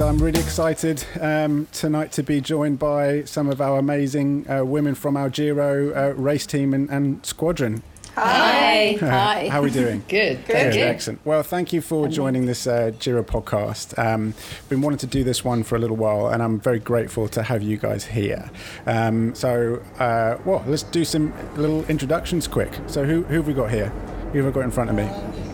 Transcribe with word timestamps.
and 0.00 0.10
I'm 0.10 0.18
really 0.18 0.40
excited 0.40 1.04
um, 1.22 1.68
tonight 1.72 2.12
to 2.12 2.22
be 2.22 2.42
joined 2.42 2.78
by 2.78 3.24
some 3.24 3.48
of 3.48 3.62
our 3.62 3.78
amazing 3.78 4.44
uh, 4.50 4.62
women 4.62 4.94
from 4.94 5.16
our 5.16 5.30
Giro 5.30 5.94
uh, 5.94 6.12
race 6.14 6.44
team 6.44 6.74
and, 6.74 6.90
and 6.90 7.24
squadron. 7.24 7.82
Hi. 8.14 8.92
Hi. 9.00 9.48
How 9.48 9.60
are 9.60 9.62
we 9.62 9.70
doing? 9.70 10.04
Good. 10.08 10.44
Good. 10.44 10.76
Excellent. 10.76 11.24
Well, 11.24 11.42
thank 11.42 11.72
you 11.72 11.80
for 11.80 12.08
joining 12.08 12.44
this 12.44 12.66
uh, 12.66 12.90
Giro 12.98 13.22
podcast. 13.22 13.98
Um, 13.98 14.34
been 14.68 14.82
wanting 14.82 14.98
to 14.98 15.06
do 15.06 15.24
this 15.24 15.44
one 15.44 15.62
for 15.62 15.76
a 15.76 15.78
little 15.78 15.96
while, 15.96 16.28
and 16.28 16.42
I'm 16.42 16.60
very 16.60 16.80
grateful 16.80 17.26
to 17.28 17.42
have 17.42 17.62
you 17.62 17.78
guys 17.78 18.04
here. 18.04 18.50
Um, 18.86 19.34
so, 19.34 19.82
uh, 19.98 20.36
well, 20.44 20.62
let's 20.66 20.82
do 20.82 21.06
some 21.06 21.32
little 21.56 21.84
introductions 21.86 22.46
quick. 22.46 22.72
So, 22.86 23.04
who, 23.04 23.22
who 23.22 23.36
have 23.36 23.46
we 23.46 23.54
got 23.54 23.70
here? 23.70 23.88
Who 24.32 24.42
have 24.44 24.48
I 24.48 24.50
got 24.50 24.64
in 24.64 24.70
front 24.72 24.90
of 24.90 24.96
me? 24.96 25.45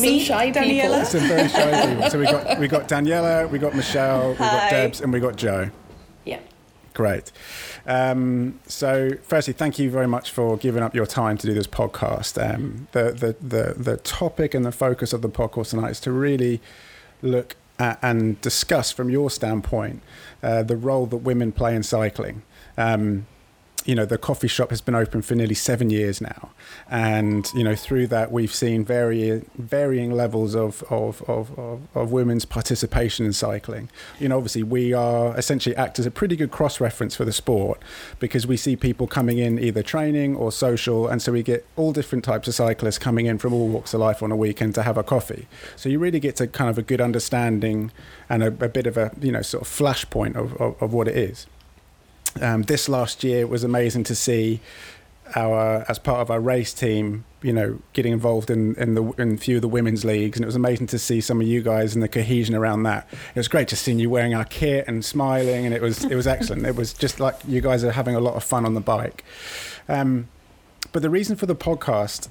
Me, 0.00 0.20
shy 0.20 0.50
Daniela. 0.50 1.04
Some 1.06 1.20
very 1.28 1.48
shy 1.48 1.86
people. 1.86 2.10
So 2.10 2.18
we 2.18 2.24
got 2.24 2.58
we 2.58 2.68
got 2.68 2.88
Daniela, 2.88 3.48
we 3.48 3.58
got 3.58 3.74
Michelle, 3.74 4.30
we 4.32 4.38
got 4.38 4.70
Debs, 4.70 5.00
and 5.00 5.12
we 5.12 5.20
got 5.20 5.36
Joe. 5.36 5.70
Yeah. 6.24 6.40
Great. 6.94 7.32
Um, 7.86 8.60
so, 8.66 9.12
firstly, 9.22 9.54
thank 9.54 9.78
you 9.78 9.90
very 9.90 10.06
much 10.06 10.30
for 10.30 10.56
giving 10.56 10.82
up 10.82 10.94
your 10.94 11.06
time 11.06 11.38
to 11.38 11.46
do 11.46 11.54
this 11.54 11.66
podcast. 11.66 12.36
Um, 12.42 12.88
the, 12.92 13.12
the, 13.12 13.36
the, 13.40 13.74
the 13.74 13.96
topic 13.98 14.54
and 14.54 14.64
the 14.64 14.72
focus 14.72 15.12
of 15.12 15.22
the 15.22 15.28
podcast 15.28 15.70
tonight 15.70 15.90
is 15.90 16.00
to 16.00 16.12
really 16.12 16.60
look 17.22 17.56
at 17.78 17.98
and 18.02 18.40
discuss 18.40 18.92
from 18.92 19.08
your 19.08 19.30
standpoint 19.30 20.02
uh, 20.42 20.62
the 20.62 20.76
role 20.76 21.06
that 21.06 21.18
women 21.18 21.52
play 21.52 21.74
in 21.74 21.82
cycling. 21.82 22.42
Um, 22.76 23.26
you 23.86 23.94
know 23.94 24.04
the 24.04 24.18
coffee 24.18 24.48
shop 24.48 24.70
has 24.70 24.80
been 24.80 24.94
open 24.94 25.22
for 25.22 25.34
nearly 25.34 25.54
seven 25.54 25.90
years 25.90 26.20
now, 26.20 26.50
and 26.90 27.50
you 27.54 27.64
know 27.64 27.74
through 27.74 28.06
that 28.08 28.30
we've 28.30 28.54
seen 28.54 28.84
varying 28.84 29.48
varying 29.56 30.12
levels 30.12 30.54
of 30.54 30.82
of, 30.90 31.22
of, 31.28 31.58
of, 31.58 31.80
of 31.94 32.12
women's 32.12 32.44
participation 32.44 33.24
in 33.26 33.32
cycling. 33.32 33.88
You 34.18 34.28
know, 34.28 34.36
obviously 34.36 34.62
we 34.62 34.92
are 34.92 35.36
essentially 35.38 35.74
act 35.76 35.98
as 35.98 36.06
a 36.06 36.10
pretty 36.10 36.36
good 36.36 36.50
cross 36.50 36.80
reference 36.80 37.16
for 37.16 37.24
the 37.24 37.32
sport 37.32 37.80
because 38.18 38.46
we 38.46 38.56
see 38.56 38.76
people 38.76 39.06
coming 39.06 39.38
in 39.38 39.58
either 39.58 39.82
training 39.82 40.36
or 40.36 40.52
social, 40.52 41.08
and 41.08 41.22
so 41.22 41.32
we 41.32 41.42
get 41.42 41.66
all 41.76 41.92
different 41.92 42.24
types 42.24 42.48
of 42.48 42.54
cyclists 42.54 42.98
coming 42.98 43.26
in 43.26 43.38
from 43.38 43.52
all 43.52 43.68
walks 43.68 43.94
of 43.94 44.00
life 44.00 44.22
on 44.22 44.30
a 44.30 44.36
weekend 44.36 44.74
to 44.74 44.82
have 44.82 44.98
a 44.98 45.02
coffee. 45.02 45.48
So 45.76 45.88
you 45.88 45.98
really 45.98 46.20
get 46.20 46.36
to 46.36 46.46
kind 46.46 46.70
of 46.70 46.78
a 46.78 46.82
good 46.82 47.00
understanding 47.00 47.92
and 48.28 48.42
a, 48.42 48.46
a 48.46 48.68
bit 48.68 48.86
of 48.86 48.96
a 48.96 49.12
you 49.20 49.32
know 49.32 49.42
sort 49.42 49.62
of 49.62 49.68
flashpoint 49.68 50.36
of, 50.36 50.54
of, 50.60 50.82
of 50.82 50.92
what 50.92 51.08
it 51.08 51.16
is. 51.16 51.46
Um, 52.40 52.62
this 52.62 52.88
last 52.88 53.24
year 53.24 53.46
was 53.46 53.64
amazing 53.64 54.04
to 54.04 54.14
see 54.14 54.60
our 55.36 55.84
as 55.88 55.98
part 55.98 56.20
of 56.20 56.30
our 56.30 56.40
race 56.40 56.72
team, 56.72 57.24
you 57.42 57.52
know, 57.52 57.78
getting 57.92 58.12
involved 58.12 58.50
in 58.50 58.74
in 58.76 58.94
the 58.94 59.04
in 59.12 59.34
a 59.34 59.36
few 59.36 59.56
of 59.56 59.62
the 59.62 59.68
women's 59.68 60.04
leagues, 60.04 60.36
and 60.36 60.44
it 60.44 60.46
was 60.46 60.56
amazing 60.56 60.86
to 60.88 60.98
see 60.98 61.20
some 61.20 61.40
of 61.40 61.46
you 61.46 61.62
guys 61.62 61.94
and 61.94 62.02
the 62.02 62.08
cohesion 62.08 62.54
around 62.54 62.82
that. 62.84 63.06
It 63.34 63.38
was 63.38 63.48
great 63.48 63.68
to 63.68 63.76
see 63.76 63.92
you 63.92 64.10
wearing 64.10 64.34
our 64.34 64.44
kit 64.44 64.86
and 64.88 65.04
smiling, 65.04 65.66
and 65.66 65.74
it 65.74 65.82
was 65.82 66.04
it 66.04 66.14
was 66.14 66.26
excellent. 66.26 66.66
it 66.66 66.76
was 66.76 66.92
just 66.92 67.20
like 67.20 67.36
you 67.46 67.60
guys 67.60 67.84
are 67.84 67.92
having 67.92 68.14
a 68.14 68.20
lot 68.20 68.34
of 68.34 68.44
fun 68.44 68.64
on 68.64 68.74
the 68.74 68.80
bike. 68.80 69.24
Um, 69.88 70.28
but 70.92 71.02
the 71.02 71.10
reason 71.10 71.36
for 71.36 71.46
the 71.46 71.56
podcast 71.56 72.28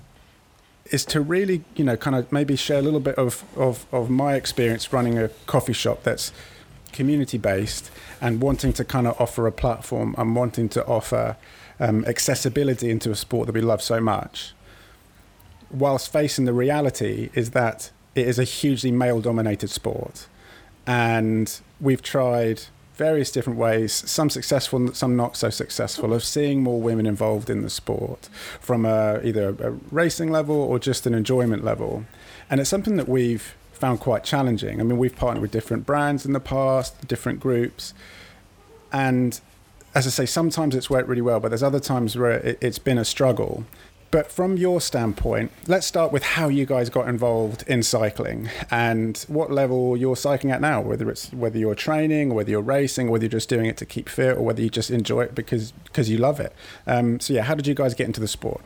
is 0.92 1.05
to 1.05 1.22
really, 1.22 1.64
you 1.75 1.86
know, 1.86 1.95
kind 1.95 2.16
of 2.16 2.31
maybe 2.31 2.55
share 2.55 2.80
a 2.80 2.81
little 2.81 3.00
bit 3.00 3.16
of 3.16 3.44
of, 3.55 3.86
of 3.92 4.09
my 4.09 4.33
experience 4.36 4.92
running 4.92 5.17
a 5.17 5.30
coffee 5.45 5.73
shop 5.73 6.03
that's 6.03 6.31
community 6.92 7.38
based 7.38 7.92
and 8.22 8.42
wanting 8.42 8.73
to 8.73 8.84
kind 8.84 9.08
of 9.08 9.20
offer 9.20 9.48
a 9.48 9.52
platform 9.52 10.16
and 10.18 10.36
wanting 10.36 10.70
to 10.70 10.86
offer 10.86 11.38
um, 11.80 12.04
accessibility 12.06 12.90
into 12.90 13.12
a 13.12 13.16
sport 13.16 13.45
that 13.48 13.54
we 13.54 13.62
love 13.62 13.82
so 13.82 14.00
much, 14.00 14.54
whilst 15.72 16.12
facing 16.12 16.45
the 16.45 16.54
reality 16.54 17.30
is 17.34 17.52
that 17.52 17.92
it 18.16 18.28
is 18.28 18.40
a 18.40 18.44
hugely 18.44 18.92
male 18.92 19.22
dominated 19.22 19.70
sport. 19.70 20.28
And 20.86 21.60
we've 21.80 22.02
tried 22.02 22.64
various 22.95 23.32
different 23.32 23.58
ways, 23.58 23.94
some 23.94 24.30
successful, 24.30 24.94
some 24.94 25.16
not 25.16 25.38
so 25.38 25.50
successful, 25.50 26.14
of 26.14 26.21
seeing 26.21 26.61
more 26.61 26.82
women 26.82 27.06
involved 27.06 27.50
in 27.50 27.61
the 27.61 27.70
sport 27.70 28.27
from 28.60 28.86
a, 28.86 29.21
either 29.23 29.50
a 29.50 29.71
racing 29.89 30.30
level 30.32 30.58
or 30.58 30.80
just 30.80 31.08
an 31.08 31.14
enjoyment 31.14 31.64
level. 31.64 32.04
And 32.50 32.60
it's 32.60 32.70
something 32.70 32.98
that 32.98 33.08
we've 33.08 33.56
found 33.80 34.00
quite 34.00 34.23
challenging. 34.23 34.80
I 34.80 34.84
mean, 34.84 34.98
we've 34.98 35.16
partnered 35.16 35.42
with 35.42 35.52
different 35.52 35.86
brands 35.86 36.26
in 36.26 36.34
the 36.34 36.40
past, 36.40 37.08
different 37.08 37.40
groups, 37.40 37.94
and 38.92 39.40
as 39.95 40.06
I 40.06 40.10
say, 40.10 40.26
sometimes 40.26 40.76
it's 40.76 40.90
worked 40.90 41.08
really 41.08 41.22
well, 41.22 41.40
but 41.40 41.50
there's 41.50 41.64
other 41.64 41.80
times 41.80 42.16
where 42.16 42.32
it, 42.32 42.62
has 42.62 42.80
been 42.80 42.98
a 42.98 43.06
struggle. 43.06 43.66
But 44.12 44.32
from 44.32 44.58
your 44.58 44.82
standpoint, 44.82 45.52
let's 45.68 45.86
start 45.86 46.12
with 46.12 46.23
how 46.23 46.48
you 46.48 46.66
guys 46.66 46.89
got 46.89 47.08
involved 47.08 47.64
in 47.68 47.84
cycling 47.84 48.50
and 48.72 49.23
what 49.28 49.52
level 49.52 49.95
you're 49.95 50.16
cycling 50.16 50.52
at 50.52 50.62
now. 50.62 50.82
Whether 50.82 51.12
it's 51.12 51.32
whether 51.32 51.60
you're 51.60 51.76
training, 51.76 52.34
whether 52.34 52.50
you're 52.50 52.62
racing, 52.62 53.12
whether 53.12 53.26
you're 53.26 53.30
just 53.30 53.50
doing 53.50 53.68
it 53.68 53.78
to 53.78 53.86
keep 53.86 54.10
fit, 54.10 54.36
or 54.36 54.42
whether 54.42 54.64
you 54.64 54.70
just 54.70 54.89
enjoy 54.89 55.22
it 55.22 55.36
because 55.36 55.73
because 55.84 56.10
you 56.10 56.18
love 56.18 56.39
it. 56.39 56.54
Um, 56.88 57.20
so 57.20 57.34
yeah, 57.34 57.44
how 57.44 57.54
did 57.54 57.68
you 57.68 57.76
guys 57.76 57.94
get 57.94 58.08
into 58.08 58.20
the 58.20 58.28
sport? 58.28 58.62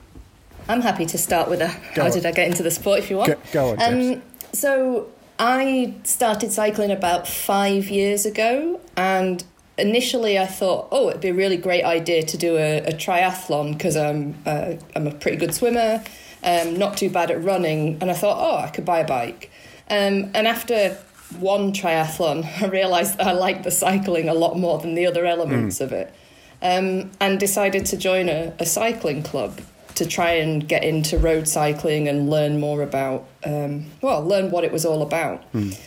I'm 0.70 0.80
happy 0.80 1.06
to 1.08 1.18
start 1.18 1.50
with 1.50 1.60
a 1.60 1.68
go 1.94 2.04
how 2.04 2.08
on. 2.08 2.14
did 2.14 2.26
I 2.26 2.32
get 2.32 2.48
into 2.48 2.64
the 2.64 2.72
sport 2.72 3.00
if 3.00 3.10
you 3.10 3.18
want. 3.18 3.28
Go, 3.28 3.38
go 3.52 3.70
on. 3.72 4.14
Um, 4.14 4.22
so 4.54 5.10
I 5.40 5.94
started 6.04 6.52
cycling 6.52 6.92
about 6.92 7.28
five 7.28 7.90
years 7.90 8.26
ago, 8.26 8.80
and 8.96 9.44
initially 9.78 10.38
I 10.38 10.46
thought, 10.46 10.88
oh, 10.92 11.10
it'd 11.10 11.22
be 11.22 11.30
a 11.30 11.34
really 11.34 11.58
great 11.58 11.84
idea 11.84 12.24
to 12.24 12.38
do 12.38 12.58
a, 12.58 12.78
a 12.80 12.94
triathlon 12.94 13.74
because 13.74 13.98
I'm 13.98 14.36
uh, 14.46 14.74
I'm 14.96 15.08
a 15.08 15.12
pretty 15.12 15.38
good 15.38 15.54
swimmer, 15.54 16.04
um, 16.44 16.78
not 16.78 16.98
too 16.98 17.10
bad 17.10 17.32
at 17.32 17.44
running, 17.44 17.98
and 18.00 18.12
I 18.12 18.14
thought, 18.14 18.38
oh, 18.40 18.64
I 18.64 18.70
could 18.70 18.86
buy 18.86 19.00
a 19.00 19.08
bike. 19.08 19.52
Um, 19.90 20.32
and 20.34 20.48
after 20.48 20.98
one 21.40 21.74
triathlon, 21.74 22.46
I 22.62 22.68
realised 22.68 23.18
that 23.18 23.28
I 23.28 23.34
liked 23.34 23.64
the 23.64 23.72
cycling 23.72 24.30
a 24.30 24.34
lot 24.34 24.58
more 24.58 24.80
than 24.80 24.94
the 24.94 25.08
other 25.08 25.26
elements 25.26 25.80
mm. 25.80 25.82
of 25.82 25.92
it, 25.92 26.14
um, 26.62 27.12
and 27.20 27.40
decided 27.40 27.88
to 27.88 27.98
join 27.98 28.30
a, 28.30 28.54
a 28.60 28.66
cycling 28.66 29.24
club 29.24 29.60
to 29.96 30.06
try 30.06 30.32
and 30.32 30.68
get 30.68 30.84
into 30.84 31.18
road 31.18 31.48
cycling 31.48 32.08
and 32.08 32.30
learn 32.30 32.60
more 32.60 32.82
about, 32.82 33.28
um, 33.46 33.86
well, 34.02 34.24
learn 34.24 34.52
what 34.52 34.64
it 34.64 34.72
was 34.72 34.86
all 34.86 35.02
about. 35.02 35.52
Mm. 35.54 35.78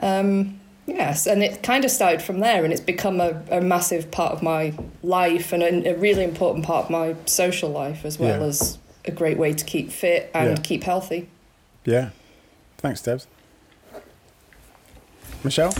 Um, 0.00 0.60
yes, 0.86 1.26
and 1.26 1.42
it 1.42 1.62
kind 1.62 1.84
of 1.84 1.90
started 1.90 2.22
from 2.22 2.40
there, 2.40 2.64
and 2.64 2.72
it's 2.72 2.82
become 2.82 3.20
a, 3.20 3.42
a 3.50 3.60
massive 3.60 4.10
part 4.10 4.32
of 4.32 4.42
my 4.42 4.74
life 5.02 5.52
and 5.52 5.62
a, 5.62 5.90
a, 5.90 5.96
really 5.96 6.24
important 6.24 6.64
part 6.64 6.86
of 6.86 6.90
my 6.90 7.14
social 7.26 7.70
life, 7.70 8.04
as 8.04 8.18
well 8.18 8.40
yeah. 8.40 8.46
as 8.46 8.78
a 9.04 9.10
great 9.10 9.38
way 9.38 9.52
to 9.52 9.64
keep 9.64 9.90
fit 9.90 10.30
and 10.34 10.58
yeah. 10.58 10.62
keep 10.62 10.84
healthy. 10.84 11.28
Yeah. 11.84 12.10
Thanks, 12.78 13.02
Debs. 13.02 13.26
Michelle? 15.44 15.74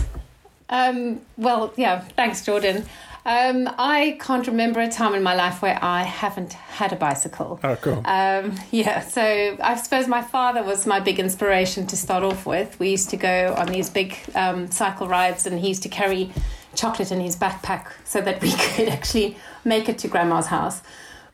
Um, 0.69 1.21
well, 1.37 1.73
yeah, 1.77 2.01
thanks, 2.15 2.45
Jordan. 2.45 2.85
Um, 3.25 3.69
I 3.77 4.17
can't 4.19 4.45
remember 4.47 4.81
a 4.81 4.89
time 4.89 5.13
in 5.15 5.23
my 5.23 5.33
life 5.33 5.61
where 5.61 5.79
I 5.81 6.03
haven't 6.03 6.53
had 6.53 6.91
a 6.91 6.97
bicycle. 6.97 7.59
Oh, 7.63 7.75
cool. 7.77 8.01
Um, 8.05 8.55
yeah, 8.71 8.99
so 8.99 9.57
I 9.61 9.75
suppose 9.77 10.07
my 10.07 10.21
father 10.21 10.61
was 10.61 10.85
my 10.85 10.99
big 10.99 11.19
inspiration 11.19 11.87
to 11.87 11.95
start 11.95 12.23
off 12.23 12.45
with. 12.45 12.77
We 12.79 12.89
used 12.89 13.09
to 13.11 13.17
go 13.17 13.55
on 13.57 13.67
these 13.67 13.89
big 13.89 14.17
um, 14.35 14.69
cycle 14.71 15.07
rides, 15.07 15.45
and 15.45 15.59
he 15.59 15.69
used 15.69 15.83
to 15.83 15.89
carry 15.89 16.31
chocolate 16.75 17.11
in 17.11 17.21
his 17.21 17.35
backpack 17.35 17.91
so 18.03 18.19
that 18.21 18.41
we 18.41 18.51
could 18.75 18.89
actually 18.89 19.37
make 19.63 19.87
it 19.87 19.97
to 19.99 20.07
grandma's 20.09 20.47
house. 20.47 20.81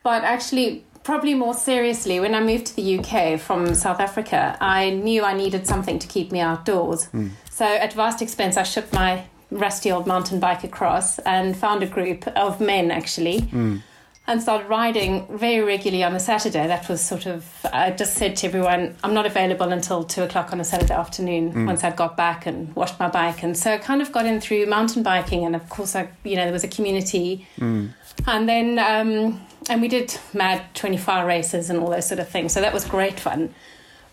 But 0.04 0.24
actually, 0.24 0.86
probably 1.04 1.34
more 1.34 1.56
seriously, 1.56 2.20
when 2.20 2.36
I 2.36 2.40
moved 2.42 2.68
to 2.68 2.76
the 2.76 3.00
UK 3.00 3.40
from 3.40 3.74
South 3.74 4.00
Africa, 4.00 4.58
I 4.62 4.92
knew 4.92 5.24
I 5.24 5.34
needed 5.34 5.66
something 5.66 5.98
to 5.98 6.08
keep 6.08 6.32
me 6.32 6.40
outdoors. 6.40 7.08
Mm. 7.08 7.32
So, 7.50 7.66
at 7.66 7.94
vast 7.94 8.22
expense, 8.22 8.58
I 8.58 8.64
shipped 8.64 8.94
my 8.94 9.26
rusty 9.52 9.92
old 9.92 10.08
mountain 10.08 10.40
bike 10.40 10.64
across 10.64 11.20
and 11.20 11.56
found 11.56 11.84
a 11.84 11.88
group 11.88 12.28
of 12.28 12.60
men 12.62 12.92
actually. 12.92 13.42
Mm. 13.42 13.82
And 14.28 14.44
started 14.44 14.68
riding 14.68 15.26
very 15.40 15.60
regularly 15.60 16.04
on 16.04 16.16
a 16.16 16.20
Saturday. 16.20 16.68
That 16.68 16.88
was 16.88 17.02
sort 17.02 17.26
of, 17.26 17.50
I 17.74 17.90
just 17.90 18.14
said 18.14 18.36
to 18.38 18.48
everyone, 18.48 18.96
I'm 19.04 19.16
not 19.16 19.26
available 19.26 19.72
until 19.72 20.04
two 20.04 20.22
o'clock 20.22 20.54
on 20.54 20.60
a 20.60 20.64
Saturday 20.64 20.94
afternoon 20.94 21.52
mm. 21.52 21.66
once 21.66 21.84
I'd 21.84 21.96
got 21.96 22.16
back 22.16 22.46
and 22.46 22.76
washed 22.76 23.00
my 23.00 23.08
bike. 23.08 23.42
And 23.42 23.58
so 23.58 23.74
I 23.74 23.80
kind 23.80 24.04
of 24.04 24.12
got 24.12 24.28
in 24.28 24.40
through 24.40 24.68
mountain 24.68 25.02
biking. 25.02 25.46
And 25.46 25.56
of 25.56 25.68
course, 25.70 25.96
I, 25.96 26.10
you 26.24 26.36
know, 26.36 26.44
there 26.44 26.54
was 26.54 26.64
a 26.64 26.68
community. 26.68 27.48
Mm. 27.58 27.90
And 28.28 28.48
then, 28.48 28.78
um, 28.78 29.42
and 29.68 29.82
we 29.82 29.88
did 29.88 30.16
mad 30.32 30.76
24 30.76 31.26
races 31.26 31.72
and 31.72 31.80
all 31.80 31.90
those 31.90 32.08
sort 32.08 32.20
of 32.20 32.30
things. 32.30 32.54
So 32.54 32.62
that 32.62 32.72
was 32.72 32.86
great 32.86 33.20
fun. 33.20 33.56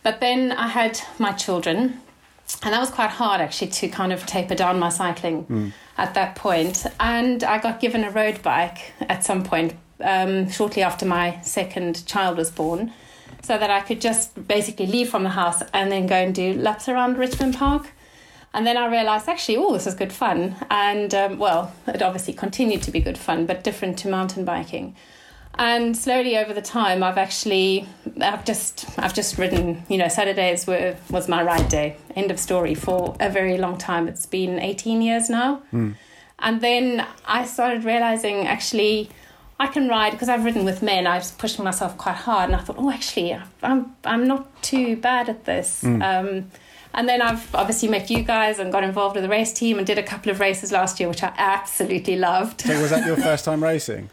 But 0.03 0.21
then 0.21 0.51
I 0.53 0.69
had 0.69 0.99
my 1.19 1.33
children 1.33 2.01
and 2.63 2.73
that 2.73 2.81
was 2.81 2.91
quite 2.91 3.11
hard 3.11 3.41
actually 3.41 3.69
to 3.69 3.89
kind 3.89 4.13
of 4.13 4.25
taper 4.27 4.55
down 4.55 4.79
my 4.79 4.89
cycling 4.89 5.45
mm. 5.47 5.73
at 5.99 6.15
that 6.15 6.37
point. 6.37 6.87
And 7.01 7.43
I 7.43 7.59
got 7.59 7.81
given 7.81 8.05
a 8.05 8.11
road 8.11 8.43
bike 8.43 8.93
at 9.01 9.25
some 9.25 9.43
point 9.43 9.75
um, 10.01 10.51
shortly 10.51 10.83
after 10.83 11.07
my 11.07 11.41
second 11.41 12.07
child 12.07 12.37
was 12.37 12.51
born, 12.51 12.93
so 13.43 13.59
that 13.59 13.71
I 13.71 13.81
could 13.81 14.01
just 14.01 14.47
basically 14.49 14.87
leave 14.87 15.09
from 15.09 15.23
the 15.23 15.31
house 15.31 15.63
and 15.73 15.91
then 15.91 16.07
go 16.07 16.17
and 16.17 16.35
do 16.35 16.55
laps 16.55 16.89
around 16.89 17.19
Richmond 17.19 17.55
Park. 17.55 17.89
And 18.55 18.67
then 18.67 18.77
I 18.77 18.87
realised 18.87 19.29
actually, 19.29 19.59
oh, 19.59 19.73
this 19.75 19.87
is 19.87 19.95
good 19.95 20.13
fun. 20.13 20.57
And 20.71 21.15
um, 21.15 21.39
well, 21.39 21.73
it 21.87 22.03
obviously 22.03 22.33
continued 22.33 22.83
to 22.83 22.91
be 22.91 23.01
good 23.01 23.19
fun, 23.19 23.45
but 23.47 23.63
different 23.63 23.99
to 23.99 24.09
mountain 24.09 24.45
biking. 24.45 24.97
And 25.59 25.97
slowly 25.97 26.37
over 26.37 26.53
the 26.53 26.63
time 26.63 27.03
i've 27.03 27.19
actually 27.19 27.87
i've 28.21 28.45
just 28.45 28.87
i've 28.99 29.15
just 29.15 29.39
ridden 29.39 29.83
you 29.89 29.97
know 29.97 30.09
saturdays 30.09 30.67
were 30.67 30.97
was 31.11 31.29
my 31.29 31.43
ride 31.43 31.69
day 31.69 31.97
end 32.15 32.31
of 32.31 32.39
story 32.39 32.75
for 32.75 33.17
a 33.21 33.31
very 33.31 33.57
long 33.57 33.77
time 33.79 34.09
it's 34.09 34.27
been 34.27 34.59
18 34.59 35.03
years 35.03 35.31
now 35.31 35.63
mm. 35.73 35.95
and 36.39 36.61
then 36.61 37.07
i 37.27 37.45
started 37.45 37.85
realizing 37.85 38.47
actually 38.47 39.09
i 39.59 39.67
can 39.67 39.89
ride 39.89 40.11
because 40.11 40.29
i've 40.29 40.45
ridden 40.45 40.65
with 40.65 40.83
men 40.83 41.07
i 41.07 41.17
was 41.17 41.33
pushing 41.33 41.65
myself 41.65 41.97
quite 41.97 42.17
hard 42.17 42.51
and 42.51 42.57
i 42.57 42.63
thought 42.63 42.77
oh 42.79 42.91
actually 42.91 43.37
i'm 43.63 43.95
i'm 44.05 44.27
not 44.27 44.63
too 44.63 44.97
bad 44.97 45.29
at 45.29 45.45
this 45.45 45.83
mm. 45.83 46.03
um, 46.03 46.51
and 46.97 47.07
then 47.07 47.21
I've 47.21 47.55
obviously 47.55 47.91
met 47.91 48.09
you 48.09 48.23
guys 48.23 48.59
and 48.59 48.73
got 48.73 48.83
involved 48.83 49.17
with 49.17 49.23
the 49.23 49.29
race 49.29 49.53
team 49.53 49.77
and 49.77 49.87
did 49.87 49.99
a 49.99 50.03
couple 50.03 50.33
of 50.33 50.41
races 50.41 50.73
last 50.73 50.99
year, 50.99 51.11
which 51.11 51.23
I 51.23 51.31
absolutely 51.37 52.17
loved. 52.17 52.63
So 52.63 52.81
was 52.81 52.89
that 52.89 53.07
your 53.07 53.17
first 53.29 53.45
time 53.45 53.63
racing? 53.63 54.09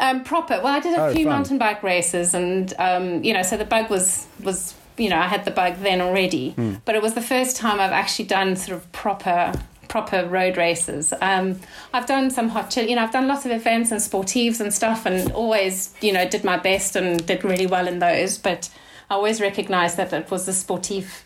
Um, 0.00 0.24
proper. 0.24 0.54
Well, 0.62 0.74
I 0.74 0.80
did 0.80 0.98
a 0.98 1.04
Oh, 1.04 1.12
few 1.14 1.24
fun. 1.24 1.34
mountain 1.34 1.58
bike 1.58 1.82
races, 1.82 2.34
and 2.34 2.72
um, 2.78 3.22
you 3.22 3.32
know, 3.34 3.42
so 3.42 3.56
the 3.56 3.64
bug 3.64 3.90
was 3.90 4.26
was 4.42 4.74
you 4.96 5.08
know 5.10 5.18
I 5.18 5.26
had 5.28 5.44
the 5.44 5.50
bug 5.50 5.74
then 5.82 6.00
already, 6.00 6.50
Hmm. 6.52 6.74
but 6.84 6.94
it 6.94 7.02
was 7.02 7.14
the 7.14 7.22
first 7.22 7.56
time 7.56 7.78
I've 7.80 7.92
actually 7.92 8.24
done 8.26 8.56
sort 8.56 8.76
of 8.78 8.90
proper 8.92 9.52
proper 9.88 10.24
road 10.26 10.56
races. 10.56 11.12
Um, 11.20 11.58
I've 11.92 12.06
done 12.06 12.30
some 12.30 12.48
hot 12.50 12.70
chill, 12.70 12.86
you 12.88 12.94
know, 12.96 13.02
I've 13.02 13.12
done 13.12 13.26
lots 13.28 13.44
of 13.44 13.50
events 13.50 13.90
and 13.90 14.00
sportives 14.00 14.60
and 14.60 14.72
stuff, 14.72 15.04
and 15.06 15.30
always 15.32 15.94
you 16.00 16.12
know 16.12 16.26
did 16.28 16.44
my 16.44 16.56
best 16.56 16.96
and 16.96 17.24
did 17.26 17.44
really 17.44 17.66
well 17.66 17.86
in 17.88 17.98
those, 17.98 18.38
but 18.38 18.70
I 19.10 19.14
always 19.14 19.40
recognised 19.40 19.96
that 19.98 20.12
it 20.12 20.30
was 20.30 20.46
the 20.46 20.52
sportive 20.52 21.24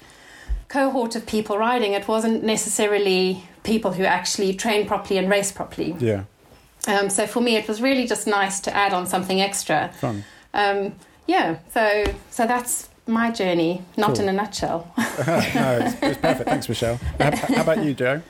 cohort 0.68 1.14
of 1.14 1.26
people 1.26 1.58
riding. 1.58 1.92
It 1.92 2.08
wasn't 2.08 2.42
necessarily 2.42 3.44
people 3.62 3.92
who 3.92 4.04
actually 4.04 4.54
train 4.54 4.86
properly 4.86 5.18
and 5.18 5.28
race 5.30 5.52
properly. 5.52 5.94
Yeah, 6.00 6.22
Um, 6.86 7.08
so 7.10 7.26
for 7.26 7.40
me, 7.40 7.56
it 7.56 7.66
was 7.68 7.80
really 7.80 8.06
just 8.06 8.26
nice 8.26 8.60
to 8.60 8.74
add 8.74 8.92
on 8.92 9.06
something 9.06 9.40
extra. 9.40 9.90
fun. 10.00 10.24
Um, 10.52 10.94
yeah, 11.26 11.56
so 11.72 12.04
so 12.30 12.46
that's 12.46 12.88
my 13.06 13.30
journey, 13.30 13.82
not 13.96 14.14
Cool. 14.14 14.20
in 14.22 14.28
a 14.28 14.32
nutshell. 14.32 14.92
no, 14.98 15.78
it's, 15.82 15.94
it's 16.02 16.18
perfect. 16.20 16.48
Thanks, 16.48 16.68
Michelle. 16.68 16.98
How, 17.18 17.34
how 17.36 17.62
about 17.62 17.84
you, 17.84 17.94
Joe? 17.94 18.22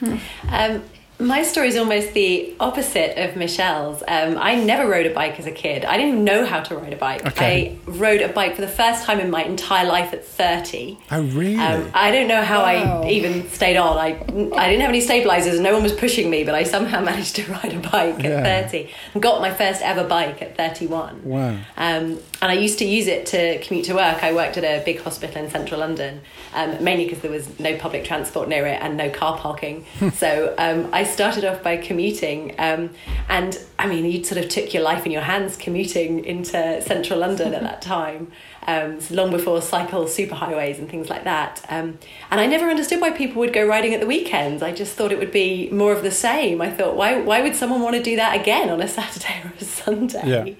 Um, 0.50 0.82
my 1.22 1.42
story 1.42 1.68
is 1.68 1.76
almost 1.76 2.12
the 2.14 2.54
opposite 2.60 3.16
of 3.22 3.36
Michelle's. 3.36 4.02
Um, 4.06 4.36
I 4.38 4.56
never 4.56 4.88
rode 4.90 5.06
a 5.06 5.14
bike 5.14 5.38
as 5.38 5.46
a 5.46 5.50
kid. 5.50 5.84
I 5.84 5.96
didn't 5.96 6.12
even 6.12 6.24
know 6.24 6.44
how 6.44 6.60
to 6.60 6.76
ride 6.76 6.92
a 6.92 6.96
bike. 6.96 7.24
Okay. 7.26 7.78
I 7.86 7.90
rode 7.90 8.20
a 8.20 8.28
bike 8.28 8.54
for 8.56 8.60
the 8.60 8.68
first 8.68 9.04
time 9.04 9.20
in 9.20 9.30
my 9.30 9.42
entire 9.44 9.86
life 9.86 10.12
at 10.12 10.24
30. 10.24 10.98
Oh, 11.10 11.22
really? 11.22 11.56
Um, 11.56 11.90
I 11.94 12.10
don't 12.10 12.28
know 12.28 12.42
how 12.42 12.62
Wow. 12.62 13.02
I 13.04 13.10
even 13.10 13.48
stayed 13.50 13.76
on. 13.76 13.96
I, 13.98 14.08
I 14.16 14.68
didn't 14.68 14.80
have 14.80 14.88
any 14.90 15.00
stabilizers, 15.00 15.54
and 15.54 15.62
no 15.62 15.72
one 15.74 15.82
was 15.82 15.92
pushing 15.92 16.28
me, 16.30 16.44
but 16.44 16.54
I 16.54 16.64
somehow 16.64 17.00
managed 17.04 17.36
to 17.36 17.44
ride 17.50 17.72
a 17.72 17.78
bike 17.88 18.22
Yeah. 18.22 18.40
at 18.40 18.70
30 18.70 18.90
and 19.14 19.22
got 19.22 19.40
my 19.40 19.52
first 19.52 19.82
ever 19.82 20.04
bike 20.04 20.42
at 20.42 20.56
31. 20.56 21.22
wow. 21.24 21.56
Um, 21.76 22.18
and 22.42 22.50
I 22.50 22.54
used 22.54 22.80
to 22.80 22.84
use 22.84 23.06
it 23.06 23.26
to 23.26 23.60
commute 23.60 23.86
to 23.86 23.94
work. 23.94 24.24
I 24.24 24.32
worked 24.32 24.56
at 24.56 24.64
a 24.64 24.84
big 24.84 25.00
hospital 25.00 25.44
in 25.44 25.48
central 25.48 25.78
London, 25.78 26.20
um, 26.54 26.82
mainly 26.82 27.04
because 27.04 27.20
there 27.20 27.30
was 27.30 27.60
no 27.60 27.78
public 27.78 28.04
transport 28.04 28.48
near 28.48 28.66
it 28.66 28.82
and 28.82 28.96
no 28.96 29.10
car 29.10 29.38
parking. 29.38 29.86
so 30.14 30.52
um, 30.58 30.88
I 30.92 31.04
started 31.04 31.44
off 31.44 31.62
by 31.62 31.76
commuting. 31.76 32.56
Um, 32.58 32.90
and 33.28 33.56
I 33.78 33.86
mean, 33.86 34.04
you 34.06 34.24
sort 34.24 34.44
of 34.44 34.50
took 34.50 34.74
your 34.74 34.82
life 34.82 35.06
in 35.06 35.12
your 35.12 35.22
hands 35.22 35.56
commuting 35.56 36.24
into 36.24 36.82
central 36.82 37.20
London 37.20 37.54
at 37.54 37.62
that 37.62 37.80
time. 37.96 38.32
Um, 38.64 39.00
long 39.10 39.32
before 39.32 39.60
cycle 39.60 40.04
superhighways 40.04 40.78
and 40.78 40.88
things 40.88 41.10
like 41.10 41.24
that. 41.24 41.64
Um, 41.68 41.98
and 42.30 42.40
I 42.40 42.46
never 42.46 42.68
understood 42.68 43.00
why 43.00 43.10
people 43.10 43.40
would 43.40 43.52
go 43.52 43.66
riding 43.66 43.92
at 43.92 44.00
the 44.00 44.06
weekends. 44.06 44.62
I 44.62 44.72
just 44.72 44.94
thought 44.94 45.10
it 45.10 45.18
would 45.18 45.32
be 45.32 45.68
more 45.70 45.92
of 45.92 46.02
the 46.02 46.12
same. 46.12 46.60
I 46.60 46.70
thought, 46.70 46.94
why, 46.94 47.20
why 47.20 47.42
would 47.42 47.56
someone 47.56 47.80
want 47.82 47.96
to 47.96 48.02
do 48.02 48.14
that 48.16 48.40
again 48.40 48.70
on 48.70 48.80
a 48.80 48.86
Saturday 48.86 49.42
or 49.44 49.52
a 49.60 49.64
Sunday? 49.64 50.22
Yeah. 50.24 50.54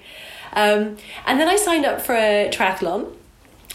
Um, 0.53 0.97
and 1.25 1.39
then 1.39 1.47
I 1.47 1.55
signed 1.55 1.85
up 1.85 2.01
for 2.01 2.15
a 2.15 2.49
triathlon 2.51 3.13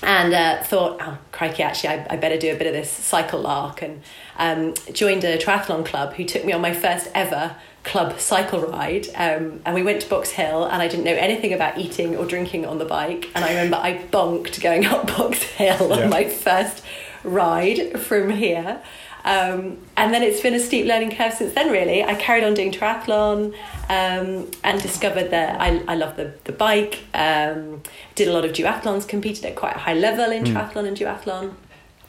and 0.03 0.33
uh, 0.33 0.63
thought, 0.63 0.99
oh, 1.01 1.19
crikey, 1.33 1.63
actually, 1.63 1.91
I, 1.91 2.07
I 2.11 2.17
better 2.17 2.39
do 2.39 2.53
a 2.53 2.57
bit 2.57 2.67
of 2.69 2.73
this 2.73 2.91
cycle 2.91 3.41
lark. 3.41 3.83
And 3.83 4.03
um, 4.39 4.75
joined 4.93 5.25
a 5.25 5.37
triathlon 5.39 5.85
club 5.85 6.15
who 6.15 6.25
took 6.25 6.45
me 6.45 6.53
on 6.53 6.61
my 6.61 6.73
first 6.73 7.09
ever 7.15 7.57
club 7.83 8.21
cycle 8.21 8.61
ride. 8.61 9.09
Um, 9.17 9.61
and 9.67 9.75
we 9.75 9.83
went 9.83 10.03
to 10.03 10.09
Box 10.09 10.31
Hill, 10.31 10.65
and 10.67 10.81
I 10.81 10.87
didn't 10.89 11.05
know 11.05 11.15
anything 11.15 11.53
about 11.53 11.79
eating 11.79 12.17
or 12.17 12.27
drinking 12.27 12.65
on 12.67 12.79
the 12.79 12.85
bike. 12.85 13.29
And 13.35 13.45
I 13.45 13.49
remember 13.51 13.77
I 13.77 13.99
bonked 14.13 14.61
going 14.63 14.87
up 14.87 15.07
Box 15.19 15.43
Hill 15.43 15.89
Yeah. 15.91 16.05
on 16.05 16.11
my 16.11 16.29
first 16.29 16.85
ride 17.25 17.99
from 18.01 18.31
here. 18.31 18.81
Um, 19.29 19.77
and 19.99 20.15
then 20.15 20.23
it's 20.23 20.41
been 20.41 20.55
a 20.55 20.59
steep 20.61 20.87
learning 20.87 21.11
curve 21.15 21.35
since 21.35 21.53
then, 21.53 21.71
really. 21.71 22.03
I 22.03 22.15
carried 22.15 22.45
on 22.45 22.55
doing 22.55 22.73
triathlon 22.73 23.55
um, 23.91 24.51
and 24.65 24.81
discovered 24.81 25.31
that 25.33 25.61
I, 25.61 25.83
I 25.87 25.97
love 25.97 26.17
the, 26.17 26.33
the 26.45 26.53
bike. 26.53 27.01
Um, 27.13 27.83
did 28.15 28.29
a 28.29 28.33
lot 28.33 28.47
of 28.47 28.53
duathlons, 28.53 29.07
competed 29.07 29.45
at 29.45 29.55
quite 29.55 29.77
a 29.77 29.81
high 29.81 29.93
level 29.93 30.31
in 30.33 30.45
triathlon 30.45 30.87
and 30.89 30.97
duathlon. 30.97 31.55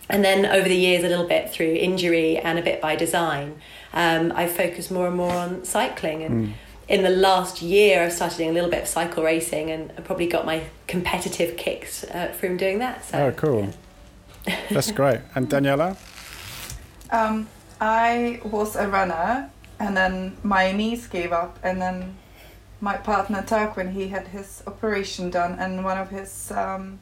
And 0.09 0.23
then 0.23 0.45
over 0.45 0.67
the 0.69 0.75
years, 0.75 1.03
a 1.03 1.09
little 1.09 1.27
bit 1.27 1.51
through 1.51 1.73
injury 1.73 2.37
and 2.37 2.57
a 2.57 2.61
bit 2.61 2.79
by 2.79 2.95
design, 2.95 3.59
um, 3.93 4.31
I've 4.33 4.53
focused 4.53 4.89
more 4.89 5.07
and 5.07 5.17
more 5.17 5.33
on 5.33 5.65
cycling. 5.65 6.23
And 6.23 6.53
in 6.87 7.03
the 7.03 7.09
last 7.09 7.61
year, 7.61 8.01
I've 8.03 8.13
started 8.13 8.37
doing 8.37 8.49
a 8.51 8.53
little 8.53 8.71
bit 8.71 8.83
of 8.83 8.87
cycle 8.87 9.23
racing 9.23 9.69
and 9.69 9.91
I 9.97 10.01
probably 10.01 10.27
got 10.27 10.45
my 10.45 10.63
competitive 10.87 11.57
kicks 11.57 12.05
uh, 12.05 12.33
from 12.39 12.55
doing 12.55 12.79
that. 12.79 13.03
So, 13.03 13.25
Oh, 13.27 13.31
cool. 13.33 13.69
That's 14.71 14.91
great. 14.91 15.19
And 15.35 15.49
Daniela? 15.49 15.97
Um, 17.11 17.47
I 17.81 18.41
was 18.43 18.75
a 18.75 18.87
runner, 18.87 19.49
and 19.79 19.95
then 19.95 20.37
my 20.43 20.71
knees 20.71 21.07
gave 21.07 21.31
up, 21.31 21.57
and 21.63 21.81
then 21.81 22.17
my 22.81 22.97
partner 22.97 23.41
Tarquin 23.41 23.91
he 23.93 24.09
had 24.09 24.27
his 24.27 24.63
operation 24.67 25.29
done, 25.29 25.57
and 25.59 25.83
one 25.83 25.97
of 25.97 26.09
his 26.09 26.51
um, 26.51 26.99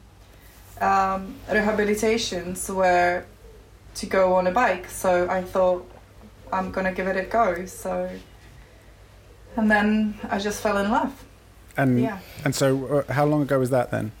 um, 0.80 1.34
rehabilitations 1.48 2.72
were 2.74 3.24
to 3.94 4.06
go 4.06 4.34
on 4.34 4.46
a 4.46 4.52
bike. 4.52 4.88
So 4.88 5.28
I 5.28 5.42
thought 5.42 5.88
I'm 6.52 6.70
gonna 6.70 6.92
give 6.92 7.06
it 7.06 7.16
a 7.16 7.24
go. 7.24 7.66
So, 7.66 8.08
and 9.56 9.70
then 9.70 10.18
I 10.30 10.38
just 10.38 10.60
fell 10.60 10.78
in 10.78 10.90
love. 10.90 11.24
And 11.76 12.00
Yeah. 12.00 12.18
and 12.44 12.54
so, 12.54 13.04
uh, 13.08 13.12
how 13.12 13.24
long 13.24 13.42
ago 13.42 13.58
was 13.58 13.70
that 13.70 13.90
then? 13.90 14.12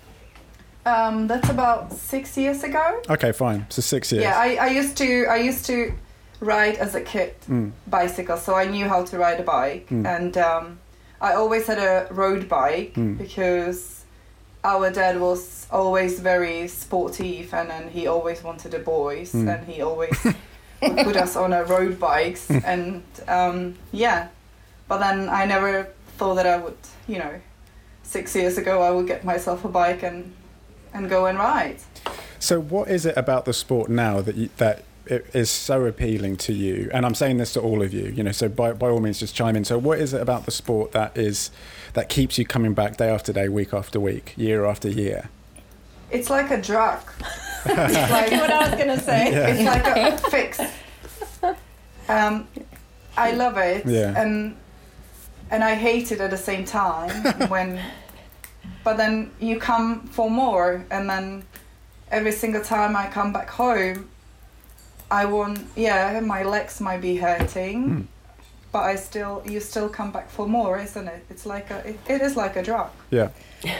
Um, 0.88 1.26
that's 1.26 1.50
about 1.50 1.92
six 1.92 2.36
years 2.36 2.62
ago. 2.64 3.00
Okay, 3.10 3.32
fine. 3.32 3.66
So 3.68 3.82
six 3.82 4.10
years. 4.12 4.22
Yeah, 4.24 4.38
I, 4.38 4.56
I 4.56 4.68
used 4.80 4.96
to 4.98 5.26
I 5.26 5.36
used 5.36 5.66
to 5.66 5.92
ride 6.40 6.76
as 6.76 6.94
a 6.94 7.00
kid 7.00 7.34
Mm. 7.48 7.72
bicycle, 7.86 8.36
so 8.36 8.54
I 8.54 8.64
knew 8.66 8.86
how 8.88 9.04
to 9.04 9.18
ride 9.18 9.40
a 9.40 9.42
bike, 9.42 9.86
Mm. 9.90 10.06
and 10.06 10.36
um, 10.38 10.78
I 11.20 11.34
always 11.34 11.66
had 11.66 11.78
a 11.78 12.06
road 12.10 12.48
bike 12.48 12.94
Mm. 12.94 13.18
because 13.18 14.04
our 14.64 14.90
dad 14.90 15.20
was 15.20 15.66
always 15.70 16.20
very 16.20 16.68
sportive, 16.68 17.52
and 17.58 17.68
then 17.70 17.88
he 17.90 18.06
always 18.06 18.42
wanted 18.44 18.74
a 18.74 18.78
boys, 18.78 19.32
Mm. 19.32 19.48
and 19.54 19.66
he 19.66 19.82
always 19.82 20.16
would 20.82 20.96
put 21.04 21.16
us 21.16 21.36
on 21.36 21.52
a 21.52 21.64
road 21.64 21.98
bikes, 21.98 22.50
and 22.72 23.02
um, 23.26 23.74
yeah, 23.92 24.28
but 24.88 24.98
then 24.98 25.28
I 25.28 25.44
never 25.46 25.88
thought 26.18 26.36
that 26.36 26.46
I 26.46 26.56
would, 26.56 26.78
you 27.08 27.18
know, 27.18 27.34
six 28.02 28.34
years 28.34 28.56
ago 28.58 28.80
I 28.82 28.90
would 28.90 29.06
get 29.06 29.24
myself 29.24 29.64
a 29.64 29.68
bike 29.68 30.02
and 30.02 30.32
and 30.94 31.08
go 31.08 31.26
and 31.26 31.38
ride. 31.38 31.78
So, 32.38 32.60
what 32.60 32.88
is 32.88 33.04
it 33.06 33.16
about 33.16 33.44
the 33.44 33.52
sport 33.52 33.88
now 33.90 34.20
that 34.20 34.36
you, 34.36 34.48
that 34.58 34.84
it 35.06 35.26
is 35.34 35.50
so 35.50 35.84
appealing 35.86 36.36
to 36.38 36.52
you? 36.52 36.90
And 36.92 37.04
I'm 37.04 37.14
saying 37.14 37.38
this 37.38 37.52
to 37.54 37.60
all 37.60 37.82
of 37.82 37.92
you. 37.92 38.06
You 38.06 38.22
know, 38.22 38.32
so 38.32 38.48
by 38.48 38.72
by 38.72 38.88
all 38.88 39.00
means, 39.00 39.18
just 39.18 39.34
chime 39.34 39.56
in. 39.56 39.64
So, 39.64 39.76
what 39.78 39.98
is 39.98 40.14
it 40.14 40.20
about 40.22 40.44
the 40.44 40.50
sport 40.50 40.92
that 40.92 41.16
is 41.16 41.50
that 41.94 42.08
keeps 42.08 42.38
you 42.38 42.44
coming 42.46 42.74
back 42.74 42.96
day 42.96 43.08
after 43.08 43.32
day, 43.32 43.48
week 43.48 43.74
after 43.74 43.98
week, 43.98 44.34
year 44.36 44.64
after 44.64 44.88
year? 44.88 45.30
It's 46.10 46.30
like 46.30 46.50
a 46.50 46.60
drug. 46.60 47.00
it's 47.66 48.10
like 48.10 48.30
what 48.30 48.50
I 48.50 48.68
was 48.70 48.74
going 48.82 48.96
to 48.98 49.04
say. 49.04 49.32
Yeah. 49.32 49.48
it's 49.48 49.64
like 49.64 50.24
a 50.24 50.30
fix. 50.30 50.60
Um, 52.08 52.48
I 53.16 53.32
love 53.32 53.58
it, 53.58 53.84
Yeah. 53.86 54.14
and 54.16 54.56
and 55.50 55.62
I 55.64 55.74
hate 55.74 56.12
it 56.12 56.20
at 56.20 56.30
the 56.30 56.36
same 56.38 56.64
time 56.64 57.10
when. 57.50 57.80
But 58.84 58.96
then 58.96 59.30
you 59.40 59.58
come 59.58 60.06
for 60.08 60.30
more, 60.30 60.84
and 60.90 61.08
then 61.08 61.44
every 62.10 62.32
single 62.32 62.62
time 62.62 62.96
I 62.96 63.06
come 63.08 63.32
back 63.32 63.50
home, 63.50 64.08
I 65.10 65.24
want 65.26 65.60
yeah 65.76 66.20
my 66.20 66.42
legs 66.42 66.80
might 66.80 67.00
be 67.00 67.16
hurting, 67.16 67.82
Hmm. 67.84 68.00
but 68.72 68.82
I 68.84 68.96
still 68.96 69.42
you 69.46 69.60
still 69.60 69.88
come 69.88 70.10
back 70.12 70.30
for 70.30 70.46
more, 70.46 70.78
isn't 70.78 71.08
it? 71.08 71.24
It's 71.30 71.46
like 71.46 71.70
a 71.70 71.78
it, 71.88 71.98
it 72.08 72.20
is 72.22 72.36
like 72.36 72.56
a 72.56 72.62
drug. 72.62 72.90
Yeah. 73.10 73.28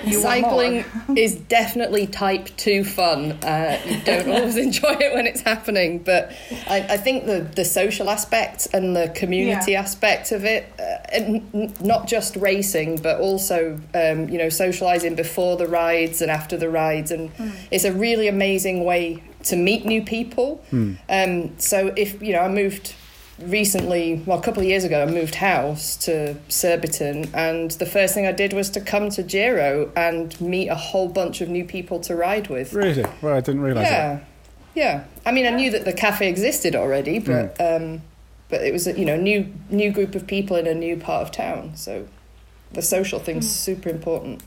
You. 0.04 0.20
Cycling 0.20 0.84
is 1.16 1.36
definitely 1.36 2.06
type 2.08 2.48
2 2.56 2.82
fun. 2.82 3.32
Uh, 3.44 3.80
you 3.86 4.00
don't 4.00 4.28
always 4.34 4.56
enjoy 4.56 4.96
it 4.98 5.14
when 5.14 5.26
it's 5.26 5.42
happening, 5.42 5.98
but 6.00 6.32
I, 6.68 6.80
I 6.90 6.96
think 6.96 7.26
the, 7.26 7.40
the 7.54 7.64
social 7.64 8.10
aspect 8.10 8.66
and 8.72 8.96
the 8.96 9.12
community 9.14 9.72
Yeah. 9.72 9.80
aspect 9.80 10.32
of 10.32 10.44
it, 10.44 10.66
uh, 10.80 10.82
and 11.12 11.80
not 11.80 12.08
just 12.08 12.34
racing, 12.36 12.96
but 13.02 13.20
also, 13.20 13.78
um, 13.94 14.28
you 14.28 14.38
know, 14.38 14.48
socialising 14.48 15.14
before 15.16 15.56
the 15.56 15.68
rides 15.68 16.20
and 16.22 16.30
after 16.30 16.56
the 16.56 16.68
rides. 16.68 17.10
And 17.12 17.30
it's 17.70 17.84
a 17.84 17.92
really 17.92 18.26
amazing 18.26 18.84
way 18.84 19.22
to 19.44 19.54
meet 19.56 19.84
new 19.86 20.02
people. 20.02 20.60
Um, 21.08 21.56
so 21.58 21.92
if, 21.96 22.20
you 22.20 22.32
know, 22.32 22.40
I 22.40 22.48
moved 22.48 22.94
recently, 23.40 24.22
well, 24.26 24.38
a 24.38 24.42
couple 24.42 24.62
of 24.62 24.68
years 24.68 24.84
ago, 24.84 25.02
I 25.02 25.06
moved 25.06 25.36
house 25.36 25.96
to 25.98 26.36
Surbiton, 26.48 27.30
and 27.34 27.70
the 27.72 27.86
first 27.86 28.14
thing 28.14 28.26
I 28.26 28.32
did 28.32 28.52
was 28.52 28.70
to 28.70 28.80
come 28.80 29.10
to 29.10 29.22
Giro 29.22 29.90
and 29.96 30.38
meet 30.40 30.68
a 30.68 30.74
whole 30.74 31.08
bunch 31.08 31.40
of 31.40 31.48
new 31.48 31.64
people 31.64 32.00
to 32.00 32.14
ride 32.16 32.48
with. 32.48 32.72
Really? 32.72 33.04
Well, 33.22 33.34
I 33.34 33.40
didn't 33.40 33.60
realise 33.62 33.86
Yeah, 33.86 34.14
that. 34.16 34.24
yeah. 34.74 35.04
I 35.24 35.32
mean, 35.32 35.46
I 35.46 35.50
knew 35.50 35.70
that 35.70 35.84
the 35.84 35.92
cafe 35.92 36.28
existed 36.28 36.74
already, 36.74 37.18
but 37.18 37.60
um, 37.60 38.02
but 38.48 38.62
it 38.62 38.72
was 38.72 38.86
a 38.86 38.98
you 38.98 39.04
know 39.04 39.16
new 39.16 39.52
new 39.70 39.90
group 39.92 40.14
of 40.14 40.26
people 40.26 40.56
in 40.56 40.66
a 40.66 40.74
new 40.74 40.96
part 40.96 41.22
of 41.22 41.30
town. 41.32 41.72
So 41.76 42.08
the 42.72 42.82
social 42.82 43.18
thing's 43.18 43.48
super 43.50 43.88
important. 43.88 44.42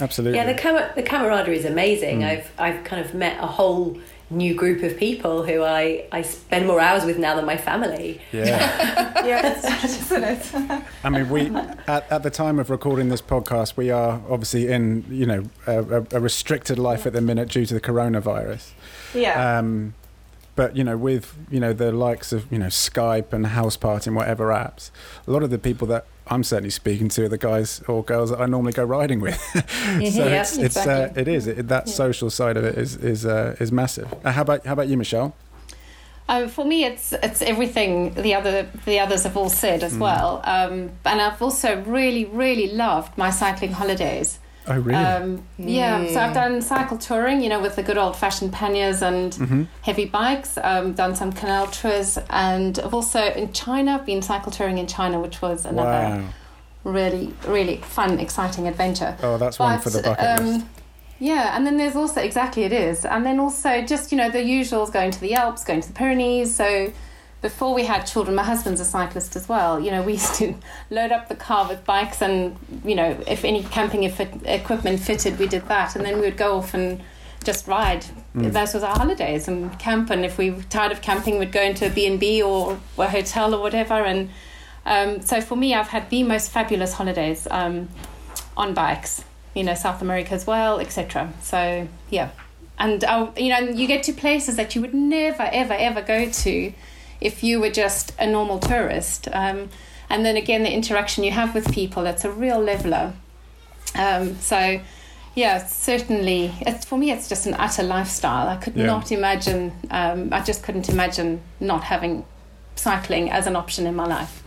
Absolutely. 0.00 0.38
Yeah, 0.38 0.46
the 0.46 0.58
cam- 0.58 0.90
the 0.96 1.02
camaraderie 1.02 1.58
is 1.58 1.64
amazing. 1.66 2.20
Mm. 2.20 2.24
I've 2.28 2.50
I've 2.58 2.84
kind 2.84 3.04
of 3.04 3.14
met 3.14 3.42
a 3.42 3.46
whole 3.46 3.98
new 4.32 4.54
group 4.54 4.82
of 4.82 4.96
people 4.96 5.44
who 5.44 5.62
I, 5.62 6.06
I 6.10 6.22
spend 6.22 6.66
more 6.66 6.80
hours 6.80 7.04
with 7.04 7.18
now 7.18 7.36
than 7.36 7.44
my 7.44 7.56
family. 7.56 8.20
yeah. 8.32 9.12
Yeah, 9.24 9.56
it's 9.84 10.00
isn't 10.12 10.24
it? 10.24 10.82
I 11.04 11.08
mean, 11.08 11.28
we 11.28 11.46
at, 11.86 12.10
at 12.10 12.22
the 12.22 12.30
time 12.30 12.58
of 12.58 12.70
recording 12.70 13.08
this 13.08 13.22
podcast, 13.22 13.76
we 13.76 13.90
are 13.90 14.20
obviously 14.28 14.68
in 14.68 15.04
you 15.08 15.26
know 15.26 15.44
a, 15.66 15.82
a, 15.82 16.06
a 16.12 16.20
restricted 16.20 16.78
life 16.78 17.06
at 17.06 17.12
the 17.12 17.20
minute 17.20 17.48
due 17.48 17.66
to 17.66 17.74
the 17.74 17.80
coronavirus. 17.80 18.72
yeah. 19.14 19.58
Um, 19.58 19.94
but 20.54 20.76
you 20.76 20.84
know, 20.84 20.96
with 20.96 21.34
you 21.50 21.60
know 21.60 21.72
the 21.72 21.92
likes 21.92 22.32
of 22.32 22.50
you 22.52 22.58
know 22.58 22.66
Skype 22.66 23.32
and 23.32 23.46
Houseparty 23.46 24.08
and 24.08 24.16
whatever 24.16 24.48
apps, 24.48 24.90
a 25.26 25.30
lot 25.30 25.42
of 25.42 25.50
the 25.50 25.58
people 25.58 25.86
that 25.88 26.06
I'm 26.32 26.44
certainly 26.44 26.70
speaking 26.70 27.08
to 27.10 27.28
the 27.28 27.36
guys 27.36 27.82
or 27.88 28.02
girls 28.02 28.30
that 28.30 28.40
I 28.40 28.46
normally 28.46 28.72
go 28.72 28.84
riding 28.84 29.20
with. 29.20 29.38
so 29.52 29.60
Yeah, 29.98 30.40
it's 30.40 30.56
it's 30.56 30.76
uh, 30.76 31.12
it 31.14 31.28
is 31.28 31.46
it, 31.46 31.68
that 31.68 31.86
Yeah. 31.86 31.92
social 31.92 32.30
side 32.30 32.56
of 32.56 32.64
it 32.64 32.78
is 32.78 32.96
is 32.96 33.26
uh, 33.26 33.56
is 33.60 33.70
massive. 33.70 34.08
Uh, 34.24 34.32
how 34.32 34.42
about 34.42 34.64
how 34.66 34.72
about 34.72 34.88
you, 34.88 34.96
Michelle? 34.96 35.34
Um, 36.28 36.48
for 36.48 36.64
me, 36.64 36.84
it's 36.84 37.12
it's 37.12 37.42
everything 37.42 38.14
the 38.14 38.34
other 38.34 38.66
the 38.86 38.98
others 39.00 39.24
have 39.24 39.36
all 39.36 39.50
said 39.50 39.82
as 39.82 39.94
well. 39.98 40.40
Um, 40.44 40.90
and 41.04 41.20
I've 41.20 41.42
also 41.42 41.82
really 41.82 42.24
really 42.24 42.68
loved 42.72 43.18
my 43.18 43.30
cycling 43.30 43.72
holidays. 43.72 44.38
Oh, 44.68 44.78
really? 44.78 44.98
Um, 45.04 45.42
Yeah, 45.58 46.06
so 46.06 46.20
I've 46.20 46.34
done 46.34 46.62
cycle 46.62 46.96
touring, 46.98 47.42
you 47.42 47.48
know, 47.48 47.60
with 47.60 47.76
the 47.76 47.82
good 47.82 47.98
old 47.98 48.16
fashioned 48.16 48.52
panniers 48.52 49.02
and 49.02 49.32
Mhm. 49.32 49.66
heavy 49.82 50.04
bikes. 50.04 50.56
Um, 50.62 50.92
done 50.92 51.14
some 51.16 51.32
canal 51.32 51.66
tours, 51.68 52.18
and 52.30 52.78
I've 52.78 52.94
also 52.94 53.20
in 53.32 53.52
China 53.52 53.94
I've 53.94 54.06
been 54.06 54.22
cycle 54.22 54.52
touring 54.52 54.78
in 54.78 54.86
China, 54.86 55.18
which 55.20 55.42
was 55.42 55.64
another 55.64 55.90
Wow. 55.90 56.20
really 56.84 57.32
really 57.46 57.78
fun, 57.78 58.18
exciting 58.20 58.66
adventure. 58.68 59.16
Oh, 59.22 59.38
that's 59.38 59.58
one 59.58 59.78
for 59.80 59.90
the 59.90 60.02
bucket 60.02 60.38
um, 60.40 60.46
list. 60.46 60.66
Yeah, 61.18 61.56
and 61.56 61.64
then 61.66 61.76
there's 61.76 61.94
also 61.94 62.20
exactly 62.20 62.64
it 62.64 62.72
is, 62.72 63.04
and 63.04 63.24
then 63.24 63.38
also 63.40 63.82
just 63.82 64.10
you 64.12 64.18
know 64.18 64.30
the 64.30 64.38
usuals, 64.42 64.92
going 64.92 65.10
to 65.12 65.20
the 65.20 65.34
Alps, 65.34 65.64
going 65.64 65.80
to 65.80 65.88
the 65.88 65.94
Pyrenees. 65.94 66.54
So 66.54 66.92
before 67.42 67.74
we 67.74 67.84
had 67.84 68.04
children, 68.04 68.34
my 68.34 68.44
husband's 68.44 68.80
a 68.80 68.84
cyclist 68.84 69.36
as 69.36 69.48
well. 69.48 69.78
You 69.78 69.90
know, 69.90 70.02
we 70.02 70.12
used 70.22 70.36
to 70.36 70.54
load 70.90 71.12
up 71.12 71.28
the 71.28 71.34
car 71.34 71.68
with 71.68 71.84
bikes, 71.84 72.22
and 72.22 72.56
you 72.84 72.94
know 72.94 73.22
if 73.26 73.44
any 73.44 73.62
camping 73.64 74.04
equipment 74.04 75.00
fitted, 75.00 75.38
we 75.38 75.46
did 75.46 75.68
that, 75.68 75.96
and 75.96 76.04
then 76.04 76.14
we 76.14 76.22
would 76.22 76.36
go 76.36 76.56
off 76.56 76.72
and 76.72 77.02
just 77.44 77.66
ride. 77.66 78.06
Mm. 78.36 78.52
Those 78.52 78.74
was 78.74 78.82
our 78.82 78.96
holidays 78.96 79.48
and 79.48 79.76
camp. 79.78 80.10
And 80.10 80.24
if 80.24 80.38
we 80.38 80.50
were 80.50 80.62
tired 80.62 80.92
of 80.92 81.02
camping, 81.02 81.38
we'd 81.38 81.52
go 81.52 81.62
into 81.62 81.86
a 81.86 81.90
B 81.90 82.06
and 82.06 82.18
B 82.18 82.40
or 82.40 82.78
a 82.96 83.08
hotel 83.08 83.54
or 83.54 83.60
whatever. 83.60 83.94
And 83.94 84.30
um, 84.86 85.20
so 85.22 85.40
for 85.40 85.56
me, 85.56 85.74
I've 85.74 85.88
had 85.88 86.08
the 86.10 86.22
most 86.22 86.50
fabulous 86.50 86.94
holidays 86.94 87.48
um, 87.50 87.88
on 88.56 88.74
bikes. 88.74 89.24
You 89.54 89.64
know, 89.64 89.74
South 89.74 90.00
America 90.00 90.32
as 90.32 90.46
well, 90.46 90.80
etc. 90.80 91.30
So 91.42 91.86
yeah, 92.08 92.30
and 92.78 93.04
uh, 93.04 93.30
you 93.36 93.50
know, 93.50 93.58
you 93.58 93.86
get 93.86 94.02
to 94.04 94.12
places 94.14 94.56
that 94.56 94.74
you 94.74 94.80
would 94.80 94.94
never, 94.94 95.42
ever, 95.42 95.74
ever 95.74 96.00
go 96.00 96.30
to 96.30 96.72
if 97.24 97.42
you 97.42 97.60
were 97.60 97.70
just 97.70 98.12
a 98.18 98.26
normal 98.26 98.58
tourist. 98.58 99.28
Um, 99.32 99.68
and 100.10 100.24
then 100.26 100.36
again, 100.36 100.62
the 100.62 100.72
interaction 100.72 101.24
you 101.24 101.30
have 101.30 101.54
with 101.54 101.72
people, 101.72 102.02
that's 102.02 102.24
a 102.24 102.30
real 102.30 102.58
leveler. 102.60 103.14
Um, 103.94 104.36
so, 104.40 104.80
yeah, 105.34 105.64
certainly, 105.66 106.52
it's, 106.60 106.84
for 106.84 106.98
me, 106.98 107.10
it's 107.10 107.28
just 107.28 107.46
an 107.46 107.54
utter 107.54 107.82
lifestyle. 107.82 108.48
I 108.48 108.56
could 108.56 108.76
Yeah. 108.76 108.86
not 108.86 109.10
imagine, 109.12 109.72
um, 109.90 110.28
I 110.32 110.40
just 110.42 110.62
couldn't 110.62 110.88
imagine 110.88 111.40
not 111.60 111.84
having 111.84 112.24
cycling 112.74 113.30
as 113.30 113.46
an 113.46 113.56
option 113.56 113.86
in 113.86 113.94
my 113.94 114.06
life. 114.06 114.42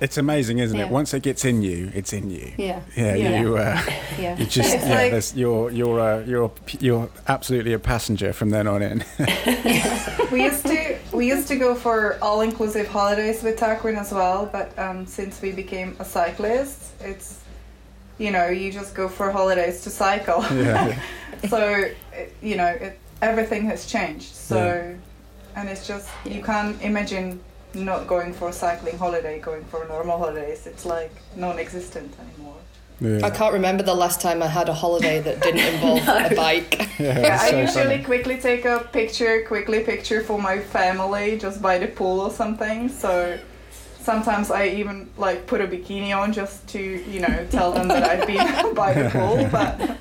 It's 0.00 0.16
amazing, 0.16 0.58
isn't 0.60 0.78
it? 0.78 0.90
Once 0.90 1.12
it 1.12 1.24
gets 1.24 1.44
in 1.44 1.60
you, 1.62 1.90
it's 1.92 2.12
in 2.12 2.30
you. 2.30 2.52
Yeah. 2.56 2.80
Yeah, 2.96 3.14
Yeah. 3.16 3.40
you 3.40 3.56
uh, 3.56 3.82
Yeah. 4.18 4.36
you 4.38 4.46
just 4.46 4.72
It's 4.74 4.84
yeah, 4.86 4.94
like- 4.94 5.10
there's, 5.10 5.34
you're 5.34 5.72
you're 5.72 5.98
uh, 5.98 6.20
you're 6.24 6.52
you're 6.78 7.10
absolutely 7.26 7.72
a 7.72 7.80
passenger 7.80 8.32
from 8.32 8.50
then 8.50 8.68
on 8.68 8.80
in. 8.80 9.04
we 10.30 10.44
used 10.44 10.64
to 10.66 10.97
we 11.18 11.26
used 11.26 11.48
to 11.48 11.56
go 11.56 11.74
for 11.74 12.16
all 12.22 12.42
inclusive 12.42 12.86
holidays 12.86 13.42
with 13.42 13.58
Tarquin 13.58 13.96
as 13.98 14.12
well, 14.12 14.48
but 14.52 14.78
um, 14.78 15.04
since 15.04 15.42
we 15.42 15.50
became 15.50 15.96
a 15.98 16.04
cyclist, 16.04 16.92
it's 17.00 17.40
you 18.18 18.30
know 18.30 18.46
you 18.46 18.70
just 18.70 18.94
go 18.94 19.08
for 19.08 19.32
holidays 19.32 19.82
to 19.82 19.90
cycle. 19.90 20.40
yeah, 20.52 20.96
so 21.48 21.60
it, 22.12 22.32
you 22.40 22.56
know 22.56 22.68
it, 22.68 23.00
everything 23.20 23.62
has 23.64 23.84
changed. 23.84 24.32
So 24.32 24.60
and 25.56 25.68
it's 25.68 25.84
just 25.88 26.08
you 26.24 26.40
can't 26.40 26.80
imagine 26.82 27.40
not 27.74 28.06
going 28.06 28.32
for 28.32 28.48
a 28.50 28.52
cycling 28.52 28.96
holiday, 28.96 29.40
going 29.40 29.64
for 29.64 29.84
normal 29.88 30.18
holidays. 30.18 30.68
It's 30.68 30.86
like 30.86 31.14
non-existent 31.34 32.14
anymore. 32.20 32.37
Yeah. 33.00 33.20
I 33.24 33.30
can't 33.30 33.52
remember 33.52 33.82
the 33.82 33.94
last 33.94 34.20
time 34.20 34.42
I 34.42 34.46
had 34.48 34.68
a 34.68 34.74
holiday 34.74 35.20
that 35.20 35.40
didn't 35.42 35.60
involve 35.74 36.06
a 36.08 36.34
bike. 36.34 36.78
Yeah, 36.98 37.20
Yeah, 37.20 37.34
it's 37.34 37.42
I 37.44 37.50
so 37.50 37.60
usually 37.60 37.84
funny. 37.94 38.04
quickly 38.04 38.38
take 38.38 38.64
a 38.64 38.80
picture, 38.92 39.44
quickly 39.46 39.80
picture 39.84 40.22
for 40.22 40.40
my 40.40 40.58
family 40.58 41.38
just 41.38 41.62
by 41.62 41.78
the 41.78 41.86
pool 41.86 42.20
or 42.20 42.30
something. 42.30 42.88
So 42.88 43.38
sometimes 44.00 44.50
I 44.50 44.66
even 44.68 45.10
like 45.16 45.46
put 45.46 45.60
a 45.60 45.66
bikini 45.66 46.16
on 46.16 46.32
just 46.32 46.66
to, 46.68 46.80
you 46.80 47.20
know, 47.20 47.46
tell 47.50 47.72
them 47.72 47.88
that 47.88 48.02
I've 48.04 48.26
been 48.26 48.74
by 48.82 48.94
the 48.94 49.10
pool. 49.10 49.48
But 49.52 49.96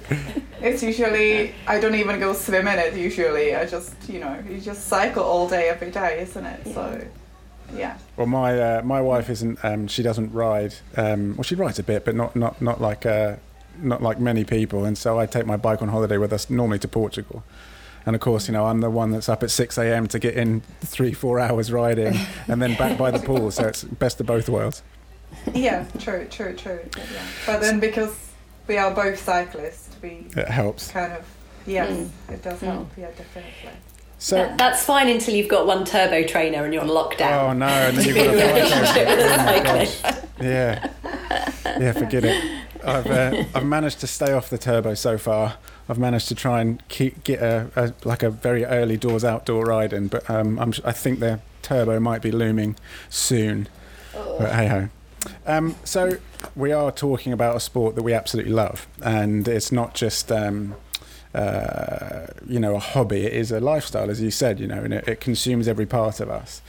it's 0.62 0.82
usually 0.82 1.54
I 1.68 1.80
don't 1.80 1.96
even 1.96 2.20
go 2.20 2.34
swim 2.34 2.68
in 2.68 2.80
it. 2.80 2.96
Usually 2.96 3.56
I 3.56 3.66
just, 3.66 3.94
you 4.10 4.20
know, 4.20 4.42
you 4.50 4.60
just 4.60 4.88
cycle 4.88 5.24
all 5.24 5.48
day 5.48 5.70
every 5.70 5.92
day, 5.92 6.22
isn't 6.22 6.46
it? 6.46 6.74
So 6.74 7.02
yeah. 7.76 7.98
Well, 8.16 8.28
my 8.28 8.60
uh, 8.60 8.82
my 8.84 9.02
wife 9.02 9.30
isn't. 9.30 9.60
Um, 9.64 9.88
she 9.88 10.04
doesn't 10.04 10.32
ride. 10.34 10.74
Um, 10.96 11.36
well, 11.36 11.44
she 11.44 11.56
rides 11.56 11.80
a 11.80 11.84
bit, 11.84 12.06
but 12.06 12.16
not 12.16 12.36
not 12.36 12.62
not 12.62 12.80
like 12.82 13.06
uh, 13.06 13.36
not 13.80 14.02
like 14.02 14.20
many 14.20 14.44
people. 14.44 14.86
And 14.86 14.98
so 14.98 15.20
I 15.20 15.26
take 15.26 15.46
my 15.46 15.58
bike 15.58 15.82
on 15.82 15.90
holiday 15.90 16.18
with 16.18 16.34
us 16.34 16.50
normally 16.50 16.80
to 16.80 16.88
Portugal. 16.88 17.44
And 18.06 18.16
of 18.16 18.22
course, 18.22 18.48
you 18.48 18.54
know, 18.54 18.66
I'm 18.68 18.80
the 18.80 18.90
one 18.90 19.12
that's 19.12 19.28
up 19.28 19.44
at 19.44 19.52
6 19.52 19.78
a.m. 19.78 20.08
to 20.08 20.18
get 20.18 20.36
in 20.36 20.62
three, 20.80 21.12
four 21.14 21.42
hours 21.42 21.74
riding 21.74 22.16
and 22.48 22.62
then 22.62 22.74
back 22.76 22.98
by 22.98 23.12
the 23.12 23.20
pool. 23.20 23.52
So 23.52 23.68
it's 23.68 23.84
best 23.84 24.22
of 24.22 24.26
both 24.26 24.48
worlds. 24.48 24.82
Yeah, 25.54 25.86
true, 26.00 26.26
true, 26.32 26.54
true. 26.56 26.80
Yeah. 26.96 27.04
But 27.46 27.60
then 27.60 27.82
because 27.82 28.16
we 28.66 28.78
are 28.78 28.92
both 28.92 29.20
cyclists, 29.20 29.94
we 30.02 30.26
It 30.38 30.48
helps. 30.48 30.90
kind 30.90 31.12
of 31.12 31.26
yes, 31.66 31.92
Mm. 31.92 32.10
it 32.34 32.42
does 32.44 32.60
Mm. 32.62 32.68
help. 32.72 32.90
Yeah, 32.98 33.08
definitely. 33.08 33.72
So, 34.20 34.36
That- 34.38 34.58
that's 34.58 34.84
fine 34.84 35.10
until 35.10 35.36
you've 35.36 35.48
got 35.48 35.68
one 35.68 35.86
turbo 35.86 36.24
trainer 36.24 36.64
and 36.66 36.74
you're 36.74 36.84
on 36.84 36.90
lockdown. 36.90 37.44
oh 37.50 37.54
no, 37.54 37.68
and 37.68 37.98
then 37.98 38.06
you've 38.06 38.16
got 38.16 38.28
a 38.28 38.38
Oh, 39.40 39.46
my 39.46 39.64
gosh. 39.64 40.02
Yeah, 40.42 40.90
yeah, 41.80 41.92
forget 41.94 42.24
it. 42.26 42.44
I've 42.84 43.08
uh, 43.08 43.44
I've 43.56 43.66
managed 43.66 44.00
to 44.02 44.08
stay 44.08 44.32
off 44.34 44.50
the 44.50 44.58
turbo 44.58 44.94
so 44.96 45.18
far. 45.18 45.58
I've 45.90 46.00
managed 46.00 46.28
to 46.30 46.36
try 46.36 46.62
and 46.62 46.86
keep 46.90 47.24
get 47.24 47.42
a, 47.42 47.70
a 47.76 47.94
like 48.08 48.24
a 48.24 48.30
very 48.30 48.66
early 48.66 48.98
doors 48.98 49.24
outdoor 49.24 49.66
ride 49.66 49.94
in, 49.94 50.08
but 50.08 50.28
um, 50.30 50.58
I'm, 50.60 50.74
I 50.84 50.92
think 50.94 51.20
the 51.20 51.40
turbo 51.62 52.00
might 52.00 52.22
be 52.22 52.32
looming 52.32 52.76
soon. 53.10 53.68
But 54.14 54.54
hey 54.54 54.68
ho. 54.68 54.90
Um, 55.46 55.76
so 55.84 56.18
we 56.56 56.72
are 56.72 56.92
talking 56.92 57.34
about 57.34 57.56
a 57.56 57.60
sport 57.60 57.96
that 57.96 58.04
we 58.04 58.14
absolutely 58.14 58.54
love, 58.54 58.88
and 59.04 59.48
it's 59.48 59.72
not 59.72 59.94
just 59.94 60.32
um, 60.32 60.76
uh, 61.34 62.28
you 62.46 62.60
know 62.60 62.76
a 62.76 62.80
hobby. 62.80 63.26
It 63.26 63.34
is 63.34 63.52
a 63.52 63.60
lifestyle, 63.60 64.10
as 64.10 64.22
you 64.22 64.32
said. 64.32 64.60
You 64.60 64.68
know, 64.68 64.84
and 64.84 64.94
it, 64.94 65.08
it 65.08 65.22
consumes 65.22 65.68
every 65.68 65.86
part 65.86 66.20
of 66.20 66.30
us. 66.30 66.62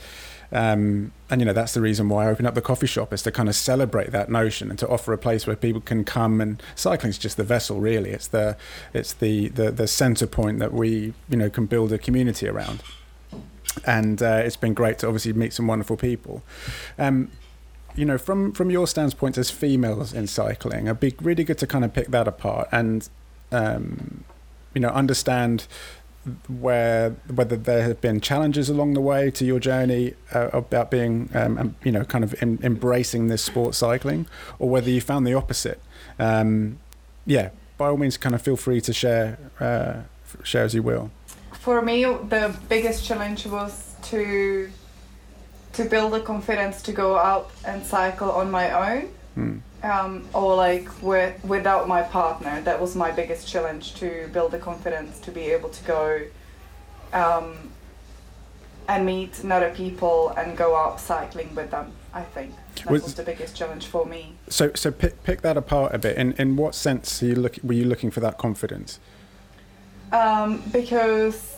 Um, 0.51 1.11
and 1.29 1.41
you 1.41 1.45
know 1.45 1.53
that's 1.53 1.75
the 1.75 1.81
reason 1.81 2.09
why 2.09 2.25
I 2.25 2.29
open 2.29 2.47
up 2.47 2.55
the 2.55 2.61
coffee 2.61 2.87
shop 2.87 3.13
is 3.13 3.21
to 3.23 3.31
kind 3.31 3.47
of 3.47 3.55
celebrate 3.55 4.11
that 4.11 4.29
notion 4.29 4.71
and 4.71 4.79
to 4.79 4.87
offer 4.87 5.13
a 5.13 5.17
place 5.17 5.45
where 5.45 5.55
people 5.55 5.81
can 5.81 6.03
come 6.03 6.41
and 6.41 6.61
cycling 6.75 7.11
is 7.11 7.19
just 7.19 7.37
the 7.37 7.43
vessel 7.43 7.79
really 7.79 8.09
it's 8.09 8.27
the 8.27 8.57
it's 8.91 9.13
the 9.13 9.49
the, 9.49 9.69
the 9.69 9.87
center 9.87 10.25
point 10.25 10.57
that 10.57 10.73
we 10.73 11.13
you 11.29 11.37
know 11.37 11.51
can 11.51 11.67
build 11.67 11.93
a 11.93 11.99
community 11.99 12.47
around 12.47 12.81
and 13.85 14.23
uh, 14.23 14.41
it's 14.43 14.55
been 14.55 14.73
great 14.73 14.97
to 14.99 15.07
obviously 15.07 15.33
meet 15.33 15.53
some 15.53 15.67
wonderful 15.67 15.95
people 15.95 16.41
um, 16.97 17.29
you 17.95 18.03
know 18.03 18.17
from 18.17 18.51
from 18.51 18.71
your 18.71 18.87
standpoint 18.87 19.37
as 19.37 19.51
females 19.51 20.13
in 20.13 20.25
cycling 20.25 20.87
it'd 20.87 20.99
be 20.99 21.13
really 21.21 21.43
good 21.43 21.59
to 21.59 21.67
kind 21.67 21.85
of 21.85 21.93
pick 21.93 22.07
that 22.07 22.27
apart 22.27 22.67
and 22.71 23.07
um, 23.51 24.23
you 24.73 24.81
know 24.81 24.89
understand 24.89 25.67
where 26.47 27.11
whether 27.33 27.55
there 27.55 27.83
have 27.83 28.01
been 28.01 28.21
challenges 28.21 28.69
along 28.69 28.93
the 28.93 29.01
way 29.01 29.31
to 29.31 29.45
your 29.45 29.59
journey 29.59 30.13
uh, 30.33 30.49
about 30.53 30.91
being 30.91 31.29
um, 31.33 31.75
you 31.83 31.91
know 31.91 32.03
kind 32.03 32.23
of 32.23 32.35
em- 32.41 32.59
embracing 32.61 33.27
this 33.27 33.41
sport 33.41 33.73
cycling 33.73 34.27
or 34.59 34.69
whether 34.69 34.89
you 34.89 35.01
found 35.01 35.25
the 35.25 35.33
opposite. 35.33 35.81
Um, 36.19 36.79
yeah 37.25 37.49
by 37.79 37.87
all 37.87 37.97
means 37.97 38.17
kind 38.17 38.35
of 38.35 38.41
feel 38.43 38.57
free 38.57 38.81
to 38.81 38.93
share 38.93 39.39
uh, 39.59 40.01
share 40.43 40.63
as 40.63 40.75
you 40.75 40.83
will. 40.83 41.09
For 41.53 41.81
me, 41.81 42.03
the 42.03 42.55
biggest 42.67 43.03
challenge 43.05 43.47
was 43.47 43.95
to 44.03 44.69
to 45.73 45.85
build 45.85 46.13
the 46.13 46.19
confidence 46.19 46.81
to 46.83 46.91
go 46.91 47.17
out 47.17 47.49
and 47.65 47.83
cycle 47.83 48.31
on 48.31 48.51
my 48.51 48.67
own. 48.71 49.09
Um, 49.81 50.27
or 50.33 50.55
like 50.55 50.89
with, 51.01 51.41
without 51.43 51.87
my 51.87 52.01
partner, 52.01 52.61
that 52.61 52.81
was 52.81 52.95
my 52.95 53.11
biggest 53.11 53.47
challenge 53.47 53.95
to 53.95 54.29
build 54.33 54.51
the 54.51 54.59
confidence 54.59 55.19
to 55.21 55.31
be 55.31 55.51
able 55.51 55.69
to 55.69 55.83
go 55.85 56.21
um, 57.13 57.55
and 58.89 59.05
meet 59.05 59.43
other 59.45 59.69
people 59.73 60.33
and 60.35 60.57
go 60.57 60.75
out 60.75 60.99
cycling 60.99 61.55
with 61.55 61.71
them. 61.71 61.93
I 62.13 62.23
think 62.23 62.53
that 62.75 62.91
Was- 62.91 63.03
was 63.03 63.13
the 63.15 63.23
biggest 63.23 63.55
challenge 63.55 63.85
for 63.85 64.05
me. 64.05 64.33
So, 64.49 64.71
so 64.73 64.91
pick, 64.91 65.23
pick 65.23 65.41
that 65.41 65.57
apart 65.57 65.93
a 65.93 65.99
bit. 65.99 66.17
In 66.17 66.33
in 66.33 66.55
what 66.55 66.75
sense 66.75 67.21
are 67.21 67.27
you 67.27 67.35
look, 67.35 67.57
were 67.63 67.73
you 67.73 67.85
looking 67.85 68.11
for 68.11 68.19
that 68.19 68.37
confidence? 68.37 68.99
Um, 70.11 70.63
because 70.71 71.57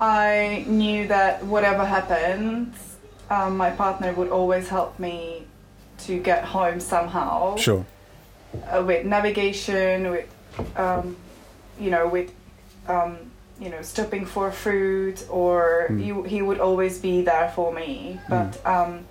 I 0.00 0.64
knew 0.68 1.08
that 1.08 1.44
whatever 1.44 1.84
happened, 1.84 2.74
um, 3.28 3.56
my 3.56 3.70
partner 3.70 4.12
would 4.12 4.28
always 4.28 4.68
help 4.68 4.98
me 4.98 5.45
to 6.06 6.18
get 6.18 6.44
home 6.44 6.80
somehow. 6.80 7.56
Sure. 7.56 7.84
Uh, 8.70 8.82
with 8.86 9.04
navigation, 9.06 10.10
with 10.10 10.28
um, 10.76 11.16
you 11.78 11.90
know, 11.90 12.06
with 12.08 12.32
um, 12.88 13.16
you 13.60 13.68
know, 13.70 13.82
stopping 13.82 14.24
for 14.24 14.50
food, 14.50 15.22
or 15.30 15.88
Mm. 15.90 16.00
he 16.24 16.28
he 16.36 16.42
would 16.42 16.60
always 16.60 16.98
be 16.98 17.22
there 17.22 17.50
for 17.54 17.72
me. 17.72 18.18
But 18.28 18.64
um, 18.66 19.04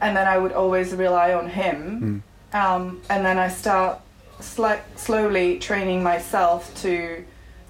and 0.00 0.16
then 0.16 0.26
I 0.28 0.38
would 0.38 0.52
always 0.52 0.92
rely 0.94 1.32
on 1.34 1.48
him. 1.48 2.22
Mm. 2.52 2.58
Um, 2.60 3.00
and 3.10 3.24
then 3.26 3.38
I 3.38 3.48
start 3.48 4.00
sli- 4.40 4.80
slowly 4.96 5.58
training 5.58 6.02
myself 6.02 6.72
to 6.82 7.24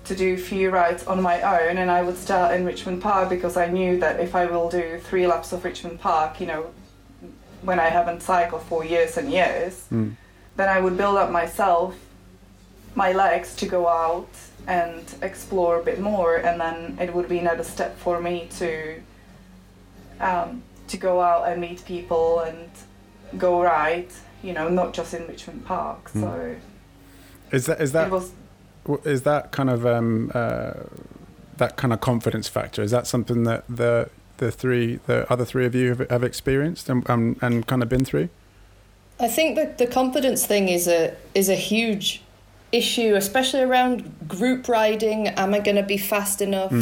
to 0.04 0.14
do 0.14 0.36
few 0.36 0.68
rides 0.70 1.06
on 1.06 1.22
my 1.22 1.40
own 1.40 1.78
and 1.78 1.90
I 1.90 2.02
would 2.02 2.18
start 2.18 2.54
in 2.54 2.66
Richmond 2.66 3.00
Park 3.00 3.30
because 3.30 3.56
I 3.56 3.68
knew 3.68 3.98
that 4.00 4.20
if 4.20 4.34
I 4.34 4.44
will 4.44 4.68
do 4.68 5.00
three 5.02 5.26
laps 5.26 5.52
of 5.54 5.64
Richmond 5.64 5.98
Park, 5.98 6.40
you 6.42 6.46
know, 6.46 6.66
when 7.64 7.78
I 7.80 7.88
haven't 7.88 8.20
cycled 8.22 8.62
for 8.62 8.84
years 8.84 9.16
and 9.16 9.30
years, 9.30 9.74
Mm. 9.92 10.16
then 10.56 10.68
I 10.68 10.80
would 10.80 10.96
build 10.96 11.16
up 11.16 11.30
myself, 11.30 11.94
my 12.94 13.12
legs 13.12 13.54
to 13.56 13.66
go 13.66 13.88
out 13.88 14.28
and 14.66 15.02
explore 15.22 15.80
a 15.80 15.84
bit 15.84 15.98
more 16.00 16.36
and 16.36 16.60
then 16.60 16.96
it 17.00 17.12
would 17.14 17.28
be 17.28 17.38
another 17.38 17.64
step 17.64 17.98
for 17.98 18.20
me 18.20 18.48
to 18.58 18.70
um, 20.20 20.62
to 20.88 20.96
go 20.96 21.20
out 21.20 21.48
and 21.48 21.60
meet 21.60 21.84
people 21.84 22.40
and 22.40 22.68
go 23.38 23.60
ride, 23.62 24.08
you 24.42 24.52
know, 24.52 24.68
not 24.68 24.94
just 24.94 25.12
in 25.14 25.26
Richmond 25.26 25.64
Park. 25.64 26.08
So 26.10 26.54
Is 27.50 27.66
that 27.66 27.80
is 27.80 27.92
that 27.92 28.10
was 28.10 28.32
Is 29.04 29.22
that 29.22 29.50
kind 29.50 29.70
of 29.70 29.84
um, 29.86 30.30
uh, 30.34 30.72
that 31.56 31.76
kind 31.76 31.92
of 31.92 32.00
confidence 32.00 32.48
factor? 32.48 32.82
Is 32.82 32.90
that 32.90 33.06
something 33.06 33.44
that 33.44 33.64
the 33.68 34.08
the 34.44 34.52
three 34.52 34.96
the 35.06 35.30
other 35.32 35.44
three 35.44 35.64
of 35.66 35.74
you 35.74 35.88
have, 35.94 36.10
have 36.10 36.24
experienced 36.24 36.88
and 36.90 37.08
um, 37.10 37.36
and 37.40 37.66
kind 37.66 37.82
of 37.82 37.88
been 37.88 38.04
through? 38.04 38.28
I 39.18 39.28
think 39.28 39.56
that 39.56 39.78
the 39.78 39.86
confidence 39.86 40.44
thing 40.46 40.68
is 40.68 40.86
a 40.88 41.14
is 41.34 41.48
a 41.48 41.54
huge 41.54 42.22
issue, 42.72 43.14
especially 43.14 43.62
around 43.62 43.94
group 44.28 44.68
riding. 44.68 45.28
Am 45.28 45.54
I 45.54 45.60
going 45.60 45.76
to 45.76 45.82
be 45.82 45.96
fast 45.96 46.40
enough? 46.42 46.72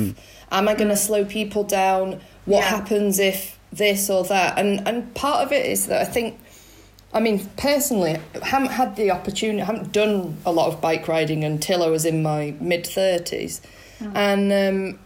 Am 0.51 0.69
I 0.69 0.75
going 0.75 0.89
to 0.89 0.97
slow 0.97 1.25
people 1.25 1.65
down? 1.65 2.21
What 2.45 2.63
Yeah. 2.65 2.71
happens 2.77 3.19
if 3.19 3.59
this 3.73 4.11
or 4.11 4.25
that? 4.25 4.59
And 4.59 4.71
and 4.89 5.15
part 5.15 5.41
of 5.47 5.53
it 5.53 5.65
is 5.67 5.87
that 5.87 6.01
I 6.01 6.05
think, 6.17 6.39
I 7.13 7.21
mean, 7.21 7.37
personally, 7.59 8.15
I 8.43 8.47
haven't 8.55 8.73
had 8.73 8.97
the 8.97 9.11
opportunity. 9.11 9.61
I 9.63 9.67
haven't 9.67 9.93
done 9.93 10.39
a 10.45 10.53
lot 10.59 10.67
of 10.73 10.81
bike 10.81 11.07
riding 11.09 11.45
until 11.45 11.83
I 11.83 11.89
was 11.97 12.05
in 12.05 12.23
my 12.23 12.55
mid 12.61 12.87
thirties, 12.87 13.61
and. 14.15 14.53
Um, 14.53 14.99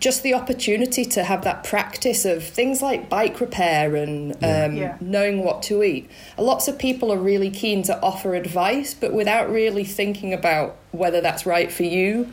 just 0.00 0.22
the 0.22 0.34
opportunity 0.34 1.04
to 1.04 1.24
have 1.24 1.42
that 1.44 1.64
practice 1.64 2.24
of 2.26 2.44
things 2.44 2.82
like 2.82 3.08
bike 3.08 3.40
repair 3.40 3.96
and 3.96 4.32
um, 4.44 4.76
Yeah. 4.76 4.96
knowing 5.00 5.42
what 5.42 5.62
to 5.64 5.82
eat. 5.82 6.10
Lots 6.36 6.68
of 6.68 6.78
people 6.78 7.10
are 7.10 7.18
really 7.18 7.50
keen 7.50 7.82
to 7.84 7.98
offer 8.02 8.34
advice, 8.34 8.92
but 8.92 9.14
without 9.14 9.50
really 9.50 9.84
thinking 9.84 10.34
about 10.34 10.76
whether 10.92 11.20
that's 11.22 11.46
right 11.46 11.72
for 11.72 11.84
you. 11.84 12.28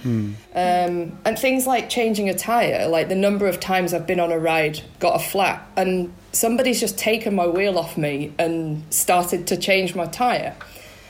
Um, 0.54 1.18
and 1.26 1.40
things 1.40 1.66
like 1.66 1.90
changing 1.90 2.30
a 2.30 2.34
tyre, 2.34 2.88
like 2.88 3.08
the 3.10 3.16
number 3.16 3.48
of 3.48 3.60
times 3.60 3.94
I've 3.94 4.06
been 4.08 4.20
on 4.20 4.32
a 4.32 4.38
ride, 4.40 4.82
got 5.00 5.16
a 5.16 5.24
flat, 5.24 5.66
and 5.78 6.14
somebody's 6.34 6.80
just 6.80 6.98
taken 6.98 7.36
my 7.36 7.48
wheel 7.48 7.78
off 7.78 7.98
me 7.98 8.34
and 8.38 8.84
started 8.94 9.48
to 9.48 9.58
change 9.58 9.96
my 9.96 10.06
tyre. 10.08 10.56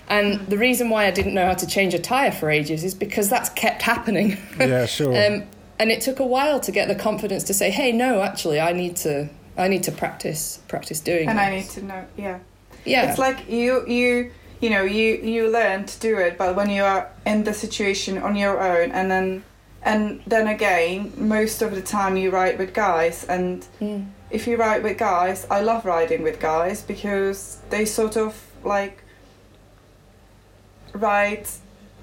And 0.09 0.39
the 0.47 0.57
reason 0.57 0.89
why 0.89 1.05
I 1.07 1.11
didn't 1.11 1.33
know 1.33 1.45
how 1.45 1.53
to 1.53 1.65
change 1.65 1.93
a 1.93 1.99
tyre 1.99 2.31
for 2.31 2.51
ages 2.51 2.83
is 2.83 2.93
because 2.93 3.29
that's 3.29 3.49
kept 3.49 3.81
happening. 3.81 4.37
Yeah, 4.59 4.85
sure. 4.85 5.13
Um, 5.33 5.43
and 5.79 5.91
it 5.91 6.01
took 6.01 6.19
a 6.19 6.25
while 6.25 6.59
to 6.61 6.71
get 6.71 6.87
the 6.87 6.95
confidence 6.95 7.43
to 7.45 7.53
say, 7.53 7.69
"Hey, 7.71 7.91
no, 7.91 8.21
actually, 8.21 8.59
I 8.59 8.73
need 8.73 8.95
to, 8.97 9.29
I 9.57 9.67
need 9.67 9.83
to 9.83 9.91
practice, 9.91 10.59
practice 10.67 10.99
doing." 10.99 11.23
It. 11.27 11.31
And 11.31 11.39
I 11.39 11.49
need 11.55 11.69
to 11.71 11.83
know, 11.83 12.05
yeah. 12.17 12.39
yeah, 12.85 13.09
It's 13.09 13.19
like 13.19 13.49
you 13.49 13.85
you 13.87 14.31
you 14.61 14.69
know 14.69 14.83
you 14.83 15.15
you 15.15 15.49
learn 15.49 15.85
to 15.85 15.99
do 15.99 16.17
it, 16.17 16.37
but 16.37 16.55
when 16.55 16.69
you 16.69 16.83
are 16.83 17.09
in 17.25 17.43
the 17.43 17.53
situation 17.53 18.17
on 18.17 18.35
your 18.35 18.59
own, 18.61 18.91
and 18.91 19.09
then 19.11 19.43
and 19.85 20.21
then 20.25 20.47
again, 20.47 21.11
most 21.17 21.61
of 21.61 21.75
the 21.75 21.81
time 21.81 22.15
you 22.17 22.29
ride 22.31 22.57
with 22.57 22.73
guys, 22.73 23.25
and 23.25 23.65
Mm. 23.81 24.05
if 24.31 24.47
you 24.47 24.55
ride 24.57 24.81
with 24.83 24.97
guys, 24.97 25.45
I 25.51 25.59
love 25.61 25.85
riding 25.85 26.23
with 26.23 26.39
guys 26.39 26.81
because 26.81 27.57
they 27.69 27.85
sort 27.85 28.15
of 28.15 28.33
like 28.63 29.03
ride 30.93 31.47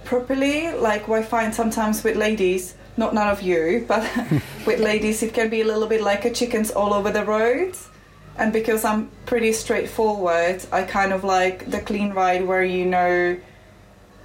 properly. 0.04 0.70
Like 0.72 1.08
I 1.08 1.22
find 1.22 1.54
sometimes 1.54 2.04
with 2.04 2.16
ladies, 2.16 2.74
not 3.00 3.14
none 3.14 3.28
of 3.28 3.42
you, 3.42 3.84
but 3.88 4.02
with 4.66 4.78
ladies, 4.78 5.22
it 5.24 5.34
can 5.34 5.48
be 5.48 5.62
a 5.62 5.64
little 5.64 5.88
bit 5.88 6.02
like 6.02 6.24
a 6.24 6.30
chickens 6.30 6.70
all 6.70 6.94
over 6.94 7.10
the 7.10 7.24
road. 7.24 7.74
And 8.36 8.52
because 8.52 8.84
I'm 8.84 9.10
pretty 9.26 9.52
straightforward, 9.52 10.64
I 10.70 10.82
kind 10.84 11.12
of 11.12 11.24
like 11.24 11.70
the 11.70 11.80
clean 11.80 12.12
ride 12.12 12.46
where 12.46 12.62
you 12.62 12.86
know 12.86 13.36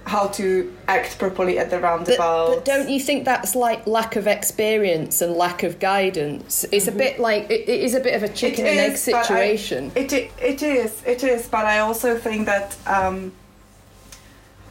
how 0.04 0.28
to 0.28 0.72
act 0.86 1.18
properly 1.18 1.58
at 1.58 1.68
the 1.68 1.80
roundabout. 1.80 2.54
but 2.54 2.64
don't 2.64 2.88
you 2.88 3.00
think 3.00 3.24
that's 3.24 3.56
like 3.56 3.84
lack 3.88 4.14
of 4.14 4.28
experience 4.28 5.20
and 5.20 5.32
lack 5.34 5.64
of 5.64 5.80
guidance? 5.80 6.64
It's 6.70 6.86
a 6.86 6.92
bit 6.92 7.18
like 7.18 7.50
it, 7.50 7.68
it 7.68 7.80
is 7.80 7.94
a 7.94 8.00
bit 8.00 8.14
of 8.14 8.22
a 8.22 8.28
chicken 8.28 8.66
and 8.66 8.78
egg 8.78 8.92
but 8.92 9.14
I- 9.14 9.22
situation. 9.22 9.90
it, 9.96 10.12
it 10.12 10.62
is, 10.62 11.02
it 11.04 11.24
is, 11.24 11.48
but 11.48 11.64
I 11.66 11.80
also 11.80 12.16
think 12.16 12.46
that 12.46 12.76
um, 12.86 13.32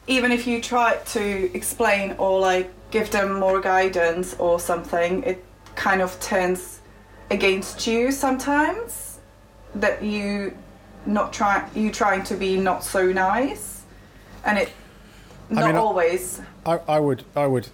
even 0.08 0.32
if 0.32 0.48
you 0.48 0.62
try 0.62 0.96
to 1.18 1.24
explain 1.54 2.16
or 2.18 2.40
like 2.40 2.72
give 2.96 3.12
them 3.12 3.34
more 3.34 3.60
guidance 3.60 4.36
or 4.40 4.58
something, 4.58 5.22
it 5.24 5.44
kind 5.76 6.02
of 6.02 6.18
turns 6.22 6.80
against 7.30 7.86
you 7.86 8.10
sometimes. 8.10 9.20
That 9.76 10.02
you 10.02 10.56
not 11.06 11.34
try 11.34 11.70
you 11.76 11.92
trying 11.92 12.24
to 12.24 12.36
be 12.36 12.56
not 12.56 12.86
so 12.86 13.12
nice, 13.12 13.84
and 14.46 14.58
it 14.58 14.70
not 15.50 15.66
mean, 15.68 15.76
always. 15.76 16.42
I, 16.66 16.80
I 16.88 17.00
would 17.02 17.26
I 17.36 17.48
would 17.48 17.68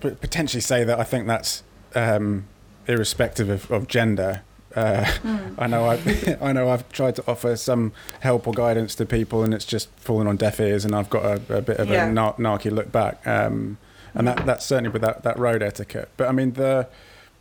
potentially 0.00 0.60
say 0.60 0.82
that 0.82 0.98
I 0.98 1.04
think 1.04 1.28
that's 1.28 1.62
um, 1.94 2.46
irrespective 2.88 3.48
of, 3.48 3.70
of 3.70 3.86
gender. 3.86 4.42
Uh, 4.74 5.08
I 5.56 5.68
know 5.68 5.84
I 5.88 6.36
I 6.48 6.52
know 6.52 6.68
I've 6.68 6.90
tried 6.90 7.14
to 7.16 7.24
offer 7.28 7.54
some 7.54 7.92
help 8.18 8.48
or 8.48 8.54
guidance 8.54 8.96
to 8.96 9.06
people, 9.06 9.44
and 9.44 9.54
it's 9.54 9.64
just 9.64 9.88
fallen 9.96 10.26
on 10.26 10.36
deaf 10.36 10.58
ears, 10.58 10.84
and 10.84 10.96
I've 10.96 11.10
got 11.10 11.24
a, 11.24 11.58
a 11.58 11.62
bit 11.62 11.76
of 11.78 11.88
Yeah. 11.88 12.08
a 12.08 12.12
nar- 12.12 12.34
narky 12.34 12.72
look 12.72 12.90
back. 12.90 13.24
Um, 13.24 13.78
and 14.14 14.26
that 14.26 14.46
that's 14.46 14.64
certainly 14.64 14.90
with 14.90 15.02
that, 15.02 15.22
that 15.22 15.38
road 15.38 15.62
etiquette. 15.62 16.10
But 16.16 16.28
I 16.28 16.32
mean 16.32 16.52
the 16.52 16.88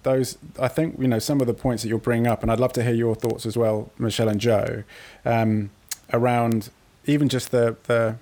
those 0.04 0.38
I 0.60 0.68
think 0.68 1.00
you 1.00 1.08
know 1.08 1.20
some 1.20 1.42
of 1.42 1.48
the 1.48 1.54
points 1.54 1.84
that 1.84 1.90
you'll 1.90 2.00
bring 2.00 2.28
up, 2.28 2.42
and 2.42 2.52
I'd 2.52 2.60
love 2.60 2.74
to 2.74 2.84
hear 2.84 2.94
your 2.94 3.16
thoughts 3.16 3.46
as 3.46 3.58
well, 3.58 3.92
Michelle 3.98 4.30
and 4.30 4.40
Joe, 4.40 4.84
um, 5.26 5.72
around 6.14 6.70
even 7.06 7.30
just 7.30 7.52
the 7.52 7.76
the 7.84 8.18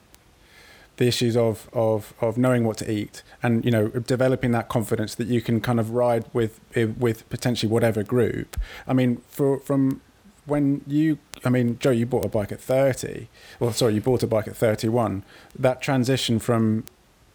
the 0.97 1.07
issues 1.07 1.37
of, 1.37 1.69
of, 1.73 2.13
of 2.21 2.39
knowing 2.39 2.63
what 2.63 2.75
to 2.77 2.91
eat 2.91 3.21
and 3.43 3.63
you 3.63 3.69
know 3.69 3.87
developing 3.89 4.51
that 4.51 4.67
confidence 4.67 5.13
that 5.15 5.27
you 5.27 5.41
can 5.41 5.61
kind 5.61 5.79
of 5.79 5.91
ride 5.91 6.25
with 6.33 6.59
with 6.97 7.29
potentially 7.29 7.71
whatever 7.71 8.03
group. 8.03 8.57
I 8.87 8.93
mean, 8.93 9.21
for 9.27 9.59
from 9.59 10.01
when 10.45 10.81
you 10.87 11.19
I 11.45 11.49
mean, 11.49 11.77
Joe, 11.79 11.91
you 11.91 12.05
bought 12.05 12.25
a 12.25 12.29
bike 12.29 12.51
at 12.51 12.59
thirty. 12.59 13.29
Well, 13.59 13.71
sorry, 13.73 13.93
you 13.93 14.01
bought 14.01 14.23
a 14.23 14.27
bike 14.27 14.47
at 14.47 14.57
thirty 14.57 14.89
one. 14.89 15.23
That 15.57 15.81
transition 15.81 16.39
from 16.39 16.85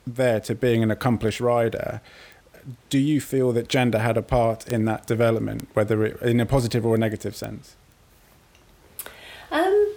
there 0.07 0.41
to 0.41 0.55
being 0.55 0.83
an 0.83 0.91
accomplished 0.91 1.41
rider. 1.41 2.01
Do 2.91 2.99
you 2.99 3.21
feel 3.21 3.53
that 3.53 3.69
gender 3.69 3.99
had 3.99 4.17
a 4.17 4.23
part 4.23 4.69
in 4.69 4.85
that 4.85 5.07
development, 5.07 5.69
whether 5.75 6.05
it, 6.05 6.23
in 6.23 6.39
a 6.41 6.47
positive 6.47 6.87
or 6.87 6.95
a 6.95 6.99
negative 6.99 7.35
sense? 7.35 7.77
Um, 9.51 9.93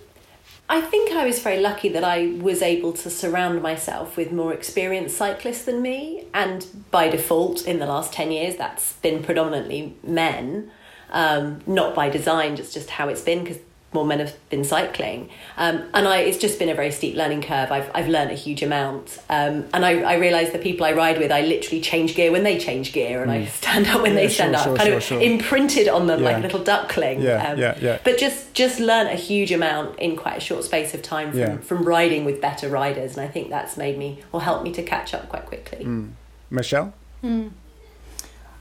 I 0.68 0.82
think 0.82 1.12
I 1.12 1.26
was 1.26 1.40
very 1.40 1.60
lucky 1.60 1.90
that 1.90 2.04
I 2.04 2.28
was 2.40 2.62
able 2.62 2.92
to 2.94 3.10
surround 3.10 3.62
myself 3.62 4.18
with 4.18 4.32
more 4.32 4.52
experienced 4.52 5.16
cyclists 5.16 5.66
than 5.66 5.82
me, 5.82 6.26
and 6.34 6.66
by 6.90 7.08
default, 7.08 7.66
in 7.68 7.80
the 7.80 7.86
last 7.86 8.12
10 8.14 8.32
years, 8.32 8.56
that's 8.56 8.94
been 8.94 9.24
predominantly 9.24 9.96
men. 10.04 10.72
Um, 11.12 11.62
not 11.68 11.94
by 11.94 12.10
design, 12.10 12.56
just 12.56 12.74
just 12.74 12.90
how 12.90 13.08
it's 13.10 13.22
been, 13.22 13.44
because 13.44 13.62
more 13.96 14.06
men 14.06 14.20
have 14.20 14.36
been 14.50 14.64
cycling. 14.64 15.30
Um, 15.58 15.84
and 15.94 16.08
I, 16.08 16.20
it's 16.20 16.38
just 16.38 16.60
been 16.60 16.70
a 16.70 16.76
very 16.76 16.92
steep 16.92 17.16
learning 17.16 17.42
curve. 17.42 17.72
I've, 17.72 17.90
I've 17.96 18.08
learned 18.08 18.30
a 18.30 18.36
huge 18.36 18.62
amount. 18.62 19.18
Um, 19.30 19.66
and 19.74 19.84
I, 19.84 20.02
I 20.02 20.16
realise 20.18 20.52
the 20.52 20.60
people 20.60 20.86
I 20.86 20.92
ride 20.92 21.18
with, 21.18 21.32
I 21.32 21.42
literally 21.42 21.82
change 21.82 22.14
gear 22.14 22.32
when 22.32 22.44
they 22.44 22.60
change 22.60 22.94
gear 22.94 23.24
and 23.24 23.32
mm. 23.32 23.36
I 23.36 23.46
stand 23.46 23.88
up 23.88 24.04
when 24.04 24.14
yeah, 24.14 24.22
they 24.22 24.30
stand 24.30 24.54
sure, 24.54 24.60
up, 24.60 24.66
sure, 24.66 24.78
kind 24.78 24.88
sure, 24.90 24.98
of 24.98 25.04
sure. 25.04 25.22
imprinted 25.22 25.88
on 25.88 26.06
them 26.06 26.20
Yeah. 26.22 26.26
like 26.26 26.38
a 26.38 26.42
little 26.42 26.64
duckling. 26.64 27.22
Yeah, 27.22 27.52
Um, 27.52 27.58
yeah, 27.58 27.78
yeah. 27.82 28.00
But 28.04 28.20
just, 28.20 28.54
just 28.54 28.80
learn 28.80 29.08
a 29.08 29.16
huge 29.16 29.52
amount 29.52 29.98
in 29.98 30.16
quite 30.16 30.38
a 30.38 30.42
short 30.42 30.64
space 30.64 30.94
of 30.94 31.02
time 31.02 31.32
from, 31.32 31.40
Yeah. 31.40 31.58
from 31.58 31.84
riding 31.84 32.26
with 32.26 32.40
better 32.42 32.70
riders. 32.70 33.18
And 33.18 33.26
I 33.28 33.32
think 33.32 33.50
that's 33.50 33.78
made 33.78 33.98
me, 33.98 34.20
or 34.32 34.42
helped 34.42 34.64
me 34.64 34.72
to 34.74 34.84
catch 34.84 35.14
up 35.14 35.30
quite 35.30 35.46
quickly. 35.46 35.86
Mm. 35.86 36.12
Michelle? 36.52 36.94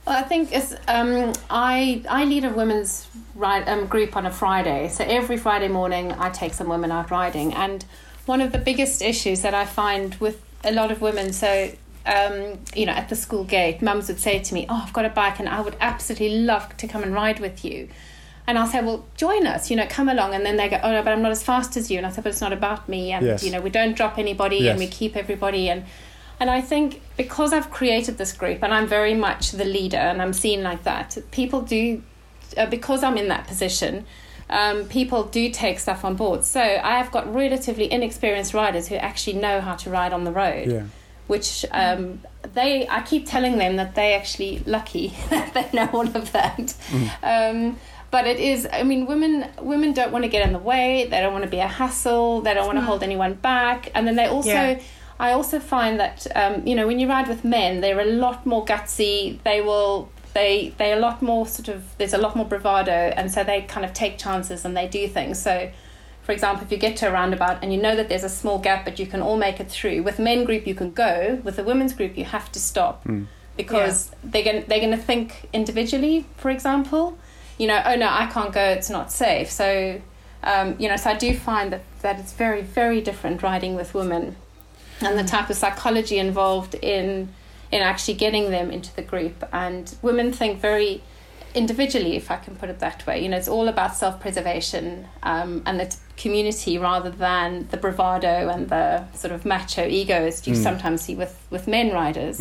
Well, 0.05 0.15
I 0.17 0.21
think 0.21 0.51
it's, 0.53 0.75
um, 0.87 1.33
I 1.49 2.03
I 2.07 2.25
lead 2.25 2.45
a 2.45 2.49
women's 2.51 3.07
ride 3.33 3.67
um, 3.67 3.87
group 3.87 4.15
on 4.15 4.25
a 4.25 4.31
Friday. 4.31 4.87
So 4.89 5.03
every 5.03 5.37
Friday 5.37 5.67
morning, 5.67 6.11
I 6.13 6.29
take 6.29 6.53
some 6.53 6.69
women 6.69 6.91
out 6.91 7.09
riding, 7.11 7.53
and 7.53 7.83
one 8.25 8.39
of 8.41 8.51
the 8.51 8.59
biggest 8.59 9.01
issues 9.01 9.41
that 9.41 9.53
I 9.53 9.65
find 9.65 10.13
with 10.15 10.41
a 10.63 10.71
lot 10.71 10.91
of 10.91 11.01
women, 11.01 11.33
so 11.33 11.71
um, 12.05 12.59
you 12.75 12.85
know, 12.85 12.91
at 12.93 13.09
the 13.09 13.15
school 13.15 13.43
gate, 13.43 13.81
mums 13.81 14.07
would 14.07 14.19
say 14.19 14.37
to 14.39 14.53
me, 14.53 14.67
"Oh, 14.69 14.83
I've 14.85 14.93
got 14.93 15.05
a 15.05 15.09
bike, 15.09 15.39
and 15.39 15.49
I 15.49 15.61
would 15.61 15.75
absolutely 15.81 16.37
love 16.41 16.77
to 16.77 16.87
come 16.87 17.01
and 17.01 17.11
ride 17.13 17.39
with 17.39 17.65
you." 17.65 17.89
And 18.47 18.59
I'll 18.59 18.67
say, 18.67 18.79
well, 18.83 19.03
join 19.17 19.47
us, 19.47 19.71
you 19.71 19.75
know, 19.75 19.87
come 19.89 20.07
along. 20.07 20.35
And 20.35 20.45
then 20.45 20.55
they 20.55 20.69
go, 20.69 20.79
oh, 20.83 20.91
no, 20.91 21.01
but 21.01 21.11
I'm 21.11 21.23
not 21.23 21.31
as 21.31 21.41
fast 21.41 21.75
as 21.77 21.89
you. 21.89 21.97
And 21.97 22.05
I 22.05 22.11
said, 22.11 22.23
but 22.23 22.29
it's 22.29 22.41
not 22.41 22.53
about 22.53 22.87
me. 22.87 23.11
And, 23.11 23.25
Yes. 23.25 23.43
you 23.43 23.49
know, 23.49 23.59
we 23.59 23.71
don't 23.71 23.97
drop 23.97 24.19
anybody 24.19 24.57
Yes. 24.57 24.69
and 24.69 24.79
we 24.79 24.85
keep 24.85 25.15
everybody. 25.17 25.67
And, 25.67 25.83
and 26.39 26.49
I 26.49 26.61
think 26.61 27.01
because 27.17 27.53
I've 27.53 27.69
created 27.71 28.17
this 28.17 28.33
group 28.33 28.63
and 28.63 28.73
I'm 28.73 28.87
very 28.87 29.13
much 29.13 29.51
the 29.51 29.65
leader 29.65 29.97
and 29.97 30.21
I'm 30.21 30.33
seen 30.33 30.63
like 30.63 30.83
that, 30.83 31.17
people 31.31 31.61
do, 31.61 32.01
uh, 32.57 32.65
because 32.65 33.03
I'm 33.03 33.17
in 33.17 33.27
that 33.29 33.47
position, 33.47 34.05
um, 34.49 34.85
people 34.85 35.23
do 35.23 35.49
take 35.49 35.79
stuff 35.79 36.03
on 36.05 36.15
board. 36.15 36.43
So 36.43 36.61
I 36.61 36.97
have 36.97 37.11
got 37.11 37.33
relatively 37.33 37.91
inexperienced 37.91 38.53
riders 38.53 38.87
who 38.89 38.95
actually 38.95 39.37
know 39.39 39.61
how 39.61 39.75
to 39.75 39.89
ride 39.89 40.13
on 40.13 40.23
the 40.23 40.31
road 40.31 40.67
Yeah. 40.67 40.83
which 41.27 41.65
um, 41.71 42.21
they 42.53 42.87
I 42.87 43.01
keep 43.01 43.25
telling 43.25 43.57
them 43.57 43.77
that 43.77 43.95
they 43.95 44.13
actually 44.13 44.59
lucky 44.65 45.07
that 45.29 45.53
they 45.53 45.67
know 45.73 45.89
all 45.93 46.07
of 46.07 46.31
that. 46.33 46.75
Um, 47.23 47.77
but 48.11 48.27
it 48.27 48.39
is 48.39 48.67
I 48.71 48.83
mean 48.83 49.07
women 49.07 49.49
women 49.59 49.93
don't 49.93 50.11
want 50.11 50.23
to 50.25 50.29
get 50.29 50.45
in 50.45 50.53
the 50.53 50.59
way. 50.59 51.07
They 51.09 51.19
don't 51.21 51.33
want 51.33 51.43
to 51.45 51.49
be 51.49 51.59
a 51.59 51.67
hassle. 51.67 52.41
They 52.41 52.53
don't 52.53 52.67
want 52.67 52.77
to 52.77 52.85
hold 52.85 53.01
anyone 53.03 53.33
back. 53.33 53.89
And 53.95 54.05
then 54.07 54.15
they 54.15 54.27
also 54.27 54.49
Yeah. 54.49 54.79
I 55.19 55.31
also 55.31 55.59
find 55.59 55.99
that 55.99 56.27
um, 56.35 56.65
you 56.67 56.75
know 56.75 56.87
when 56.87 56.99
you 56.99 57.07
ride 57.07 57.27
with 57.27 57.43
men, 57.43 57.81
they're 57.81 57.99
a 57.99 58.05
lot 58.05 58.45
more 58.45 58.65
gutsy. 58.65 59.41
They 59.43 59.61
will 59.61 60.09
they 60.33 60.73
they're 60.77 60.97
a 60.97 60.99
lot 60.99 61.21
more 61.21 61.47
sort 61.47 61.69
of 61.69 61.97
there's 61.97 62.13
a 62.13 62.17
lot 62.17 62.35
more 62.35 62.45
bravado, 62.45 62.91
and 62.91 63.31
so 63.31 63.43
they 63.43 63.61
kind 63.61 63.85
of 63.85 63.93
take 63.93 64.17
chances 64.17 64.65
and 64.65 64.75
they 64.75 64.87
do 64.87 65.07
things. 65.07 65.41
So 65.41 65.71
for 66.23 66.31
example, 66.31 66.65
if 66.65 66.71
you 66.71 66.77
get 66.77 66.97
to 66.97 67.07
a 67.07 67.11
roundabout 67.11 67.59
and 67.61 67.71
you 67.71 67.79
know 67.79 67.95
that 67.95 68.09
there's 68.09 68.23
a 68.23 68.29
small 68.29 68.57
gap, 68.57 68.83
but 68.83 68.97
you 68.97 69.05
can 69.05 69.21
all 69.21 69.37
make 69.37 69.59
it 69.59 69.69
through. 69.69 70.01
With 70.01 70.17
men 70.17 70.43
group, 70.43 70.65
you 70.65 70.73
can 70.73 70.91
go. 70.91 71.39
With 71.43 71.55
the 71.55 71.63
women's 71.63 71.93
group, 71.93 72.17
you 72.17 72.25
have 72.25 72.51
to 72.53 72.59
stop 72.59 73.03
because 73.55 74.11
they're 74.23 74.43
going 74.43 74.65
they're 74.67 74.79
going 74.79 74.91
to 74.91 74.97
think 74.97 75.47
individually. 75.53 76.25
For 76.37 76.49
example, 76.49 77.17
you 77.57 77.67
know, 77.67 77.81
oh 77.85 77.95
no, 77.95 78.07
I 78.09 78.25
can't 78.25 78.51
go. 78.51 78.61
It's 78.63 78.89
not 78.89 79.11
safe. 79.11 79.51
So, 79.51 80.01
um, 80.43 80.75
you 80.79 80.89
know, 80.89 80.95
so 80.97 81.11
I 81.11 81.15
do 81.15 81.33
find 81.35 81.71
that 81.71 81.83
that 82.01 82.19
it's 82.19 82.33
very 82.33 82.63
very 82.63 83.01
different 83.01 83.43
riding 83.43 83.75
with 83.75 83.93
women, 83.93 84.35
and 85.01 85.17
the 85.17 85.23
type 85.23 85.49
of 85.49 85.55
psychology 85.55 86.17
involved 86.17 86.75
in 86.75 87.29
in 87.71 87.81
actually 87.81 88.13
getting 88.13 88.51
them 88.51 88.71
into 88.71 88.95
the 88.95 89.01
group. 89.01 89.43
And 89.51 89.93
women 90.01 90.31
think 90.31 90.59
very 90.59 91.01
individually, 91.55 92.15
if 92.15 92.29
I 92.29 92.37
can 92.37 92.55
put 92.55 92.69
it 92.69 92.79
that 92.79 93.05
way. 93.07 93.23
You 93.23 93.29
know, 93.29 93.37
it's 93.37 93.47
all 93.47 93.67
about 93.67 93.95
self 93.95 94.19
preservation 94.19 95.07
um, 95.23 95.63
and 95.65 95.79
the 95.79 95.95
community 96.17 96.77
rather 96.77 97.09
than 97.09 97.67
the 97.71 97.77
bravado 97.77 98.49
and 98.49 98.69
the 98.69 99.11
sort 99.13 99.33
of 99.33 99.45
macho 99.45 99.87
egos 99.87 100.45
you 100.47 100.53
sometimes 100.55 101.01
see 101.01 101.15
with, 101.15 101.45
with 101.49 101.67
men 101.67 101.91
riders. 101.91 102.39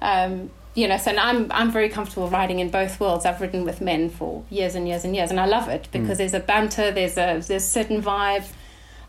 Um, 0.00 0.50
you 0.74 0.86
know, 0.86 0.98
so 0.98 1.10
I'm 1.10 1.50
I'm 1.52 1.70
very 1.70 1.88
comfortable 1.88 2.28
riding 2.28 2.58
in 2.58 2.68
both 2.70 3.00
worlds. 3.00 3.24
I've 3.24 3.40
ridden 3.40 3.64
with 3.64 3.80
men 3.80 4.10
for 4.10 4.44
years 4.50 4.74
and 4.74 4.86
years 4.86 5.04
and 5.04 5.16
years, 5.16 5.30
and 5.30 5.40
I 5.40 5.46
love 5.46 5.68
it 5.68 5.88
because 5.90 6.18
there's 6.18 6.34
a 6.34 6.40
banter, 6.40 6.90
there's 6.90 7.16
a 7.16 7.40
there's 7.40 7.50
a 7.50 7.60
certain 7.60 8.02
vibe, 8.02 8.46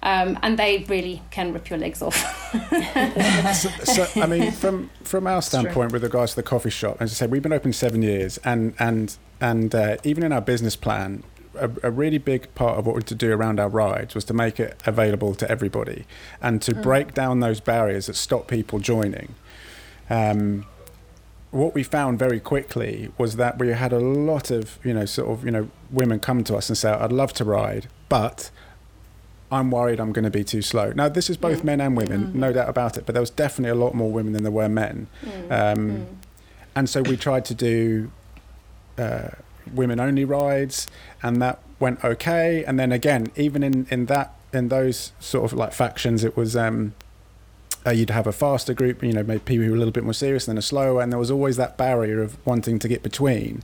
um, 0.03 0.37
and 0.43 0.57
they 0.59 0.85
really 0.87 1.21
can 1.31 1.53
rip 1.53 1.69
your 1.69 1.79
legs 1.79 2.01
off. 2.01 2.15
so, 3.55 3.69
so, 3.83 4.21
I 4.21 4.27
mean, 4.27 4.51
from 4.51 4.89
from 5.03 5.27
our 5.27 5.41
standpoint, 5.41 5.91
with 5.91 6.03
regards 6.03 6.33
to 6.33 6.35
the 6.37 6.43
coffee 6.43 6.69
shop, 6.69 6.97
as 6.99 7.11
I 7.11 7.15
said, 7.15 7.31
we've 7.31 7.41
been 7.41 7.53
open 7.53 7.73
seven 7.73 8.01
years, 8.01 8.37
and 8.43 8.73
and 8.79 9.17
and 9.41 9.73
uh, 9.73 9.97
even 10.03 10.23
in 10.23 10.31
our 10.31 10.41
business 10.41 10.75
plan, 10.75 11.23
a, 11.55 11.69
a 11.83 11.91
really 11.91 12.19
big 12.19 12.53
part 12.53 12.77
of 12.77 12.85
what 12.85 12.95
we 12.95 12.99
had 12.99 13.07
to 13.07 13.15
do 13.15 13.31
around 13.33 13.59
our 13.59 13.69
rides 13.69 14.13
was 14.13 14.23
to 14.25 14.33
make 14.33 14.59
it 14.59 14.81
available 14.85 15.33
to 15.35 15.49
everybody, 15.49 16.05
and 16.41 16.61
to 16.61 16.75
break 16.75 17.13
down 17.13 17.39
those 17.39 17.59
barriers 17.59 18.05
that 18.05 18.15
stop 18.15 18.47
people 18.47 18.79
joining. 18.79 19.33
Um, 20.09 20.65
what 21.51 21.73
we 21.73 21.81
found 21.81 22.19
very 22.19 22.39
quickly 22.39 23.11
was 23.17 23.37
that 23.37 23.57
we 23.57 23.69
had 23.69 23.93
a 23.93 23.99
lot 23.99 24.51
of 24.51 24.77
you 24.83 24.93
know 24.93 25.05
sort 25.05 25.29
of 25.29 25.43
you 25.43 25.51
know 25.51 25.69
women 25.89 26.19
come 26.19 26.43
to 26.43 26.55
us 26.55 26.69
and 26.69 26.77
say 26.77 26.91
I'd 26.91 27.11
love 27.11 27.33
to 27.33 27.45
ride 27.45 27.87
but 28.09 28.51
I'm 29.51 29.71
worried 29.71 29.99
I'm 29.99 30.11
going 30.11 30.25
to 30.25 30.31
be 30.31 30.43
too 30.43 30.61
slow. 30.61 30.91
Now 30.91 31.09
this 31.09 31.29
is 31.29 31.37
both 31.37 31.63
men 31.63 31.79
and 31.81 31.95
women 31.95 32.31
no 32.33 32.51
doubt 32.53 32.69
about 32.69 32.97
it 32.97 33.05
but 33.05 33.13
there 33.13 33.21
was 33.21 33.29
definitely 33.29 33.71
a 33.71 33.83
lot 33.83 33.93
more 33.93 34.11
women 34.11 34.33
than 34.33 34.43
there 34.43 34.51
were 34.51 34.69
men. 34.69 35.07
Um, 35.49 36.07
and 36.75 36.89
so 36.89 37.01
we 37.01 37.17
tried 37.17 37.45
to 37.45 37.55
do 37.55 38.11
uh, 38.97 39.29
women 39.73 39.99
only 39.99 40.25
rides 40.25 40.87
and 41.23 41.41
that 41.41 41.59
went 41.79 42.03
okay. 42.03 42.63
And 42.65 42.79
then 42.79 42.91
again 42.91 43.31
even 43.35 43.63
in 43.63 43.87
in 43.89 44.05
that 44.07 44.33
in 44.53 44.69
those 44.69 45.11
sort 45.19 45.51
of 45.51 45.57
like 45.57 45.73
factions 45.73 46.23
it 46.23 46.35
was 46.35 46.55
um 46.55 46.93
uh, 47.85 47.91
you'd 47.91 48.09
have 48.09 48.27
a 48.27 48.33
faster 48.33 48.73
group, 48.73 49.01
you 49.01 49.13
know, 49.13 49.23
maybe 49.23 49.39
people 49.39 49.63
who 49.63 49.71
were 49.71 49.77
a 49.77 49.79
little 49.79 49.93
bit 49.93 50.03
more 50.03 50.13
serious 50.13 50.45
than 50.45 50.57
a 50.57 50.61
slower, 50.61 51.01
and 51.01 51.09
there 51.09 51.19
was 51.19 51.31
always 51.31 51.55
that 51.55 51.77
barrier 51.77 52.21
of 52.21 52.37
wanting 52.45 52.79
to 52.79 52.87
get 52.87 53.01
between. 53.01 53.63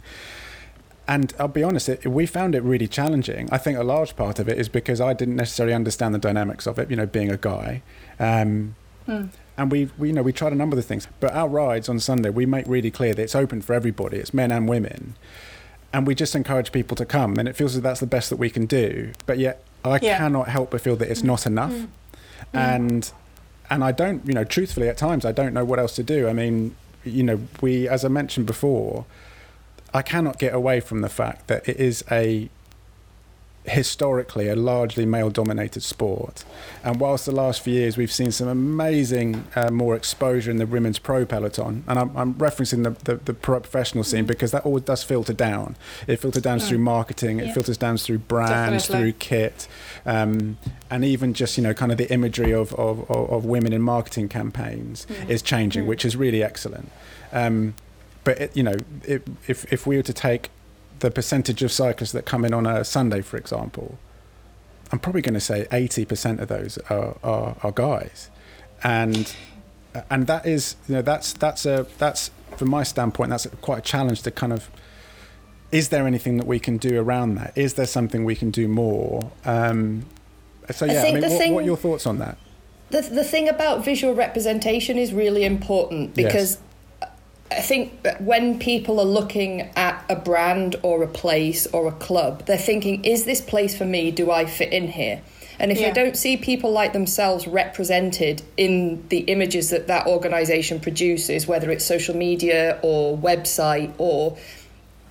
And 1.07 1.33
I'll 1.37 1.47
be 1.49 1.63
honest, 1.63 1.89
it, 1.89 2.07
we 2.07 2.25
found 2.25 2.55
it 2.55 2.63
really 2.63 2.87
challenging. 2.87 3.49
I 3.51 3.57
think 3.57 3.77
a 3.77 3.83
large 3.83 4.15
part 4.15 4.39
of 4.39 4.47
it 4.47 4.57
is 4.57 4.69
because 4.69 5.01
I 5.01 5.13
didn't 5.13 5.35
necessarily 5.35 5.73
understand 5.73 6.15
the 6.15 6.19
dynamics 6.19 6.65
of 6.65 6.79
it, 6.79 6.89
you 6.89 6.95
know, 6.95 7.05
being 7.05 7.29
a 7.31 7.37
guy. 7.37 7.81
Um, 8.19 8.75
hmm. 9.05 9.25
And 9.57 9.71
we, 9.71 9.89
we, 9.97 10.07
you 10.07 10.13
know, 10.13 10.21
we 10.23 10.31
tried 10.33 10.53
a 10.53 10.55
number 10.55 10.77
of 10.77 10.85
things, 10.85 11.07
but 11.19 11.33
our 11.33 11.47
rides 11.49 11.89
on 11.89 11.99
Sunday, 11.99 12.29
we 12.29 12.45
make 12.45 12.65
really 12.67 12.89
clear 12.89 13.13
that 13.13 13.21
it's 13.21 13.35
open 13.35 13.61
for 13.61 13.73
everybody. 13.73 14.17
It's 14.17 14.33
men 14.33 14.49
and 14.51 14.67
women, 14.67 15.15
and 15.91 16.07
we 16.07 16.15
just 16.15 16.33
encourage 16.35 16.71
people 16.71 16.95
to 16.97 17.05
come. 17.05 17.37
And 17.37 17.47
it 17.47 17.55
feels 17.55 17.75
as 17.75 17.81
that's 17.81 17.99
the 17.99 18.07
best 18.07 18.29
that 18.31 18.37
we 18.37 18.49
can 18.49 18.65
do. 18.65 19.11
But 19.25 19.37
yet, 19.37 19.63
I 19.85 19.99
Yeah. 20.01 20.17
cannot 20.17 20.47
help 20.47 20.71
but 20.71 20.81
feel 20.81 20.95
that 20.95 21.09
it's 21.11 21.21
not 21.23 21.45
enough. 21.45 21.71
Hmm. 21.73 21.85
Hmm. 22.51 22.57
And 22.57 23.11
and 23.69 23.83
I 23.83 23.91
don't, 23.91 24.25
you 24.27 24.33
know, 24.33 24.43
truthfully, 24.43 24.87
at 24.89 24.97
times 24.97 25.25
I 25.25 25.31
don't 25.31 25.53
know 25.53 25.65
what 25.65 25.79
else 25.79 25.95
to 25.95 26.03
do. 26.03 26.27
I 26.27 26.33
mean, 26.33 26.75
you 27.03 27.23
know, 27.23 27.39
we, 27.61 27.87
as 27.87 28.03
I 28.05 28.07
mentioned 28.07 28.45
before, 28.45 29.05
I 29.93 30.01
cannot 30.01 30.39
get 30.39 30.53
away 30.53 30.79
from 30.79 31.01
the 31.01 31.09
fact 31.09 31.47
that 31.47 31.67
it 31.67 31.77
is 31.77 32.03
a 32.11 32.49
historically 33.65 34.49
a 34.49 34.55
largely 34.57 35.05
male 35.05 35.29
dominated 35.29 35.81
sport. 35.81 36.43
And 36.83 36.99
whilst 36.99 37.25
the 37.25 37.31
last 37.31 37.61
few 37.61 37.73
years 37.73 37.95
we've 37.95 38.11
seen 38.11 38.29
some 38.31 38.49
amazing 38.49 39.45
uh, 39.55 39.71
more 39.71 39.95
exposure 39.95 40.51
in 40.51 40.57
the 40.57 40.65
women's 40.65 40.99
pro 40.99 41.25
peloton, 41.25 41.85
and 41.87 41.97
I'm, 41.97 42.17
I'm 42.17 42.33
referencing 42.33 42.83
the, 42.83 42.89
the, 43.09 43.15
the 43.23 43.33
pro 43.33 43.61
professional 43.61 44.03
scene 44.03 44.25
because 44.25 44.51
that 44.51 44.65
always 44.65 44.83
does 44.83 45.03
filter 45.03 45.31
down. 45.31 45.77
It 46.07 46.17
filters 46.17 46.43
down 46.43 46.59
through 46.59 46.79
marketing, 46.79 47.39
it 47.39 47.47
Yeah. 47.47 47.53
filters 47.53 47.77
down 47.77 47.95
through 47.97 48.17
brands, 48.19 48.87
Definitely. 48.87 49.11
through 49.11 49.19
kit, 49.19 49.67
um, 50.05 50.57
and 50.89 51.05
even 51.05 51.33
just, 51.33 51.55
you 51.57 51.63
know, 51.63 51.73
kind 51.73 51.91
of 51.93 51.97
the 51.97 52.11
imagery 52.11 52.51
of, 52.51 52.73
of, 52.73 53.09
of, 53.09 53.29
of 53.29 53.45
women 53.45 53.71
in 53.71 53.81
marketing 53.81 54.27
campaigns 54.27 55.07
is 55.29 55.41
changing, 55.41 55.87
which 55.87 56.03
is 56.03 56.17
really 56.17 56.43
excellent. 56.43 56.91
Um, 57.31 57.75
but, 58.23 58.39
it, 58.39 58.57
you 58.57 58.63
know, 58.63 58.75
it, 59.03 59.27
if, 59.47 59.71
if 59.71 59.85
we 59.85 59.97
were 59.97 60.03
to 60.03 60.13
take 60.13 60.49
the 60.99 61.11
percentage 61.11 61.63
of 61.63 61.71
cyclists 61.71 62.13
that 62.13 62.25
come 62.25 62.45
in 62.45 62.53
on 62.53 62.65
a 62.65 62.83
Sunday, 62.83 63.21
for 63.21 63.37
example, 63.37 63.97
I'm 64.91 64.99
probably 64.99 65.21
going 65.21 65.33
to 65.33 65.39
say 65.39 65.67
80% 65.71 66.39
of 66.39 66.47
those 66.47 66.77
are, 66.89 67.17
are, 67.23 67.55
are 67.63 67.71
guys. 67.71 68.29
And 68.83 69.33
and 70.09 70.27
that 70.27 70.45
is 70.45 70.75
you 70.87 70.95
know 70.95 71.01
that's 71.01 71.33
that's 71.33 71.65
a 71.65 71.85
that's 71.97 72.31
from 72.57 72.69
my 72.69 72.83
standpoint 72.83 73.29
that's 73.29 73.47
quite 73.61 73.79
a 73.79 73.81
challenge 73.81 74.21
to 74.23 74.31
kind 74.31 74.53
of 74.53 74.69
is 75.71 75.89
there 75.89 76.05
anything 76.05 76.37
that 76.37 76.45
we 76.47 76.59
can 76.59 76.77
do 76.77 76.99
around 76.99 77.35
that 77.35 77.55
is 77.57 77.75
there 77.75 77.85
something 77.85 78.23
we 78.23 78.35
can 78.35 78.51
do 78.51 78.67
more 78.67 79.31
um, 79.45 80.05
so 80.71 80.85
yeah 80.85 80.99
I, 80.99 81.01
think 81.01 81.15
mean 81.15 81.29
what, 81.29 81.37
thing- 81.37 81.53
what 81.53 81.63
are 81.63 81.65
your 81.65 81.77
thoughts 81.77 82.05
on 82.05 82.19
that 82.19 82.37
The, 82.89 83.01
the 83.01 83.23
thing 83.23 83.49
about 83.49 83.83
visual 83.83 84.13
representation 84.13 84.97
is 84.97 85.13
really 85.13 85.43
important 85.43 86.15
Yes. 86.15 86.57
I 87.57 87.61
think 87.61 88.03
that 88.03 88.21
when 88.21 88.59
people 88.59 88.99
are 88.99 89.05
looking 89.05 89.61
at 89.75 90.03
a 90.09 90.15
brand 90.15 90.75
or 90.81 91.03
a 91.03 91.07
place 91.07 91.67
or 91.67 91.87
a 91.87 91.91
club, 91.91 92.45
they're 92.45 92.57
thinking, 92.57 93.03
is 93.05 93.25
this 93.25 93.41
place 93.41 93.77
for 93.77 93.85
me? 93.85 94.11
Do 94.11 94.31
I 94.31 94.45
fit 94.45 94.73
in 94.73 94.87
here? 94.89 95.21
And 95.59 95.71
if 95.71 95.79
Yeah. 95.79 95.89
they 95.91 96.03
don't 96.03 96.17
see 96.17 96.35
people 96.35 96.71
like 96.71 96.93
themselves 96.93 97.47
represented 97.47 98.41
in 98.57 99.03
the 99.09 99.19
images 99.19 99.69
that 99.69 99.87
that 99.87 100.07
organisation 100.07 100.79
produces, 100.79 101.47
whether 101.47 101.69
it's 101.71 101.85
social 101.85 102.15
media 102.15 102.79
or 102.81 103.17
website 103.17 103.91
or 103.97 104.35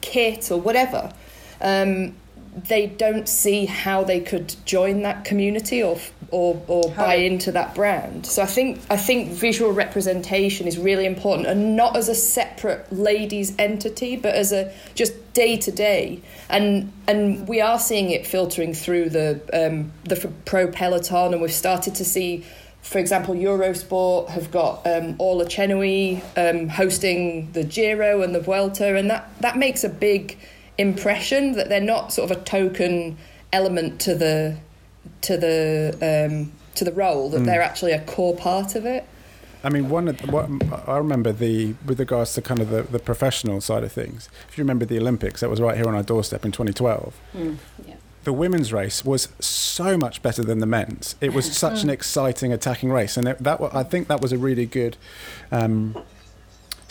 kit 0.00 0.50
or 0.50 0.59
whatever, 0.59 1.12
um, 1.61 2.14
they 2.55 2.87
don't 2.87 3.29
see 3.29 3.65
how 3.65 4.05
they 4.05 4.21
could 4.21 4.55
join 4.65 5.03
that 5.03 5.25
community 5.25 5.83
or 5.83 5.99
or, 6.31 6.62
or 6.67 6.91
buy 6.93 7.17
into 7.17 7.53
that 7.53 7.75
brand. 7.75 8.25
So 8.25 8.43
I 8.43 8.47
think 8.47 8.81
I 8.91 8.97
think 8.97 9.31
visual 9.31 9.73
representation 9.73 10.67
is 10.67 10.79
really 10.79 11.07
important, 11.07 11.47
and 11.47 11.77
not 11.77 11.97
as 11.97 12.09
a 12.09 12.15
separate 12.15 12.91
ladies 12.93 13.55
entity, 13.59 14.17
but 14.17 14.35
as 14.35 14.53
a 14.53 14.73
just 14.95 15.12
day 15.35 15.57
to 15.59 15.71
day. 15.71 16.23
And 16.49 16.93
and 17.07 17.47
we 17.47 17.61
are 17.61 17.79
seeing 17.79 18.11
it 18.11 18.27
filtering 18.27 18.75
through 18.75 19.11
the 19.11 19.41
um, 19.53 19.93
the 20.05 20.17
pro 20.45 20.69
peloton, 20.69 21.33
and 21.33 21.43
we've 21.43 21.53
started 21.53 21.95
to 21.97 22.05
see. 22.05 22.45
For 22.81 22.99
example, 22.99 23.37
Eurosport 23.37 24.31
have 24.31 24.51
got 24.51 24.85
um, 24.88 25.15
Orla 25.19 25.45
Chennaoui 25.45 26.21
um, 26.37 26.69
hosting 26.69 27.53
the 27.53 27.62
Giro 27.62 28.23
and 28.23 28.35
the 28.35 28.41
Vuelta, 28.41 28.97
and 28.97 29.09
that, 29.09 29.31
that 29.38 29.57
makes 29.57 29.85
a 29.85 29.88
big 29.88 30.37
impression 30.78 31.52
that 31.52 31.68
they're 31.68 31.80
not 31.80 32.12
sort 32.12 32.30
of 32.30 32.37
a 32.37 32.40
token 32.42 33.16
element 33.52 34.00
to 34.00 34.14
the 34.14 34.56
to 35.22 35.37
the 35.37 35.96
um, 36.00 36.52
to 36.74 36.85
the 36.85 36.92
role 36.92 37.28
that 37.30 37.42
mm. 37.42 37.44
they're 37.44 37.62
actually 37.62 37.92
a 37.92 38.00
core 38.00 38.37
part 38.37 38.74
of 38.74 38.87
it. 38.87 39.06
I 39.64 39.68
mean, 39.68 39.88
one 39.88 40.08
of 40.08 40.20
what 40.28 40.48
I 40.88 40.96
remember 40.98 41.32
the 41.32 41.74
with 41.87 42.00
regards 42.00 42.35
to 42.35 42.42
kind 42.42 42.61
of 42.61 42.70
the, 42.70 42.82
the 42.82 42.98
professional 42.98 43.61
side 43.61 43.85
of 43.85 43.92
things. 43.92 44.28
If 44.48 44.58
you 44.58 44.62
remember 44.62 44.85
the 44.85 44.98
Olympics, 44.98 45.40
that 45.40 45.50
was 45.50 45.61
right 45.61 45.76
here 45.76 45.87
on 45.87 45.94
our 45.94 46.02
doorstep 46.02 46.44
in 46.44 46.52
2012. 46.52 47.20
Mm, 47.35 47.56
yeah. 47.87 47.94
The 48.24 48.32
women's 48.32 48.72
race 48.72 49.04
was 49.04 49.28
so 49.40 49.96
much 49.96 50.22
better 50.22 50.42
than 50.42 50.61
the 50.61 50.66
men's. 50.66 51.16
It 51.20 51.32
was 51.32 51.50
such 51.56 51.82
an 51.82 51.88
mm. 51.88 51.92
exciting 51.92 52.52
attacking 52.52 52.90
race, 52.90 53.16
and 53.16 53.28
it, 53.28 53.38
that 53.38 53.61
I 53.72 53.85
think 53.85 54.08
that 54.08 54.20
was 54.20 54.32
a 54.32 54.38
really 54.38 54.66
good 54.66 54.96
um, 55.52 55.96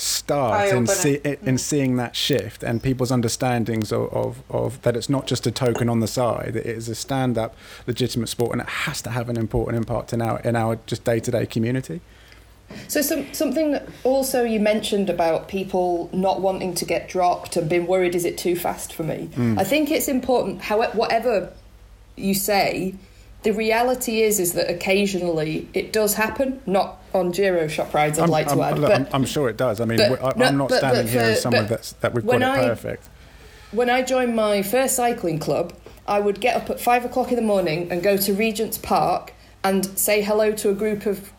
start 0.01 0.69
in, 0.69 0.87
see, 0.87 1.15
in 1.23 1.37
mm. 1.37 1.59
seeing 1.59 1.95
that 1.97 2.15
shift 2.15 2.63
and 2.63 2.81
people's 2.81 3.11
understandings 3.11 3.91
of, 3.91 4.11
of, 4.11 4.43
of, 4.49 4.81
that 4.81 4.95
it's 4.95 5.09
not 5.09 5.27
just 5.27 5.45
a 5.45 5.51
token 5.51 5.87
on 5.89 5.99
the 5.99 6.07
side 6.07 6.55
it 6.55 6.65
is 6.65 6.89
a 6.89 6.95
stand-up 6.95 7.55
legitimate 7.85 8.27
sport 8.27 8.51
and 8.51 8.61
it 8.61 8.67
has 8.67 9.01
to 9.01 9.11
have 9.11 9.29
an 9.29 9.37
important 9.37 9.77
impact 9.77 10.11
in 10.11 10.21
our 10.21 10.39
in 10.39 10.55
our 10.55 10.79
just 10.87 11.03
day-to-day 11.03 11.45
community 11.45 12.01
so 12.87 13.01
some, 13.01 13.31
something 13.33 13.77
also 14.03 14.43
you 14.43 14.59
mentioned 14.59 15.09
about 15.09 15.47
people 15.47 16.09
not 16.11 16.41
wanting 16.41 16.73
to 16.73 16.85
get 16.85 17.07
dropped 17.07 17.55
and 17.55 17.69
being 17.69 17.85
worried 17.85 18.15
is 18.15 18.25
it 18.25 18.37
too 18.37 18.55
fast 18.55 18.91
for 18.91 19.03
me 19.03 19.29
mm. 19.35 19.57
i 19.59 19.63
think 19.63 19.91
it's 19.91 20.07
important 20.07 20.63
however 20.63 20.97
whatever 20.97 21.53
you 22.15 22.33
say 22.33 22.95
the 23.43 23.51
reality 23.51 24.21
is 24.21 24.39
is 24.39 24.53
that 24.53 24.69
occasionally 24.69 25.67
it 25.73 25.91
does 25.91 26.13
happen. 26.13 26.61
Not 26.65 27.01
on 27.13 27.31
Giro 27.31 27.67
shop 27.67 27.93
rides 27.93 28.19
I'd 28.19 28.23
I'm, 28.23 28.29
like 28.29 28.47
to 28.47 28.53
I'm, 28.53 28.61
add 28.61 28.79
look, 28.79 28.89
but, 28.89 29.01
I'm, 29.01 29.07
I'm, 29.13 29.25
sure 29.25 29.49
it 29.49 29.57
does. 29.57 29.81
I 29.81 29.85
mean 29.85 29.99
I, 29.99 30.31
am 30.45 30.57
not 30.57 30.69
but, 30.69 30.77
standing 30.77 31.05
but 31.05 31.11
here 31.11 31.21
as 31.21 31.41
someone 31.41 31.67
that's 31.67 31.93
that 31.93 32.13
we've 32.13 32.25
got 32.25 32.35
it 32.35 32.43
I, 32.43 32.67
perfect. 32.67 33.09
when 33.71 33.89
I 33.89 34.01
joined 34.01 34.35
my 34.35 34.61
first 34.61 34.95
cycling 34.95 35.39
club 35.39 35.73
I 36.07 36.19
would 36.19 36.39
get 36.39 36.55
up 36.55 36.69
at 36.69 36.79
five 36.79 37.05
o'clock 37.05 37.29
in 37.29 37.35
the 37.35 37.41
morning 37.41 37.91
and 37.91 38.01
go 38.01 38.17
to 38.17 38.33
Regent's 38.33 38.77
Park 38.77 39.33
and 39.63 39.85
say 39.97 40.21
hello 40.21 40.51
to 40.53 40.69
a 40.69 40.73
group 40.73 41.05
of 41.05 41.31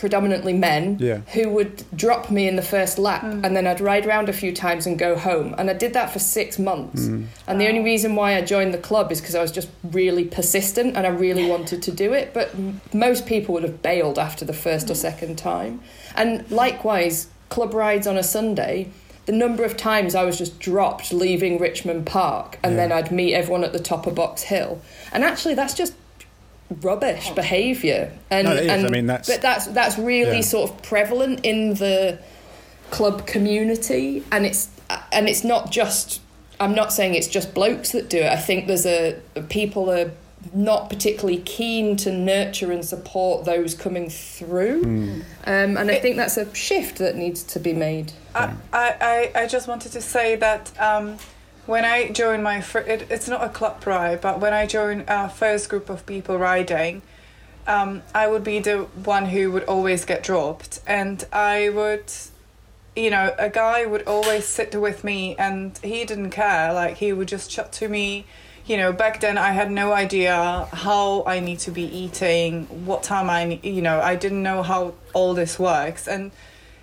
predominantly 0.00 0.54
men 0.54 0.96
yeah. 0.98 1.18
who 1.34 1.46
would 1.50 1.84
drop 1.94 2.30
me 2.30 2.48
in 2.48 2.56
the 2.56 2.62
first 2.62 2.98
lap 2.98 3.20
mm. 3.20 3.44
and 3.44 3.54
then 3.54 3.66
I'd 3.66 3.82
ride 3.82 4.06
around 4.06 4.30
a 4.30 4.32
few 4.32 4.50
times 4.50 4.86
and 4.86 4.98
go 4.98 5.14
home 5.14 5.54
and 5.58 5.68
I 5.68 5.74
did 5.74 5.92
that 5.92 6.10
for 6.10 6.18
6 6.18 6.58
months 6.58 7.02
mm. 7.02 7.26
and 7.46 7.60
the 7.60 7.68
only 7.68 7.82
reason 7.82 8.16
why 8.16 8.34
I 8.34 8.40
joined 8.40 8.72
the 8.72 8.78
club 8.78 9.12
is 9.12 9.20
because 9.20 9.34
I 9.34 9.42
was 9.42 9.52
just 9.52 9.68
really 9.84 10.24
persistent 10.24 10.96
and 10.96 11.06
I 11.06 11.10
really 11.10 11.46
wanted 11.46 11.82
to 11.82 11.92
do 11.92 12.14
it 12.14 12.32
but 12.32 12.48
m- 12.54 12.80
most 12.94 13.26
people 13.26 13.52
would 13.52 13.62
have 13.62 13.82
bailed 13.82 14.18
after 14.18 14.46
the 14.46 14.54
first 14.54 14.86
mm. 14.86 14.92
or 14.92 14.94
second 14.94 15.36
time 15.36 15.82
and 16.14 16.50
likewise 16.50 17.28
club 17.50 17.74
rides 17.74 18.06
on 18.06 18.16
a 18.16 18.22
Sunday 18.22 18.90
the 19.26 19.32
number 19.32 19.64
of 19.64 19.76
times 19.76 20.14
I 20.14 20.24
was 20.24 20.38
just 20.38 20.58
dropped 20.58 21.12
leaving 21.12 21.58
Richmond 21.58 22.06
Park 22.06 22.58
and 22.62 22.72
yeah. 22.72 22.76
then 22.76 22.92
I'd 22.92 23.12
meet 23.12 23.34
everyone 23.34 23.64
at 23.64 23.74
the 23.74 23.78
top 23.78 24.06
of 24.06 24.14
Box 24.14 24.44
Hill 24.44 24.80
and 25.12 25.24
actually 25.24 25.52
that's 25.52 25.74
just 25.74 25.92
rubbish 26.82 27.30
behaviour. 27.30 28.12
And, 28.30 28.46
no, 28.46 28.54
and 28.54 28.86
I 28.86 28.90
mean 28.90 29.06
that's 29.06 29.28
but 29.28 29.42
that's 29.42 29.66
that's 29.68 29.98
really 29.98 30.36
yeah. 30.36 30.42
sort 30.42 30.70
of 30.70 30.82
prevalent 30.82 31.40
in 31.44 31.74
the 31.74 32.18
club 32.90 33.26
community, 33.26 34.24
and 34.30 34.46
it's 34.46 34.68
and 35.12 35.28
it's 35.28 35.44
not 35.44 35.70
just. 35.70 36.20
I'm 36.58 36.74
not 36.74 36.92
saying 36.92 37.14
it's 37.14 37.26
just 37.26 37.54
blokes 37.54 37.92
that 37.92 38.10
do 38.10 38.18
it. 38.18 38.30
I 38.30 38.36
think 38.36 38.66
there's 38.66 38.84
a 38.84 39.18
people 39.48 39.90
are 39.90 40.10
not 40.52 40.88
particularly 40.88 41.38
keen 41.38 41.96
to 41.96 42.12
nurture 42.12 42.72
and 42.72 42.84
support 42.84 43.44
those 43.44 43.74
coming 43.74 44.08
through. 44.08 44.82
Mm. 44.82 45.14
Um, 45.44 45.76
and 45.76 45.90
I 45.90 45.98
think 45.98 46.16
that's 46.16 46.36
a 46.36 46.52
shift 46.54 46.98
that 46.98 47.16
needs 47.16 47.42
to 47.44 47.60
be 47.60 47.72
made. 47.72 48.12
I, 48.34 48.54
I, 48.72 49.30
I 49.34 49.46
just 49.46 49.68
wanted 49.68 49.92
to 49.92 50.00
say 50.00 50.36
that 50.36 50.72
um, 50.80 51.18
when 51.70 51.84
I 51.84 52.08
joined 52.08 52.42
my 52.42 52.60
fr- 52.60 52.78
it, 52.80 53.06
it's 53.10 53.28
not 53.28 53.44
a 53.44 53.48
club 53.48 53.86
ride, 53.86 54.20
but 54.20 54.40
when 54.40 54.52
I 54.52 54.66
joined 54.66 55.08
our 55.08 55.28
first 55.28 55.68
group 55.68 55.88
of 55.88 56.04
people 56.04 56.36
riding, 56.36 57.00
um, 57.68 58.02
I 58.12 58.26
would 58.26 58.42
be 58.42 58.58
the 58.58 58.78
one 59.04 59.26
who 59.26 59.52
would 59.52 59.62
always 59.64 60.04
get 60.04 60.24
dropped, 60.24 60.80
and 60.84 61.24
I 61.32 61.68
would, 61.68 62.12
you 62.96 63.10
know, 63.10 63.36
a 63.38 63.48
guy 63.48 63.86
would 63.86 64.02
always 64.08 64.46
sit 64.46 64.74
with 64.74 65.04
me, 65.04 65.36
and 65.36 65.78
he 65.78 66.04
didn't 66.04 66.30
care. 66.30 66.72
Like 66.72 66.96
he 66.96 67.12
would 67.12 67.28
just 67.28 67.48
chat 67.52 67.70
to 67.74 67.88
me. 67.88 68.26
You 68.66 68.76
know, 68.76 68.92
back 68.92 69.20
then 69.20 69.38
I 69.38 69.52
had 69.52 69.70
no 69.70 69.92
idea 69.92 70.66
how 70.72 71.22
I 71.24 71.38
need 71.38 71.60
to 71.60 71.70
be 71.70 71.84
eating, 71.84 72.66
what 72.84 73.04
time 73.04 73.30
I, 73.30 73.60
you 73.62 73.80
know, 73.80 74.00
I 74.00 74.16
didn't 74.16 74.42
know 74.42 74.64
how 74.64 74.94
all 75.12 75.34
this 75.34 75.56
works, 75.56 76.08
and 76.08 76.32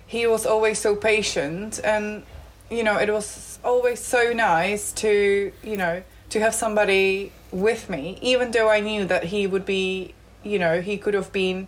he 0.06 0.26
was 0.26 0.46
always 0.46 0.78
so 0.78 0.96
patient, 0.96 1.78
and 1.84 2.22
you 2.70 2.82
know, 2.82 2.98
it 2.98 3.10
was 3.10 3.48
always 3.64 4.00
so 4.00 4.32
nice 4.32 4.92
to 4.92 5.52
you 5.62 5.76
know 5.76 6.02
to 6.30 6.40
have 6.40 6.54
somebody 6.54 7.32
with 7.50 7.88
me 7.88 8.18
even 8.20 8.50
though 8.50 8.68
i 8.68 8.80
knew 8.80 9.04
that 9.04 9.24
he 9.24 9.46
would 9.46 9.64
be 9.64 10.14
you 10.42 10.58
know 10.58 10.80
he 10.80 10.96
could 10.96 11.14
have 11.14 11.32
been 11.32 11.66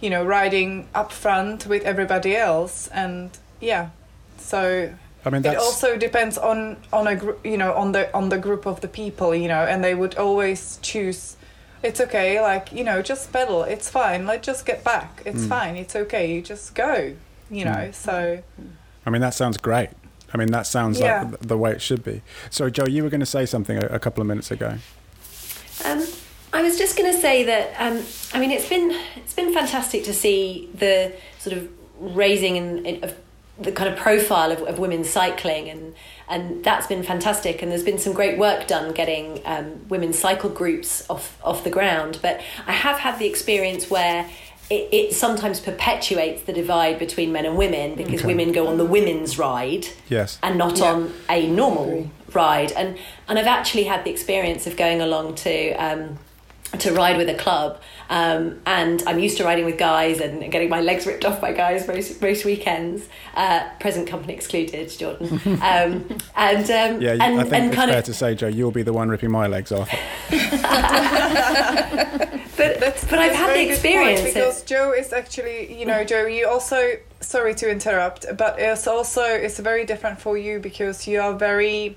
you 0.00 0.10
know 0.10 0.24
riding 0.24 0.86
up 0.94 1.12
front 1.12 1.66
with 1.66 1.82
everybody 1.84 2.36
else 2.36 2.88
and 2.88 3.30
yeah 3.60 3.90
so 4.38 4.92
I 5.24 5.30
mean, 5.30 5.44
it 5.46 5.56
also 5.56 5.96
depends 5.96 6.36
on 6.36 6.78
on 6.92 7.06
a 7.06 7.14
group, 7.14 7.46
you 7.46 7.56
know, 7.56 7.74
on 7.74 7.92
the 7.92 8.12
on 8.12 8.28
the 8.28 8.38
group 8.38 8.66
of 8.66 8.80
the 8.80 8.88
people, 8.88 9.32
you 9.32 9.46
know, 9.46 9.62
and 9.62 9.84
they 9.84 9.94
would 9.94 10.16
always 10.16 10.80
choose. 10.82 11.36
It's 11.80 12.00
okay, 12.00 12.40
like 12.40 12.72
you 12.72 12.82
know, 12.82 13.02
just 13.02 13.32
pedal. 13.32 13.62
It's 13.62 13.88
fine. 13.88 14.26
Like 14.26 14.42
just 14.42 14.66
get 14.66 14.82
back. 14.82 15.22
It's 15.24 15.42
mm. 15.42 15.48
fine. 15.48 15.76
It's 15.76 15.94
okay. 15.94 16.34
You 16.34 16.42
just 16.42 16.74
go. 16.74 17.14
You 17.52 17.64
know. 17.66 17.70
Mm. 17.70 17.94
So. 17.94 18.42
I 19.06 19.10
mean, 19.10 19.20
that 19.20 19.34
sounds 19.34 19.58
great. 19.58 19.90
I 20.32 20.38
mean, 20.38 20.50
that 20.52 20.66
sounds 20.66 21.00
yeah. 21.00 21.22
like 21.22 21.40
the 21.40 21.58
way 21.58 21.72
it 21.72 21.82
should 21.82 22.02
be. 22.02 22.22
So, 22.50 22.70
Joe, 22.70 22.86
you 22.86 23.02
were 23.02 23.10
going 23.10 23.20
to 23.20 23.26
say 23.26 23.46
something 23.46 23.76
a, 23.76 23.86
a 23.86 23.98
couple 23.98 24.20
of 24.20 24.26
minutes 24.26 24.50
ago. 24.50 24.78
Um, 25.84 26.04
I 26.52 26.62
was 26.62 26.78
just 26.78 26.96
going 26.96 27.10
to 27.10 27.18
say 27.18 27.44
that 27.44 27.74
um, 27.78 28.04
I 28.34 28.38
mean 28.38 28.50
it's 28.50 28.68
been 28.68 28.94
it's 29.16 29.32
been 29.34 29.52
fantastic 29.54 30.04
to 30.04 30.12
see 30.12 30.68
the 30.74 31.14
sort 31.38 31.56
of 31.56 31.68
raising 31.98 32.56
in, 32.56 32.84
in, 32.84 33.04
of 33.04 33.16
the 33.58 33.72
kind 33.72 33.92
of 33.92 33.98
profile 33.98 34.50
of, 34.50 34.60
of 34.62 34.78
women's 34.78 35.08
cycling 35.08 35.68
and 35.70 35.94
and 36.28 36.64
that's 36.64 36.86
been 36.86 37.02
fantastic 37.02 37.62
and 37.62 37.70
there's 37.70 37.82
been 37.82 37.98
some 37.98 38.12
great 38.12 38.38
work 38.38 38.66
done 38.66 38.92
getting 38.92 39.40
um, 39.44 39.88
women's 39.88 40.18
cycle 40.18 40.50
groups 40.50 41.08
off 41.08 41.38
off 41.42 41.64
the 41.64 41.70
ground 41.70 42.18
but 42.22 42.40
I 42.66 42.72
have 42.72 42.98
had 42.98 43.18
the 43.18 43.26
experience 43.26 43.90
where 43.90 44.28
it, 44.72 44.88
it 44.90 45.12
sometimes 45.12 45.60
perpetuates 45.60 46.42
the 46.42 46.52
divide 46.52 46.98
between 46.98 47.30
men 47.30 47.44
and 47.44 47.58
women 47.58 47.94
because 47.94 48.20
okay. 48.20 48.26
women 48.26 48.52
go 48.52 48.66
on 48.66 48.78
the 48.78 48.86
women's 48.86 49.38
ride 49.38 49.86
yes. 50.08 50.38
and 50.42 50.56
not 50.56 50.78
yeah. 50.78 50.92
on 50.92 51.12
a 51.28 51.46
normal 51.46 52.10
ride. 52.32 52.72
And 52.72 52.96
and 53.28 53.38
I've 53.38 53.46
actually 53.46 53.84
had 53.84 54.04
the 54.04 54.10
experience 54.10 54.66
of 54.66 54.78
going 54.78 55.02
along 55.02 55.34
to 55.36 55.72
um, 55.72 56.18
to 56.78 56.90
ride 56.92 57.18
with 57.18 57.28
a 57.28 57.34
club. 57.34 57.82
Um, 58.08 58.62
and 58.64 59.02
I'm 59.06 59.18
used 59.18 59.36
to 59.38 59.44
riding 59.44 59.66
with 59.66 59.76
guys 59.76 60.20
and 60.20 60.50
getting 60.50 60.70
my 60.70 60.80
legs 60.80 61.06
ripped 61.06 61.26
off 61.26 61.38
by 61.38 61.52
guys 61.52 61.86
most 61.86 62.22
most 62.22 62.46
weekends. 62.46 63.06
Uh, 63.34 63.68
present 63.78 64.08
company 64.08 64.32
excluded, 64.32 64.88
Jordan. 64.90 65.40
Um, 65.62 66.18
and 66.34 66.70
um, 66.70 67.00
yeah, 67.00 67.12
and, 67.12 67.40
I 67.40 67.44
think 67.44 67.54
and 67.54 67.66
it's 67.66 67.76
fair 67.76 67.98
of... 67.98 68.04
to 68.04 68.14
say, 68.14 68.34
Joe, 68.34 68.48
you'll 68.48 68.70
be 68.70 68.82
the 68.82 68.92
one 68.92 69.10
ripping 69.10 69.30
my 69.30 69.46
legs 69.46 69.70
off. 69.70 69.88
but 72.56 72.80
that's, 72.80 73.04
but 73.04 73.18
I've 73.18 73.34
had 73.34 73.56
the 73.56 73.70
experience 73.70 74.22
because 74.22 74.62
Joe 74.62 74.92
is 74.92 75.12
actually, 75.12 75.78
you 75.78 75.86
know, 75.86 76.04
Joe, 76.04 76.26
you 76.26 76.48
also. 76.48 76.96
Sorry 77.20 77.54
to 77.54 77.70
interrupt, 77.70 78.26
but 78.36 78.58
it's 78.58 78.88
also 78.88 79.22
it's 79.22 79.60
very 79.60 79.84
different 79.84 80.20
for 80.20 80.36
you 80.36 80.58
because 80.58 81.06
you 81.06 81.20
are 81.20 81.32
very, 81.32 81.96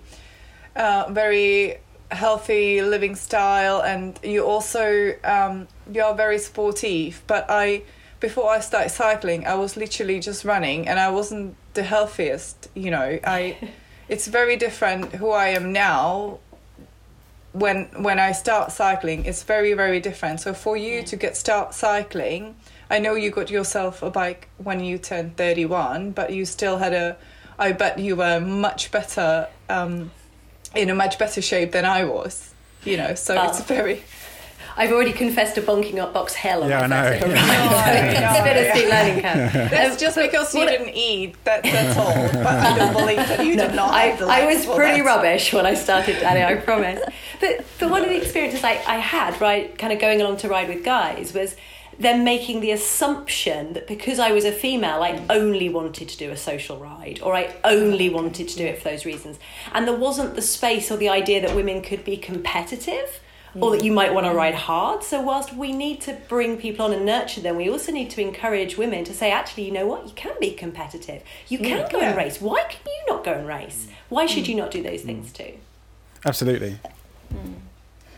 uh, 0.76 1.08
very 1.10 1.80
healthy 2.12 2.82
living 2.82 3.16
style 3.16 3.82
and 3.82 4.20
you 4.24 4.46
also 4.46 5.14
um, 5.24 5.68
you 5.92 6.02
are 6.02 6.14
very 6.14 6.38
sportive 6.38 7.22
but 7.28 7.46
i 7.50 7.82
before 8.20 8.50
i 8.50 8.60
started 8.60 8.90
cycling 8.90 9.46
i 9.46 9.56
was 9.56 9.76
literally 9.76 10.20
just 10.20 10.46
running 10.46 10.88
and 10.88 11.00
i 11.00 11.10
wasn't 11.10 11.56
the 11.74 11.84
healthiest 11.84 12.70
you 12.76 12.92
know 12.92 13.20
i 13.26 13.58
it's 14.10 14.28
very 14.28 14.56
different 14.56 15.14
who 15.16 15.30
i 15.32 15.48
am 15.48 15.74
now 15.74 16.40
when 17.56 17.86
when 18.04 18.20
i 18.20 18.32
start 18.32 18.72
cycling 18.72 19.26
it's 19.26 19.44
very 19.44 19.74
very 19.74 20.00
different 20.00 20.40
so 20.40 20.54
for 20.54 20.76
you 20.76 21.04
to 21.04 21.16
get 21.16 21.38
start 21.38 21.74
cycling 21.74 22.56
i 22.90 23.00
know 23.00 23.16
you 23.16 23.32
got 23.32 23.50
yourself 23.50 24.04
a 24.04 24.10
bike 24.10 24.50
when 24.58 24.80
you 24.84 24.98
turned 24.98 25.36
31 25.38 26.12
but 26.12 26.34
you 26.34 26.46
still 26.46 26.78
had 26.78 26.94
a 26.94 27.18
i 27.58 27.72
bet 27.72 27.98
you 27.98 28.16
were 28.16 28.40
much 28.40 28.92
better 28.92 29.48
um, 29.70 30.12
in 30.76 30.90
a 30.90 30.96
much 30.96 31.18
better 31.18 31.42
shape 31.42 31.72
than 31.72 31.86
I 31.86 32.04
was. 32.04 32.54
you 32.84 32.98
know, 32.98 33.16
so 33.16 33.42
it's 33.44 33.62
very. 33.62 34.04
I've 34.78 34.92
already 34.92 35.14
confessed 35.14 35.56
to 35.56 35.62
bonking 35.62 35.98
up 36.00 36.14
Box 36.14 36.34
Hill 36.36 36.64
on 36.64 36.70
Yeah, 36.70 36.80
my 36.80 36.84
I 36.86 36.88
know. 36.88 37.10
day. 37.28 38.18
it's 38.18 38.44
been 38.44 38.58
a 38.58 38.72
steep 38.72 38.90
learning 38.90 39.22
curve. 39.22 39.54
That's 39.72 39.92
Um, 39.94 39.98
just 40.00 40.18
because 40.18 40.54
you 40.54 40.62
what- 40.62 40.70
didn't 40.70 40.90
eat. 40.96 41.42
That, 41.46 41.64
that's 41.64 41.98
all. 41.98 42.14
But 42.44 42.46
I 42.48 42.78
don't 42.78 42.94
believe 43.02 43.18
that 43.18 43.46
you 43.46 43.56
No, 43.56 43.68
did 43.68 43.76
not. 43.76 43.94
I, 43.94 44.02
have 44.08 44.20
the 44.20 44.26
I 44.28 44.46
was 44.46 44.66
pretty 44.66 45.02
that. 45.02 45.06
rubbish 45.08 45.54
when 45.54 45.66
I 45.66 45.74
started 45.76 46.20
Danny, 46.20 46.44
I 46.44 46.60
promise. 46.62 47.00
But 47.40 47.66
but 47.80 47.90
one 47.90 48.04
of 48.04 48.10
the 48.10 48.18
experiences 48.18 48.64
I, 48.64 48.72
I 48.88 48.98
had, 48.98 49.40
right, 49.40 49.78
kind 49.78 49.94
of 49.94 50.00
going 50.00 50.20
along 50.22 50.38
to 50.38 50.50
ride 50.50 50.68
with 50.68 50.84
guys 50.84 51.34
was 51.34 51.56
them 51.98 52.26
making 52.26 52.60
the 52.60 52.72
assumption 52.72 53.72
that 53.74 53.88
because 53.88 54.20
I 54.20 54.32
was 54.34 54.44
a 54.44 54.52
female, 54.52 55.02
I 55.02 55.24
only 55.30 55.70
wanted 55.70 56.10
to 56.10 56.18
do 56.18 56.30
a 56.32 56.36
social 56.36 56.78
ride 56.78 57.22
or 57.24 57.34
I 57.34 57.56
only 57.64 58.10
wanted 58.10 58.50
to 58.50 58.58
do 58.58 58.66
it 58.66 58.80
for 58.80 58.90
those 58.90 59.06
reasons. 59.06 59.40
And 59.74 59.88
there 59.88 59.96
wasn't 59.96 60.36
the 60.36 60.42
space 60.42 60.92
or 60.92 60.98
the 60.98 61.08
idea 61.08 61.40
that 61.42 61.56
women 61.56 61.82
could 61.82 62.04
be 62.04 62.18
competitive 62.18 63.22
or 63.62 63.72
that 63.72 63.84
you 63.84 63.92
might 63.92 64.14
want 64.14 64.26
to 64.26 64.34
ride 64.34 64.56
hard. 64.56 65.04
So 65.04 65.22
whilst 65.22 65.54
we 65.54 65.72
need 65.72 66.02
to 66.02 66.14
bring 66.28 66.58
people 66.58 66.86
on 66.86 66.94
and 66.94 67.06
nurture 67.06 67.42
them, 67.42 67.56
we 67.56 67.70
also 67.70 67.92
need 67.92 68.10
to 68.12 68.22
encourage 68.22 68.78
women 68.78 69.04
to 69.06 69.14
say, 69.14 69.32
actually, 69.32 69.66
you 69.66 69.72
know 69.72 69.86
what, 69.86 70.06
you 70.08 70.14
can 70.14 70.36
be 70.40 70.52
competitive. 70.52 71.24
You 71.48 71.60
can 71.60 71.90
go 71.90 72.00
and 72.00 72.18
race. 72.18 72.42
Why 72.42 72.64
can 72.64 72.82
you 72.86 73.14
not 73.14 73.24
go 73.24 73.34
and 73.34 73.48
race? 73.48 73.88
Why 74.10 74.26
should 74.26 74.48
you 74.48 74.56
not 74.56 74.72
do 74.72 74.84
those 74.84 75.02
things 75.02 75.32
too? 75.32 75.54
Absolutely. 76.26 76.80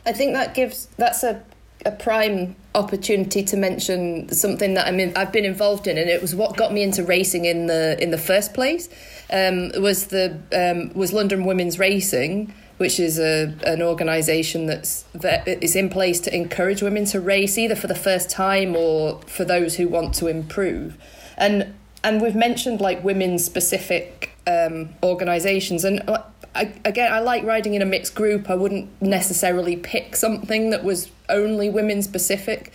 I 0.05 0.13
think 0.13 0.33
that 0.33 0.53
gives 0.53 0.87
that's 0.97 1.23
a 1.23 1.43
a 1.85 1.91
prime 1.91 2.55
opportunity 2.75 3.43
to 3.43 3.55
mention 3.55 4.29
something 4.33 4.73
that 4.73 4.87
I'm 4.87 4.99
in, 4.99 5.15
I've 5.15 5.31
been 5.31 5.45
involved 5.45 5.87
in, 5.87 5.97
and 5.97 6.09
it 6.09 6.21
was 6.21 6.35
what 6.35 6.57
got 6.57 6.73
me 6.73 6.83
into 6.83 7.03
racing 7.03 7.45
in 7.45 7.67
the 7.67 7.97
in 8.01 8.11
the 8.11 8.17
first 8.17 8.53
place. 8.53 8.89
Um, 9.31 9.71
was 9.77 10.07
the 10.07 10.39
um, 10.53 10.93
was 10.93 11.13
London 11.13 11.45
Women's 11.45 11.77
Racing, 11.79 12.53
which 12.77 12.99
is 12.99 13.19
a 13.19 13.53
an 13.65 13.81
organisation 13.81 14.65
that's 14.65 15.03
that 15.13 15.47
is 15.47 15.75
in 15.75 15.89
place 15.89 16.19
to 16.21 16.35
encourage 16.35 16.81
women 16.81 17.05
to 17.05 17.19
race 17.19 17.57
either 17.57 17.75
for 17.75 17.87
the 17.87 17.95
first 17.95 18.29
time 18.29 18.75
or 18.75 19.19
for 19.21 19.43
those 19.43 19.75
who 19.75 19.87
want 19.87 20.13
to 20.15 20.27
improve, 20.27 20.97
and 21.37 21.73
and 22.03 22.21
we've 22.21 22.35
mentioned 22.35 22.79
like 22.79 23.03
women 23.03 23.37
specific 23.39 24.31
um, 24.47 24.89
organisations 25.03 25.83
and. 25.83 26.01
uh, 26.09 26.23
I, 26.55 26.73
again, 26.85 27.13
I 27.13 27.19
like 27.19 27.43
riding 27.43 27.75
in 27.75 27.83
a 27.83 27.85
mixed 27.85 28.15
group. 28.15 28.49
I 28.49 28.55
wouldn't 28.55 28.89
necessarily 28.99 29.75
pick 29.75 30.15
something 30.15 30.71
that 30.71 30.83
was 30.83 31.11
only 31.29 31.69
women 31.69 32.01
specific, 32.01 32.73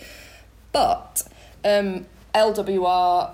but 0.71 1.23
um, 1.65 2.05
LWR 2.33 3.31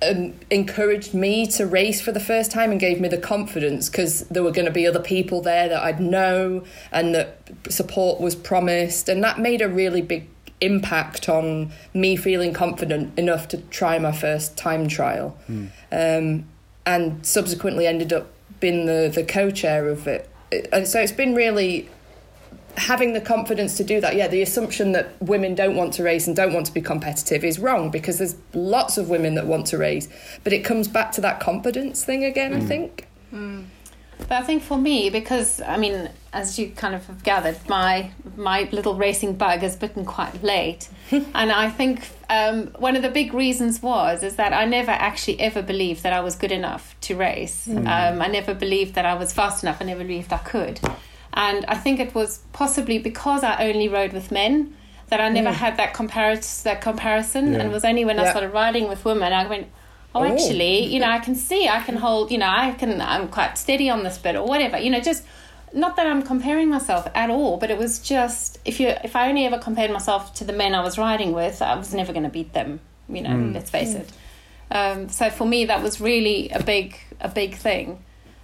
um, 0.00 0.34
encouraged 0.50 1.12
me 1.14 1.46
to 1.48 1.66
race 1.66 2.00
for 2.00 2.12
the 2.12 2.20
first 2.20 2.50
time 2.50 2.70
and 2.70 2.78
gave 2.78 3.00
me 3.00 3.08
the 3.08 3.18
confidence 3.18 3.88
because 3.88 4.20
there 4.28 4.42
were 4.42 4.52
going 4.52 4.66
to 4.66 4.70
be 4.72 4.86
other 4.86 5.00
people 5.02 5.40
there 5.40 5.68
that 5.68 5.82
I'd 5.82 6.00
know 6.00 6.64
and 6.92 7.14
that 7.14 7.40
support 7.68 8.20
was 8.20 8.34
promised, 8.36 9.08
and 9.08 9.22
that 9.24 9.38
made 9.40 9.60
a 9.62 9.68
really 9.68 10.02
big 10.02 10.28
impact 10.60 11.28
on 11.28 11.70
me 11.94 12.16
feeling 12.16 12.52
confident 12.52 13.16
enough 13.18 13.46
to 13.48 13.56
try 13.70 13.98
my 13.98 14.12
first 14.12 14.56
time 14.56 14.88
trial, 14.88 15.36
um, 15.92 16.44
and 16.86 17.24
subsequently 17.26 17.86
ended 17.86 18.12
up 18.12 18.28
being 18.60 18.86
the 18.86 19.10
the 19.12 19.22
co-chair 19.22 19.88
of 19.88 20.06
it. 20.06 20.28
It- 20.50 20.68
And 20.72 20.86
so 20.88 21.00
it's 21.00 21.12
been 21.12 21.34
really 21.34 21.88
having 22.76 23.12
the 23.12 23.20
confidence 23.20 23.76
to 23.76 23.84
do 23.84 24.00
that. 24.00 24.16
Yeah, 24.16 24.28
the 24.28 24.42
assumption 24.42 24.92
that 24.92 25.20
women 25.20 25.54
don't 25.54 25.76
want 25.76 25.94
to 25.94 26.02
race 26.02 26.26
and 26.26 26.36
don't 26.36 26.52
want 26.52 26.66
to 26.66 26.72
be 26.72 26.80
competitive 26.80 27.44
is 27.44 27.58
wrong 27.58 27.90
because 27.90 28.18
there's 28.18 28.36
lots 28.54 28.98
of 28.98 29.08
women 29.08 29.34
that 29.34 29.46
want 29.46 29.66
to 29.68 29.78
race, 29.78 30.08
but 30.44 30.52
it 30.52 30.60
comes 30.64 30.88
back 30.88 31.12
to 31.12 31.20
that 31.22 31.40
confidence 31.40 32.04
thing 32.04 32.24
again. 32.24 32.54
I 32.54 32.60
think. 32.60 33.08
But 34.18 34.32
I 34.32 34.42
think 34.42 34.62
for 34.62 34.76
me, 34.76 35.10
because 35.10 35.60
I 35.60 35.76
mean, 35.76 36.10
as 36.32 36.58
you 36.58 36.70
kind 36.70 36.94
of 36.94 37.06
have 37.06 37.22
gathered, 37.22 37.56
my 37.68 38.10
my 38.36 38.68
little 38.72 38.94
racing 38.94 39.34
bug 39.36 39.60
has 39.60 39.76
bitten 39.76 40.04
quite 40.04 40.42
late, 40.42 40.88
and 41.10 41.52
I 41.52 41.70
think 41.70 42.08
um, 42.28 42.68
one 42.78 42.96
of 42.96 43.02
the 43.02 43.10
big 43.10 43.32
reasons 43.32 43.80
was 43.80 44.22
is 44.22 44.36
that 44.36 44.52
I 44.52 44.64
never 44.64 44.90
actually 44.90 45.38
ever 45.40 45.62
believed 45.62 46.02
that 46.02 46.12
I 46.12 46.20
was 46.20 46.34
good 46.34 46.52
enough 46.52 46.96
to 47.02 47.16
race. 47.16 47.68
Um, 47.68 48.20
I 48.20 48.26
never 48.26 48.54
believed 48.54 48.94
that 48.94 49.06
I 49.06 49.14
was 49.14 49.32
fast 49.32 49.62
enough. 49.62 49.78
I 49.80 49.84
never 49.84 50.02
believed 50.02 50.32
I 50.32 50.38
could, 50.38 50.80
and 51.46 51.64
I 51.66 51.76
think 51.76 52.00
it 52.00 52.14
was 52.14 52.40
possibly 52.52 52.98
because 52.98 53.42
I 53.44 53.68
only 53.68 53.88
rode 53.88 54.12
with 54.12 54.30
men 54.30 54.74
that 55.08 55.20
I 55.20 55.28
never 55.30 55.52
had 55.52 55.76
that 55.78 55.94
comparis- 55.94 56.62
that 56.64 56.80
comparison, 56.82 57.44
Yeah. 57.52 57.60
and 57.60 57.68
it 57.70 57.72
was 57.72 57.84
only 57.84 58.04
when 58.04 58.18
I 58.20 58.28
started 58.30 58.52
riding 58.62 58.88
with 58.88 59.04
women 59.04 59.32
I 59.32 59.46
went. 59.46 59.66
Oh, 60.14 60.20
Oh. 60.22 60.24
actually, 60.32 60.84
you 60.92 60.98
know, 61.00 61.10
I 61.18 61.18
can 61.26 61.34
see, 61.34 61.68
I 61.68 61.80
can 61.82 61.96
hold, 61.96 62.30
you 62.32 62.38
know, 62.38 62.48
I 62.48 62.72
can, 62.72 63.00
I'm 63.00 63.28
quite 63.28 63.56
steady 63.58 63.88
on 63.90 64.02
this 64.04 64.16
bit 64.18 64.34
or 64.36 64.44
whatever, 64.52 64.76
you 64.78 64.90
know, 64.90 65.00
just 65.00 65.22
not 65.72 65.96
that 65.96 66.06
I'm 66.06 66.22
comparing 66.22 66.68
myself 66.70 67.06
at 67.14 67.28
all, 67.30 67.58
but 67.58 67.70
it 67.70 67.76
was 67.78 67.98
just 68.00 68.58
if 68.64 68.80
you, 68.80 68.88
if 69.04 69.14
I 69.14 69.28
only 69.28 69.44
ever 69.44 69.58
compared 69.58 69.90
myself 69.90 70.32
to 70.38 70.44
the 70.44 70.52
men 70.54 70.74
I 70.74 70.82
was 70.82 70.96
riding 70.98 71.32
with, 71.32 71.60
I 71.60 71.74
was 71.76 71.92
never 71.94 72.12
going 72.14 72.24
to 72.30 72.30
beat 72.38 72.52
them, 72.54 72.80
you 73.08 73.20
know, 73.20 73.36
let's 73.54 73.70
face 73.70 73.94
it. 73.94 74.08
Um, 74.70 75.08
so 75.10 75.28
for 75.30 75.46
me, 75.46 75.66
that 75.66 75.82
was 75.82 76.00
really 76.00 76.48
a 76.50 76.62
big, 76.62 76.96
a 77.20 77.28
big 77.28 77.54
thing. 77.56 78.02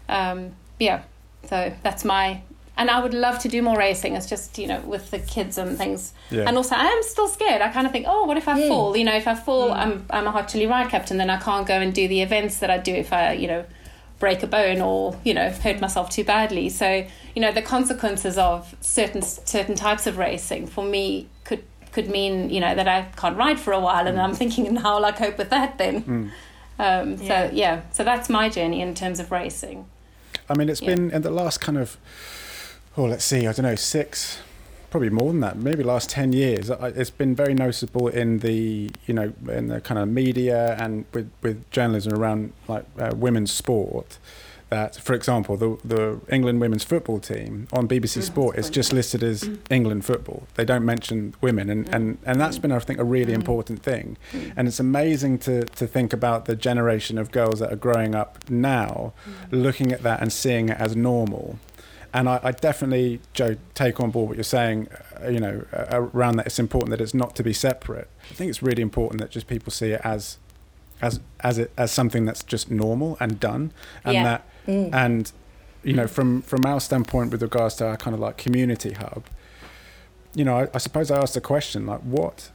Um, 0.09 0.53
yeah, 0.79 1.03
so 1.49 1.73
that's 1.83 2.05
my, 2.05 2.43
and 2.77 2.91
I 2.91 3.01
would 3.01 3.15
love 3.15 3.39
to 3.41 3.49
do 3.49 3.63
more 3.63 3.77
racing. 3.77 4.17
It's 4.17 4.29
just, 4.29 4.59
you 4.59 4.67
know, 4.67 4.81
with 4.81 5.11
the 5.11 5.19
kids 5.21 5.59
and 5.59 5.79
things. 5.79 6.13
Yeah. 6.31 6.45
And 6.47 6.57
also, 6.57 6.75
I 6.75 6.87
am 6.87 7.03
still 7.03 7.29
scared. 7.29 7.63
I 7.63 7.69
kind 7.71 7.87
of 7.87 7.93
think, 7.93 8.07
oh, 8.09 8.25
what 8.25 8.37
if 8.37 8.49
I 8.49 8.69
fall? 8.69 8.97
You 8.97 9.05
know, 9.05 9.15
if 9.15 9.29
I 9.29 9.35
fall, 9.35 9.71
mm. 9.71 9.77
I'm 9.77 10.07
I'm 10.11 10.27
a 10.27 10.31
Hot 10.31 10.49
Chillee 10.49 10.69
ride 10.69 10.89
captain, 10.91 11.17
then 11.19 11.31
I 11.31 11.39
can't 11.39 11.67
go 11.67 11.75
and 11.75 11.95
do 11.95 12.09
the 12.09 12.21
events 12.23 12.59
that 12.59 12.71
I 12.71 12.79
do 12.79 12.93
if 12.93 13.13
I, 13.13 13.33
you 13.33 13.47
know, 13.47 13.65
break 14.19 14.43
a 14.43 14.47
bone 14.47 14.81
or 14.81 15.19
you 15.25 15.35
know 15.35 15.51
hurt 15.51 15.81
myself 15.81 16.11
too 16.11 16.25
badly. 16.25 16.69
So 16.69 17.07
you 17.35 17.43
know, 17.43 17.53
the 17.53 17.63
consequences 17.63 18.39
of 18.39 18.75
certain 18.81 19.23
certain 19.23 19.75
types 19.75 20.07
of 20.07 20.19
racing 20.19 20.67
for 20.67 20.85
me 20.85 21.29
could 21.45 21.63
could 21.93 22.09
mean 22.09 22.51
you 22.51 22.61
know 22.61 22.75
that 22.75 22.89
I 22.89 23.03
can't 23.17 23.37
ride 23.37 23.61
for 23.61 23.73
a 23.73 23.81
while, 23.81 24.07
and 24.07 24.19
mm. 24.19 24.23
I'm 24.25 24.35
thinking, 24.35 24.67
and 24.67 24.79
how 24.79 24.97
will 24.97 25.05
I 25.05 25.13
cope 25.13 25.39
with 25.39 25.51
that 25.51 25.79
then? 25.79 26.03
Mm. 26.03 26.31
Um, 26.77 27.17
so 27.19 27.25
Yeah. 27.25 27.51
yeah, 27.53 27.81
so 27.93 28.03
that's 28.03 28.29
my 28.29 28.49
journey 28.49 28.81
in 28.81 28.95
terms 28.95 29.21
of 29.21 29.31
racing. 29.31 29.87
I 30.49 30.55
mean, 30.55 30.69
it's 30.69 30.83
Yeah. 30.83 30.95
been 30.95 31.11
in 31.11 31.23
the 31.23 31.31
last 31.31 31.61
kind 31.61 31.79
of, 31.79 31.97
oh, 32.97 33.05
let's 33.05 33.25
see, 33.25 33.47
I 33.47 33.53
don't 33.53 33.65
know, 33.65 33.75
six, 33.75 34.39
probably 34.91 35.11
more 35.11 35.33
than 35.33 35.41
that, 35.41 35.57
maybe 35.57 35.83
last 35.83 36.11
10 36.11 36.33
years. 36.33 36.71
It's 36.71 37.11
been 37.11 37.35
very 37.35 37.55
noticeable 37.55 38.09
in 38.09 38.39
the, 38.39 38.91
you 39.07 39.15
know, 39.15 39.33
in 39.49 39.69
the 39.69 39.81
kind 39.81 39.99
of 39.99 40.09
media 40.09 40.77
and 40.79 41.05
with, 41.13 41.31
with 41.43 41.69
journalism 41.71 42.15
around 42.15 42.53
like 42.69 42.85
uh, 42.99 43.13
women's 43.17 43.53
sport. 43.53 44.19
That, 44.71 44.97
for 44.97 45.15
example, 45.15 45.57
the 45.57 45.79
the 45.85 46.21
England 46.29 46.61
women's 46.61 46.83
football 46.83 47.21
team 47.21 47.69
on 47.73 47.87
BBC 47.87 48.01
mm-hmm. 48.03 48.21
Sport 48.23 48.59
is 48.59 48.71
just 48.71 48.93
listed 48.93 49.23
as 49.23 49.49
England 49.71 50.05
football. 50.05 50.49
They 50.55 50.65
don't 50.65 50.85
mention 50.85 51.35
women, 51.41 51.71
and, 51.71 51.89
and, 51.95 52.19
and 52.25 52.41
that's 52.41 52.59
been, 52.59 52.73
I 52.73 52.79
think, 52.81 52.99
a 52.99 53.05
really 53.05 53.27
mm-hmm. 53.27 53.43
important 53.43 53.83
thing. 53.83 54.17
Mm. 54.33 54.53
And 54.57 54.67
it's 54.67 54.81
amazing 54.81 55.39
to, 55.41 55.65
to 55.65 55.87
think 55.87 56.13
about 56.13 56.47
the 56.47 56.57
generation 56.57 57.19
of 57.19 57.31
girls 57.31 57.61
that 57.61 57.73
are 57.73 57.77
growing 57.77 58.17
up 58.17 58.51
now, 58.51 59.13
mm. 59.29 59.63
looking 59.63 59.93
at 59.93 60.03
that 60.03 60.21
and 60.21 60.33
seeing 60.33 60.71
it 60.71 60.81
as 60.81 60.97
normal. 60.97 61.59
And 62.15 62.29
I, 62.29 62.41
I 62.43 62.53
definitely, 62.53 63.21
Joe, 63.33 63.57
take 63.75 63.99
on 64.01 64.11
board 64.11 64.29
what 64.29 64.37
you're 64.37 64.45
saying. 64.45 64.89
Uh, 65.23 65.29
you 65.29 65.41
know, 65.41 65.65
uh, 65.73 65.87
around 66.15 66.37
that, 66.37 66.47
it's 66.47 66.61
important 66.61 66.91
that 66.91 67.01
it's 67.01 67.13
not 67.13 67.35
to 67.37 67.43
be 67.43 67.53
separate. 67.53 68.09
I 68.31 68.35
think 68.35 68.49
it's 68.51 68.63
really 68.63 68.83
important 68.83 69.21
that 69.21 69.31
just 69.31 69.49
people 69.49 69.73
see 69.73 69.91
it 69.91 70.01
as, 70.05 70.39
as, 71.03 71.19
as 71.41 71.59
it 71.59 71.73
as 71.77 71.91
something 71.91 72.25
that's 72.25 72.45
just 72.45 72.71
normal 72.71 73.17
and 73.21 73.41
done, 73.41 73.73
and 74.05 74.15
Yeah. 74.15 74.23
that, 74.23 74.47
and, 74.67 75.33
you 75.83 75.93
know, 75.93 76.07
from 76.07 76.41
from 76.41 76.65
our 76.65 76.81
standpoint 76.81 77.33
with 77.33 77.43
regards 77.43 77.75
to 77.77 77.87
our 77.87 77.97
kind 77.97 78.15
of 78.15 78.21
like 78.21 78.37
community 78.39 78.93
hub, 78.93 79.25
you 80.35 80.45
know, 80.45 80.57
I, 80.61 80.69
I 80.73 80.79
suppose 80.79 81.11
I 81.11 81.19
asked 81.21 81.35
the 81.35 81.41
question 81.41 81.85
like, 81.85 82.01
what, 82.01 82.51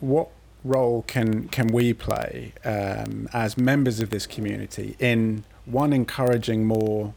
what 0.00 0.28
role 0.64 1.02
can 1.08 1.48
can 1.48 1.66
we 1.68 1.92
play 1.92 2.52
um, 2.64 3.28
as 3.32 3.56
members 3.58 4.00
of 4.00 4.10
this 4.10 4.26
community 4.26 4.96
in 4.98 5.42
one 5.64 5.92
encouraging 5.92 6.64
more 6.64 7.14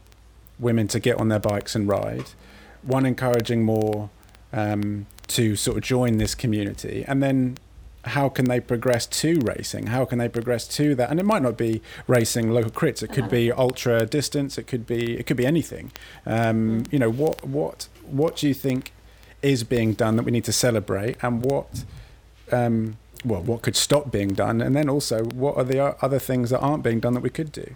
women 0.60 0.86
to 0.88 1.00
get 1.00 1.18
on 1.18 1.28
their 1.28 1.38
bikes 1.38 1.74
and 1.74 1.88
ride, 1.88 2.26
one 2.82 3.06
encouraging 3.06 3.64
more 3.64 4.10
um, 4.52 5.06
to 5.28 5.56
sort 5.56 5.76
of 5.76 5.82
join 5.82 6.18
this 6.18 6.34
community, 6.34 7.04
and 7.06 7.22
then 7.22 7.56
how 8.04 8.28
can 8.28 8.46
they 8.46 8.60
progress 8.60 9.06
to 9.06 9.38
racing? 9.40 9.88
How 9.88 10.04
can 10.04 10.18
they 10.18 10.28
progress 10.28 10.66
to 10.68 10.94
that? 10.94 11.10
And 11.10 11.20
it 11.20 11.26
might 11.26 11.42
not 11.42 11.56
be 11.58 11.82
racing 12.06 12.50
local 12.50 12.70
crits. 12.70 13.02
It 13.02 13.08
could 13.12 13.28
be 13.28 13.52
ultra 13.52 14.06
distance. 14.06 14.56
It 14.56 14.66
could 14.66 14.86
be 14.86 15.18
it 15.18 15.26
could 15.26 15.36
be 15.36 15.46
anything. 15.46 15.92
Um, 16.24 16.84
You 16.90 16.98
know 16.98 17.10
what 17.10 17.46
what 17.46 17.88
what 18.10 18.36
do 18.36 18.48
you 18.48 18.54
think 18.54 18.92
is 19.42 19.64
being 19.64 19.94
done 19.94 20.16
that 20.16 20.24
we 20.24 20.30
need 20.32 20.44
to 20.44 20.52
celebrate, 20.52 21.16
and 21.22 21.44
what 21.44 21.84
um, 22.52 22.96
well 23.24 23.42
what 23.42 23.62
could 23.62 23.76
stop 23.76 24.10
being 24.10 24.34
done, 24.34 24.60
and 24.60 24.74
then 24.74 24.88
also 24.88 25.24
what 25.24 25.56
are 25.56 25.64
the 25.64 25.80
other 26.04 26.18
things 26.18 26.50
that 26.50 26.60
aren't 26.60 26.82
being 26.82 27.00
done 27.00 27.14
that 27.14 27.22
we 27.22 27.30
could 27.30 27.52
do? 27.52 27.74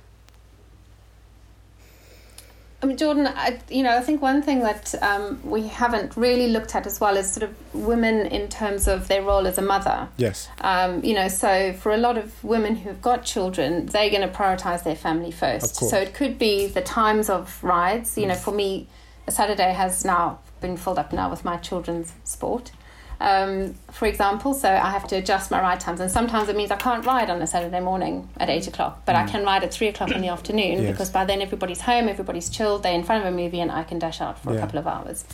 I 2.85 2.87
mean, 2.87 2.99
Jordan, 2.99 3.27
I, 3.27 3.61
you 3.71 3.83
know, 3.83 3.97
I 3.97 4.03
think 4.03 4.21
one 4.21 4.43
thing 4.43 4.61
that 4.61 4.95
um, 5.03 5.41
we 5.43 5.69
haven't 5.69 6.19
really 6.19 6.49
looked 6.49 6.75
at 6.75 6.87
as 6.87 7.01
well 7.01 7.17
is 7.17 7.33
sort 7.33 7.49
of 7.49 7.75
women 7.75 8.27
in 8.27 8.47
terms 8.49 8.87
of 8.87 9.09
their 9.09 9.23
role 9.23 9.47
as 9.47 9.57
a 9.57 9.63
mother. 9.63 10.07
Yes. 10.19 10.51
Um, 10.61 11.03
you 11.03 11.15
know, 11.15 11.29
so 11.29 11.73
for 11.73 11.93
a 11.93 11.97
lot 11.97 12.19
of 12.19 12.45
women 12.45 12.77
who've 12.77 13.01
got 13.01 13.25
children, 13.25 13.87
they're 13.87 14.11
going 14.11 14.21
to 14.21 14.29
prioritize 14.29 14.85
their 14.85 14.97
family 14.97 15.31
first. 15.31 15.77
So 15.77 15.97
it 15.97 16.13
could 16.13 16.39
be 16.39 16.67
the 16.67 16.83
times 16.83 17.31
of 17.31 17.65
rides. 17.65 18.19
You 18.19 18.27
know, 18.27 18.35
for 18.35 18.53
me, 18.53 18.87
a 19.27 19.31
Saturday 19.31 19.73
has 19.73 20.05
now 20.05 20.41
been 20.61 20.77
filled 20.77 20.99
up 20.99 21.11
now 21.11 21.31
with 21.31 21.43
my 21.43 21.57
children's 21.57 22.13
sport. 22.25 22.71
Um, 23.21 23.75
for 23.93 24.07
example, 24.07 24.55
so 24.55 24.69
I 24.69 24.91
have 24.91 25.07
to 25.09 25.17
adjust 25.17 25.51
my 25.51 25.61
ride 25.61 25.81
times, 25.81 26.01
and 26.01 26.11
sometimes 26.11 26.49
it 26.49 26.57
means 26.57 26.71
I 26.71 26.77
can't 26.77 27.05
ride 27.07 27.31
on 27.31 27.41
a 27.41 27.47
Saturday 27.47 27.81
morning 27.81 28.29
at 28.39 28.51
eight 28.51 28.67
o'clock, 28.67 29.03
but 29.07 29.15
I 29.15 29.25
can 29.27 29.45
ride 29.45 29.63
at 29.65 29.73
three 29.73 29.89
o'clock 29.89 30.11
in 30.11 30.21
the 30.21 30.29
afternoon 30.37 30.83
Yes. 30.83 30.91
because 30.93 31.11
by 31.11 31.25
then 31.25 31.41
everybody's 31.41 31.81
home, 31.83 32.09
everybody's 32.09 32.49
chilled, 32.49 32.83
they're 32.83 32.93
in 32.95 33.05
front 33.05 33.25
of 33.25 33.33
a 33.33 33.37
movie, 33.37 33.61
and 33.61 33.71
I 33.71 33.85
can 33.85 33.99
dash 33.99 34.21
out 34.21 34.39
for 34.39 34.51
Yeah. 34.53 34.59
a 34.59 34.61
couple 34.61 34.79
of 34.79 34.87
hours. 34.87 35.25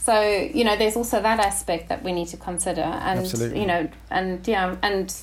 So 0.00 0.20
you 0.22 0.64
know, 0.64 0.76
there's 0.76 0.96
also 0.96 1.20
that 1.22 1.38
aspect 1.40 1.88
that 1.90 2.02
we 2.02 2.12
need 2.12 2.28
to 2.28 2.36
consider, 2.36 2.82
and 2.82 3.20
Absolutely. 3.20 3.60
you 3.60 3.66
know, 3.66 3.88
and 4.10 4.46
yeah, 4.48 4.76
and 4.82 5.14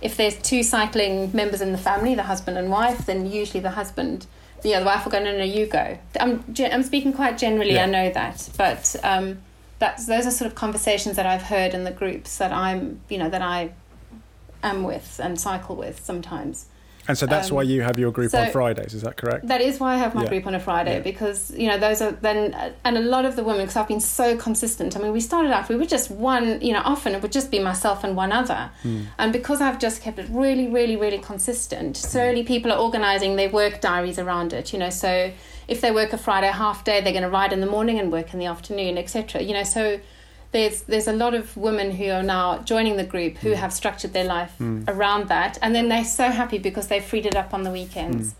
if 0.00 0.16
there's 0.16 0.36
two 0.36 0.62
cycling 0.62 1.30
members 1.34 1.60
in 1.60 1.72
the 1.72 1.78
family, 1.78 2.14
the 2.14 2.22
husband 2.22 2.56
and 2.56 2.70
wife, 2.70 3.06
then 3.06 3.30
usually 3.30 3.58
the 3.60 3.70
husband, 3.70 4.26
yeah, 4.62 4.78
the 4.78 4.86
wife 4.86 5.04
will 5.04 5.10
go, 5.12 5.18
no, 5.22 5.36
no, 5.36 5.42
you 5.42 5.66
go. 5.66 5.98
I'm, 6.20 6.44
I'm 6.72 6.84
speaking 6.84 7.12
quite 7.12 7.36
generally, 7.36 7.72
Yeah. 7.74 7.82
I 7.82 7.86
know 7.86 8.10
that, 8.12 8.48
but 8.56 8.94
um, 9.02 9.38
that's 9.78 10.06
those 10.06 10.26
are 10.26 10.30
sort 10.30 10.46
of 10.50 10.54
conversations 10.54 11.16
that 11.16 11.26
I've 11.26 11.42
heard 11.42 11.74
in 11.74 11.84
the 11.84 11.90
groups 11.90 12.38
that 12.38 12.52
I'm, 12.52 13.00
you 13.08 13.18
know, 13.18 13.28
that 13.30 13.42
I 13.42 13.70
am 14.62 14.82
with 14.82 15.20
and 15.22 15.40
cycle 15.40 15.76
with 15.76 16.04
sometimes. 16.04 16.66
And 17.06 17.16
so 17.16 17.24
that's 17.24 17.48
Um, 17.48 17.56
why 17.56 17.62
you 17.62 17.80
have 17.80 17.98
your 17.98 18.10
group 18.12 18.32
so- 18.32 18.40
on 18.42 18.50
Fridays, 18.50 18.92
is 18.92 19.00
that 19.00 19.16
correct? 19.16 19.48
That 19.48 19.62
is 19.62 19.80
why 19.80 19.94
I 19.94 19.96
have 19.96 20.14
my 20.14 20.24
Yeah. 20.24 20.28
group 20.28 20.46
on 20.46 20.54
a 20.54 20.60
Friday 20.60 20.94
Yeah. 20.96 21.00
because 21.00 21.50
you 21.56 21.66
know 21.66 21.78
those 21.78 22.02
are 22.02 22.10
then 22.10 22.54
and 22.84 22.98
a 22.98 23.00
lot 23.00 23.24
of 23.24 23.34
the 23.34 23.42
women 23.42 23.62
because 23.62 23.76
I've 23.76 23.88
been 23.88 24.00
so 24.00 24.36
consistent. 24.36 24.94
I 24.94 25.00
mean, 25.00 25.12
we 25.12 25.20
started 25.20 25.50
out 25.52 25.68
we 25.70 25.76
were 25.76 25.86
just 25.86 26.10
one. 26.10 26.60
You 26.60 26.74
know, 26.74 26.82
often 26.84 27.14
it 27.14 27.22
would 27.22 27.32
just 27.32 27.50
be 27.50 27.60
myself 27.60 28.04
and 28.04 28.14
one 28.14 28.30
other, 28.32 28.70
Hmm. 28.82 29.02
and 29.16 29.32
because 29.32 29.62
I've 29.62 29.78
just 29.78 30.02
kept 30.02 30.18
it 30.18 30.26
really, 30.28 30.68
really, 30.68 30.96
really 30.96 31.18
consistent. 31.18 31.96
so 31.96 32.08
Slowly, 32.08 32.42
people 32.42 32.70
are 32.72 32.78
organising 32.78 33.36
their 33.36 33.48
work 33.48 33.80
diaries 33.80 34.18
around 34.18 34.52
it. 34.52 34.72
You 34.74 34.78
know, 34.80 34.90
so 34.90 35.30
if 35.68 35.80
they 35.80 35.90
work 35.90 36.12
a 36.12 36.18
Friday 36.18 36.48
half 36.48 36.82
day, 36.82 37.00
they're 37.00 37.12
going 37.12 37.22
to 37.22 37.30
ride 37.30 37.52
in 37.52 37.60
the 37.60 37.66
morning 37.66 37.98
and 37.98 38.10
work 38.10 38.32
in 38.32 38.40
the 38.40 38.46
afternoon, 38.46 38.98
etc. 38.98 39.42
You 39.42 39.52
know, 39.52 39.62
so 39.62 40.00
there's 40.52 40.82
there's 40.82 41.06
a 41.06 41.12
lot 41.12 41.34
of 41.34 41.56
women 41.56 41.90
who 41.90 42.10
are 42.10 42.22
now 42.22 42.58
joining 42.62 42.96
the 42.96 43.04
group 43.04 43.36
who 43.36 43.50
mm. 43.50 43.56
have 43.56 43.72
structured 43.72 44.14
their 44.14 44.24
life 44.24 44.54
mm. 44.58 44.84
around 44.88 45.28
that, 45.28 45.58
and 45.60 45.74
then 45.74 45.88
they're 45.88 46.04
so 46.04 46.30
happy 46.30 46.58
because 46.58 46.88
they've 46.88 47.04
freed 47.04 47.26
it 47.26 47.36
up 47.36 47.52
on 47.52 47.62
the 47.62 47.70
weekends. 47.70 48.32
Mm. 48.32 48.36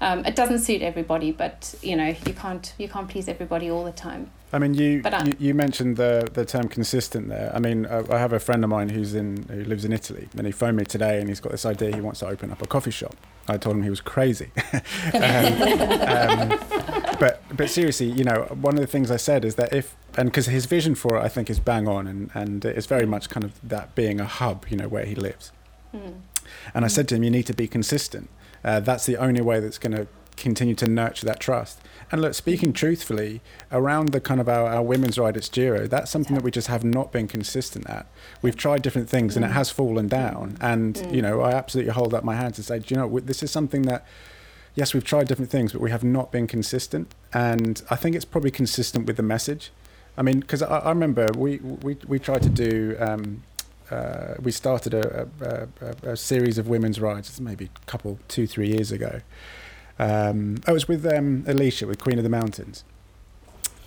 Um, 0.00 0.24
it 0.24 0.36
doesn't 0.36 0.60
suit 0.60 0.80
everybody, 0.82 1.32
but 1.32 1.74
you 1.82 1.96
know 1.96 2.08
you 2.26 2.32
can't 2.32 2.72
you 2.78 2.88
can't 2.88 3.08
please 3.08 3.28
everybody 3.28 3.70
all 3.70 3.84
the 3.84 3.92
time. 3.92 4.30
I 4.52 4.58
mean, 4.58 4.72
you, 4.74 5.02
I- 5.04 5.24
you 5.26 5.34
you 5.38 5.54
mentioned 5.54 5.96
the 5.96 6.28
the 6.32 6.44
term 6.44 6.68
consistent 6.68 7.28
there. 7.28 7.50
I 7.54 7.58
mean, 7.58 7.84
uh, 7.86 8.04
I 8.10 8.18
have 8.18 8.32
a 8.32 8.38
friend 8.38 8.62
of 8.64 8.70
mine 8.70 8.88
who's 8.90 9.14
in 9.14 9.42
who 9.48 9.64
lives 9.64 9.84
in 9.84 9.92
Italy, 9.92 10.28
and 10.36 10.46
he 10.46 10.52
phoned 10.52 10.76
me 10.76 10.84
today, 10.84 11.18
and 11.20 11.28
he's 11.28 11.40
got 11.40 11.52
this 11.52 11.66
idea 11.66 11.94
he 11.94 12.00
wants 12.00 12.20
to 12.20 12.28
open 12.28 12.50
up 12.50 12.62
a 12.62 12.66
coffee 12.66 12.90
shop. 12.92 13.16
I 13.48 13.56
told 13.56 13.76
him 13.76 13.82
he 13.82 13.90
was 13.90 14.00
crazy. 14.00 14.50
um, 15.14 15.62
um, 16.08 16.48
but 17.18 17.42
but 17.56 17.68
seriously, 17.70 18.06
you 18.06 18.24
know, 18.24 18.42
one 18.60 18.74
of 18.74 18.80
the 18.80 18.86
things 18.86 19.10
I 19.10 19.16
said 19.16 19.44
is 19.44 19.56
that 19.56 19.72
if 19.72 19.96
and 20.16 20.28
because 20.30 20.46
his 20.46 20.66
vision 20.66 20.94
for 20.94 21.16
it, 21.16 21.20
I 21.22 21.28
think, 21.28 21.50
is 21.50 21.58
bang 21.58 21.88
on, 21.88 22.06
and 22.06 22.30
and 22.34 22.64
it's 22.64 22.86
very 22.86 23.06
much 23.06 23.28
kind 23.28 23.44
of 23.44 23.52
that 23.68 23.94
being 23.94 24.20
a 24.20 24.26
hub, 24.26 24.66
you 24.68 24.76
know, 24.76 24.88
where 24.88 25.04
he 25.04 25.14
lives. 25.14 25.52
And 26.74 26.84
I 26.84 26.88
said 26.88 27.08
to 27.08 27.14
him, 27.16 27.22
you 27.24 27.30
need 27.30 27.46
to 27.46 27.54
be 27.54 27.66
consistent. 27.68 28.28
Uh, 28.64 28.80
that's 28.80 29.06
the 29.06 29.16
only 29.16 29.40
way 29.40 29.60
that's 29.60 29.78
going 29.78 29.96
to 29.96 30.06
continue 30.36 30.74
to 30.76 30.88
nurture 30.88 31.26
that 31.26 31.40
trust. 31.40 31.80
And 32.10 32.22
look, 32.22 32.32
speaking 32.34 32.72
truthfully, 32.72 33.42
around 33.70 34.10
the 34.10 34.20
kind 34.20 34.40
of 34.40 34.48
our, 34.48 34.66
our 34.68 34.82
women's 34.82 35.18
ride 35.18 35.36
at 35.36 35.50
Giro, 35.52 35.86
that's 35.86 36.10
something 36.10 36.34
that 36.34 36.42
we 36.42 36.50
just 36.50 36.68
have 36.68 36.84
not 36.84 37.12
been 37.12 37.28
consistent 37.28 37.88
at. 37.90 38.06
We've 38.40 38.56
tried 38.56 38.82
different 38.82 39.10
things 39.10 39.36
and 39.36 39.44
it 39.44 39.50
has 39.50 39.70
fallen 39.70 40.08
down. 40.08 40.56
And, 40.60 40.96
you 41.10 41.20
know, 41.20 41.42
I 41.42 41.52
absolutely 41.52 41.92
hold 41.92 42.14
up 42.14 42.24
my 42.24 42.34
hands 42.34 42.56
and 42.58 42.64
say, 42.64 42.80
you 42.86 42.96
know, 42.96 43.20
this 43.20 43.42
is 43.42 43.50
something 43.50 43.82
that, 43.82 44.06
yes, 44.74 44.94
we've 44.94 45.04
tried 45.04 45.28
different 45.28 45.50
things, 45.50 45.72
but 45.72 45.82
we 45.82 45.90
have 45.90 46.04
not 46.04 46.32
been 46.32 46.46
consistent. 46.46 47.14
And 47.34 47.82
I 47.90 47.96
think 47.96 48.16
it's 48.16 48.24
probably 48.24 48.50
consistent 48.50 49.06
with 49.06 49.16
the 49.16 49.22
message. 49.22 49.70
I 50.16 50.22
mean, 50.22 50.40
because 50.40 50.62
I, 50.62 50.78
I 50.78 50.88
remember 50.88 51.28
we, 51.36 51.58
we, 51.58 51.98
we 52.06 52.18
tried 52.18 52.42
to 52.42 52.48
do, 52.48 52.96
um, 52.98 53.42
uh, 53.90 54.34
we 54.42 54.52
started 54.52 54.94
a, 54.94 55.28
a, 55.40 55.68
a, 56.06 56.12
a 56.12 56.16
series 56.16 56.58
of 56.58 56.68
women's 56.68 57.00
rides, 57.00 57.40
maybe 57.40 57.66
a 57.66 57.86
couple, 57.86 58.18
two, 58.28 58.46
three 58.46 58.68
years 58.68 58.92
ago. 58.92 59.20
Um, 59.98 60.58
I 60.66 60.72
was 60.72 60.86
with 60.86 61.04
um, 61.06 61.44
Alicia 61.46 61.86
with 61.86 61.98
Queen 61.98 62.18
of 62.18 62.24
the 62.24 62.30
Mountains, 62.30 62.84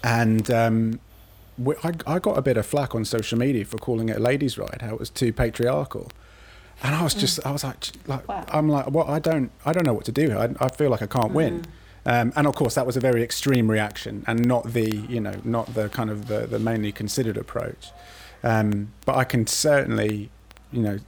and 0.04 0.49
um, 0.52 0.99
we, 1.58 1.76
I, 1.84 1.93
I 2.08 2.20
got 2.20 2.38
a 2.38 2.41
bit 2.41 2.58
of 2.58 2.66
flack 2.66 2.95
on 2.95 3.06
social 3.06 3.38
media 3.38 3.64
for 3.66 3.78
calling 3.78 4.10
it 4.10 4.18
a 4.18 4.20
ladies' 4.20 4.58
ride, 4.58 4.82
how 4.82 4.93
it 4.93 4.99
was 4.99 5.10
too 5.10 5.32
patriarchal. 5.32 6.12
And 6.84 6.95
I 6.95 7.04
was 7.04 7.14
just, 7.14 7.45
I 7.45 7.52
was 7.52 7.64
like, 7.64 7.91
like 8.08 8.28
Wow. 8.28 8.43
I'm 8.49 8.68
like, 8.68 8.89
well, 8.89 9.08
I 9.08 9.20
don't, 9.20 9.52
I 9.66 9.72
don't 9.72 9.86
know 9.86 9.93
what 9.93 10.06
to 10.06 10.12
do. 10.12 10.36
I, 10.38 10.49
I 10.60 10.70
feel 10.70 10.89
like 10.89 11.04
I 11.04 11.08
can't 11.08 11.32
win. 11.32 11.66
Um, 12.08 12.34
and 12.36 12.47
of 12.47 12.56
course, 12.56 12.74
that 12.74 12.88
was 12.88 12.97
a 12.97 12.99
very 12.99 13.22
extreme 13.22 13.70
reaction, 13.70 14.24
and 14.26 14.47
not 14.47 14.74
the, 14.74 14.89
you 15.08 15.22
know, 15.22 15.36
not 15.43 15.76
the 15.76 15.89
kind 15.89 16.10
of 16.10 16.28
the, 16.28 16.47
the 16.47 16.58
mainly 16.58 16.91
considered 16.91 17.38
approach. 17.38 17.91
Um, 18.44 18.92
but 19.06 19.16
I 19.16 19.24
can 19.24 19.46
certainly, 19.48 20.30
you 20.72 20.82
know, 20.82 21.00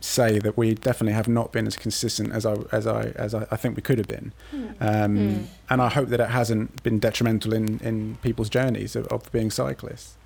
say 0.00 0.40
that 0.40 0.56
we 0.56 0.74
definitely 0.74 1.12
have 1.12 1.28
not 1.28 1.52
been 1.52 1.66
as 1.66 1.76
consistent 1.76 2.32
as 2.32 2.44
I 2.44 2.56
as 2.72 2.86
I 2.88 3.02
as 3.14 3.34
I, 3.34 3.46
I 3.52 3.56
think 3.56 3.76
we 3.76 3.82
could 3.82 3.98
have 3.98 4.08
been. 4.08 4.32
Um, 4.80 5.48
And 5.70 5.80
I 5.80 5.88
hope 5.88 6.08
that 6.08 6.20
it 6.20 6.30
hasn't 6.30 6.82
been 6.82 6.98
detrimental 6.98 7.52
in, 7.54 7.78
in 7.80 8.16
people's 8.22 8.48
journeys 8.50 8.96
of, 8.96 9.06
of 9.08 9.30
being 9.32 9.50
cyclists. 9.50 10.16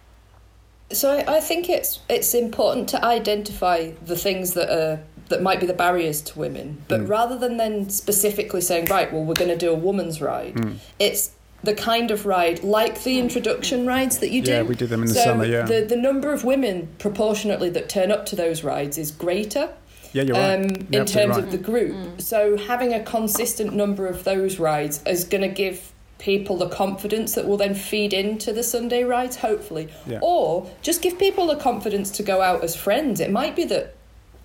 So 0.92 1.10
I, 1.18 1.36
I 1.36 1.40
think 1.40 1.68
it's 1.68 2.00
it's 2.08 2.32
important 2.32 2.88
to 2.90 3.04
identify 3.04 3.90
the 4.06 4.16
things 4.16 4.54
that 4.54 4.70
are 4.70 5.00
that 5.28 5.42
might 5.42 5.58
be 5.60 5.66
the 5.66 5.74
barriers 5.74 6.22
to 6.22 6.38
women, 6.38 6.82
but 6.88 7.00
Mm. 7.00 7.08
rather 7.08 7.36
than 7.36 7.56
then 7.56 7.90
specifically 7.90 8.60
saying, 8.60 8.84
right, 8.86 9.12
well, 9.12 9.24
we're 9.24 9.34
going 9.34 9.50
to 9.50 9.56
do 9.66 9.72
a 9.72 9.74
woman's 9.74 10.22
ride, 10.22 10.54
Mm. 10.54 10.76
it's 11.00 11.32
the 11.66 11.74
kind 11.74 12.10
of 12.10 12.24
ride 12.24 12.62
like 12.64 13.02
the 13.02 13.18
introduction 13.18 13.86
rides 13.86 14.18
that 14.20 14.30
you 14.30 14.40
do. 14.40 14.52
Yeah, 14.52 14.62
we 14.62 14.74
did 14.74 14.88
them 14.88 15.02
in 15.02 15.08
the 15.08 15.14
summer, 15.14 15.44
yeah. 15.44 15.62
The 15.62 15.82
the 15.84 15.96
number 15.96 16.32
of 16.32 16.44
women 16.44 16.88
proportionately 16.98 17.68
that 17.70 17.88
turn 17.88 18.10
up 18.10 18.24
to 18.26 18.36
those 18.36 18.64
rides 18.64 18.96
is 18.96 19.10
greater 19.10 19.68
Yeah, 20.12 20.22
you're 20.22 20.36
right. 20.36 20.54
um, 20.54 20.86
You're 20.90 21.02
in 21.02 21.06
terms 21.06 21.36
right. 21.36 21.44
of 21.44 21.50
the 21.50 21.58
group. 21.58 21.92
Mm. 21.92 22.06
Mm. 22.16 22.20
So 22.22 22.56
having 22.56 22.94
a 22.94 23.02
consistent 23.02 23.74
number 23.74 24.06
of 24.06 24.24
those 24.24 24.58
rides 24.58 25.02
is 25.06 25.24
going 25.24 25.42
to 25.42 25.54
give 25.64 25.92
people 26.18 26.56
the 26.56 26.68
confidence 26.68 27.34
that 27.34 27.46
will 27.46 27.58
then 27.58 27.74
feed 27.74 28.12
into 28.14 28.52
the 28.52 28.62
Sunday 28.62 29.04
rides, 29.04 29.36
hopefully, 29.36 29.88
Yeah. 30.06 30.20
or 30.22 30.70
just 30.80 31.02
give 31.02 31.18
people 31.18 31.46
the 31.46 31.56
confidence 31.56 32.10
to 32.12 32.22
go 32.22 32.40
out 32.40 32.64
as 32.64 32.74
friends. 32.74 33.20
It 33.20 33.30
might 33.30 33.54
be 33.54 33.64
that 33.64 33.94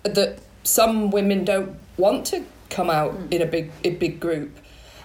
that 0.03 0.39
some 0.63 1.11
women 1.11 1.45
don't 1.45 1.77
want 1.97 2.25
to 2.25 2.43
come 2.69 2.89
out 2.89 3.13
mm. 3.13 3.33
in 3.33 3.41
a 3.41 3.45
big 3.45 3.71
a 3.83 3.91
big 3.91 4.19
group. 4.19 4.51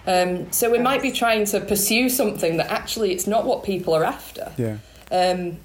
Um, 0.07 0.51
so 0.51 0.71
we 0.71 0.79
might 0.79 1.01
be 1.01 1.11
trying 1.11 1.45
to 1.47 1.59
pursue 1.59 2.09
something 2.09 2.57
that 2.57 2.71
actually 2.71 3.11
it's 3.11 3.27
not 3.27 3.45
what 3.45 3.63
people 3.63 3.93
are 3.93 4.05
after. 4.05 4.51
Yeah. 4.57 4.77
Um, 5.11 5.57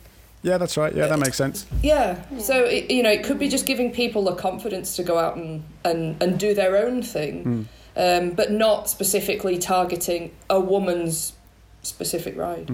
Yeah, 0.43 0.59
that's 0.59 0.76
right. 0.76 0.93
Yeah, 0.95 1.07
that 1.07 1.18
makes 1.20 1.36
sense. 1.36 1.66
yeah. 1.82 2.20
So 2.38 2.64
it, 2.64 2.90
you 2.90 3.03
know, 3.05 3.11
it 3.12 3.22
could 3.22 3.38
be 3.38 3.49
just 3.49 3.64
giving 3.66 3.93
people 3.93 4.24
the 4.24 4.34
confidence 4.34 4.97
to 4.97 5.05
go 5.05 5.16
out 5.18 5.36
and 5.36 5.62
and, 5.84 6.20
and 6.22 6.38
do 6.38 6.55
their 6.55 6.76
own 6.84 7.03
thing, 7.03 7.68
um, 7.97 8.30
but 8.30 8.51
not 8.51 8.90
specifically 8.90 9.57
targeting 9.59 10.32
a 10.51 10.59
woman's 10.59 11.34
specific 11.82 12.36
ride. 12.36 12.68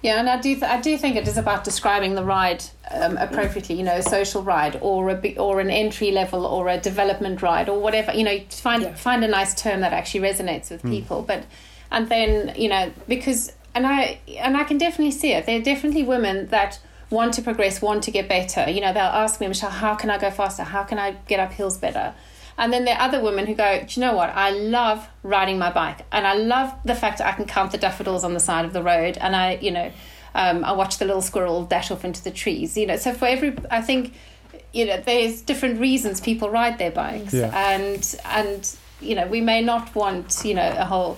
Yeah, 0.00 0.20
and 0.20 0.28
I 0.30 0.36
do 0.40 0.54
th- 0.54 0.62
I 0.62 0.80
do 0.80 0.96
think 0.96 1.16
it 1.16 1.26
is 1.26 1.36
about 1.36 1.64
describing 1.64 2.14
the 2.14 2.22
ride 2.22 2.62
um, 2.90 3.16
appropriately. 3.16 3.74
You 3.74 3.82
know, 3.82 3.96
a 3.96 4.02
social 4.02 4.42
ride 4.42 4.78
or 4.80 5.08
a 5.10 5.14
bi- 5.16 5.34
or 5.36 5.58
an 5.60 5.70
entry 5.70 6.12
level 6.12 6.46
or 6.46 6.68
a 6.68 6.78
development 6.78 7.42
ride 7.42 7.68
or 7.68 7.80
whatever. 7.80 8.12
You 8.12 8.22
know, 8.24 8.38
find 8.50 8.82
Yeah. 8.84 8.94
find 8.94 9.24
a 9.24 9.28
nice 9.28 9.60
term 9.60 9.80
that 9.80 9.92
actually 9.92 10.20
resonates 10.20 10.70
with 10.70 10.82
people. 10.82 11.22
But 11.22 11.44
and 11.90 12.08
then 12.08 12.54
you 12.56 12.68
know 12.68 12.92
because 13.08 13.52
and 13.74 13.84
I 13.86 14.20
and 14.38 14.56
I 14.56 14.62
can 14.64 14.78
definitely 14.78 15.10
see 15.10 15.32
it. 15.32 15.46
There 15.46 15.58
are 15.58 15.62
definitely 15.64 16.04
women 16.04 16.46
that 16.48 16.78
want 17.10 17.34
to 17.34 17.42
progress, 17.42 17.82
want 17.82 18.04
to 18.04 18.10
get 18.12 18.28
better. 18.28 18.70
You 18.70 18.80
know, 18.82 18.92
they'll 18.92 19.02
ask 19.02 19.40
me, 19.40 19.48
Michelle, 19.48 19.70
how 19.70 19.94
can 19.96 20.10
I 20.10 20.18
go 20.18 20.30
faster? 20.30 20.62
How 20.62 20.84
can 20.84 20.98
I 20.98 21.12
get 21.26 21.40
up 21.40 21.52
hills 21.52 21.76
better? 21.78 22.14
And 22.58 22.72
then 22.72 22.84
there 22.84 22.96
are 22.96 23.02
other 23.02 23.20
women 23.22 23.46
who 23.46 23.54
go, 23.54 23.84
do 23.86 24.00
you 24.00 24.04
know 24.06 24.14
what? 24.14 24.30
I 24.30 24.50
love 24.50 25.08
riding 25.22 25.58
my 25.58 25.70
bike, 25.72 26.04
and 26.12 26.26
I 26.26 26.34
love 26.34 26.74
the 26.84 26.94
fact 26.94 27.18
that 27.18 27.26
I 27.28 27.32
can 27.32 27.46
count 27.46 27.70
the 27.72 27.78
daffodils 27.78 28.24
on 28.24 28.34
the 28.34 28.40
side 28.40 28.64
of 28.64 28.72
the 28.72 28.82
road, 28.82 29.16
and 29.20 29.34
I, 29.36 29.58
you 29.62 29.70
know, 29.70 29.92
um, 30.34 30.64
I 30.64 30.72
watch 30.72 30.98
the 30.98 31.04
little 31.04 31.22
squirrel 31.22 31.64
dash 31.64 31.90
off 31.90 32.04
into 32.04 32.22
the 32.22 32.30
trees. 32.32 32.76
You 32.76 32.86
know, 32.86 32.96
so 32.96 33.14
for 33.14 33.26
every, 33.26 33.56
I 33.70 33.80
think, 33.80 34.12
you 34.72 34.84
know, 34.86 35.00
there's 35.00 35.40
different 35.40 35.80
reasons 35.80 36.20
people 36.20 36.50
ride 36.50 36.78
their 36.78 36.90
bikes, 36.90 37.32
Yeah. 37.32 37.50
and 37.54 38.20
and 38.24 38.76
you 39.00 39.14
know, 39.14 39.26
we 39.28 39.40
may 39.40 39.62
not 39.62 39.94
want, 39.94 40.42
you 40.44 40.54
know, 40.54 40.68
a 40.76 40.84
whole 40.84 41.16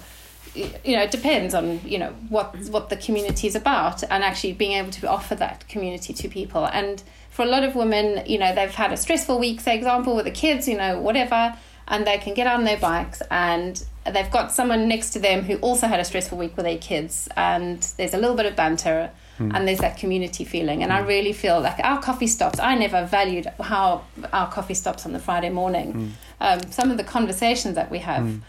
you 0.54 0.96
know, 0.96 1.02
it 1.02 1.10
depends 1.12 1.54
on 1.54 1.80
you 1.84 1.98
know 1.98 2.10
what 2.28 2.54
what 2.70 2.88
the 2.90 2.96
community 2.96 3.46
is 3.46 3.54
about, 3.54 4.02
and 4.04 4.24
actually 4.24 4.52
being 4.52 4.72
able 4.72 4.90
to 4.90 5.08
offer 5.08 5.34
that 5.36 5.66
community 5.68 6.12
to 6.12 6.28
people. 6.28 6.66
And 6.66 7.02
for 7.30 7.44
a 7.44 7.48
lot 7.48 7.64
of 7.64 7.74
women, 7.74 8.24
you 8.26 8.38
know, 8.38 8.54
they've 8.54 8.70
had 8.70 8.92
a 8.92 8.96
stressful 8.96 9.38
week, 9.38 9.60
say 9.60 9.76
example 9.76 10.14
with 10.14 10.26
the 10.26 10.30
kids, 10.30 10.68
you 10.68 10.76
know, 10.76 11.00
whatever, 11.00 11.56
and 11.88 12.06
they 12.06 12.18
can 12.18 12.34
get 12.34 12.46
on 12.46 12.64
their 12.64 12.76
bikes 12.76 13.22
and 13.30 13.82
they've 14.06 14.30
got 14.30 14.52
someone 14.52 14.88
next 14.88 15.10
to 15.10 15.18
them 15.18 15.42
who 15.42 15.56
also 15.56 15.86
had 15.86 16.00
a 16.00 16.04
stressful 16.04 16.38
week 16.38 16.56
with 16.56 16.64
their 16.64 16.78
kids, 16.78 17.28
and 17.36 17.82
there's 17.96 18.14
a 18.14 18.18
little 18.18 18.36
bit 18.36 18.46
of 18.46 18.56
banter. 18.56 19.10
Hmm. 19.38 19.52
And 19.54 19.66
there's 19.66 19.78
that 19.78 19.96
community 19.96 20.44
feeling, 20.44 20.82
and 20.82 20.92
I 20.92 21.00
hmm. 21.00 21.08
really 21.08 21.32
feel 21.32 21.62
like 21.62 21.78
our 21.82 22.00
coffee 22.02 22.26
stops. 22.26 22.60
I 22.60 22.74
never 22.74 23.06
valued 23.06 23.46
how 23.58 24.04
our 24.34 24.50
coffee 24.50 24.74
stops 24.74 25.06
on 25.06 25.12
the 25.12 25.18
Friday 25.18 25.48
morning. 25.48 25.92
Hmm. 25.92 26.08
Um, 26.42 26.60
some 26.70 26.90
of 26.90 26.98
the 26.98 27.04
conversations 27.04 27.74
that 27.74 27.90
we 27.90 28.00
have, 28.00 28.42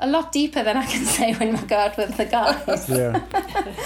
a 0.00 0.06
lot 0.08 0.32
deeper 0.32 0.62
than 0.62 0.76
I 0.76 0.86
can 0.86 1.04
say 1.16 1.34
when 1.34 1.56
I 1.56 1.64
go 1.64 1.76
out 1.76 1.96
with 1.96 2.16
the 2.16 2.24
guys. 2.26 2.88
Yeah. 2.88 3.22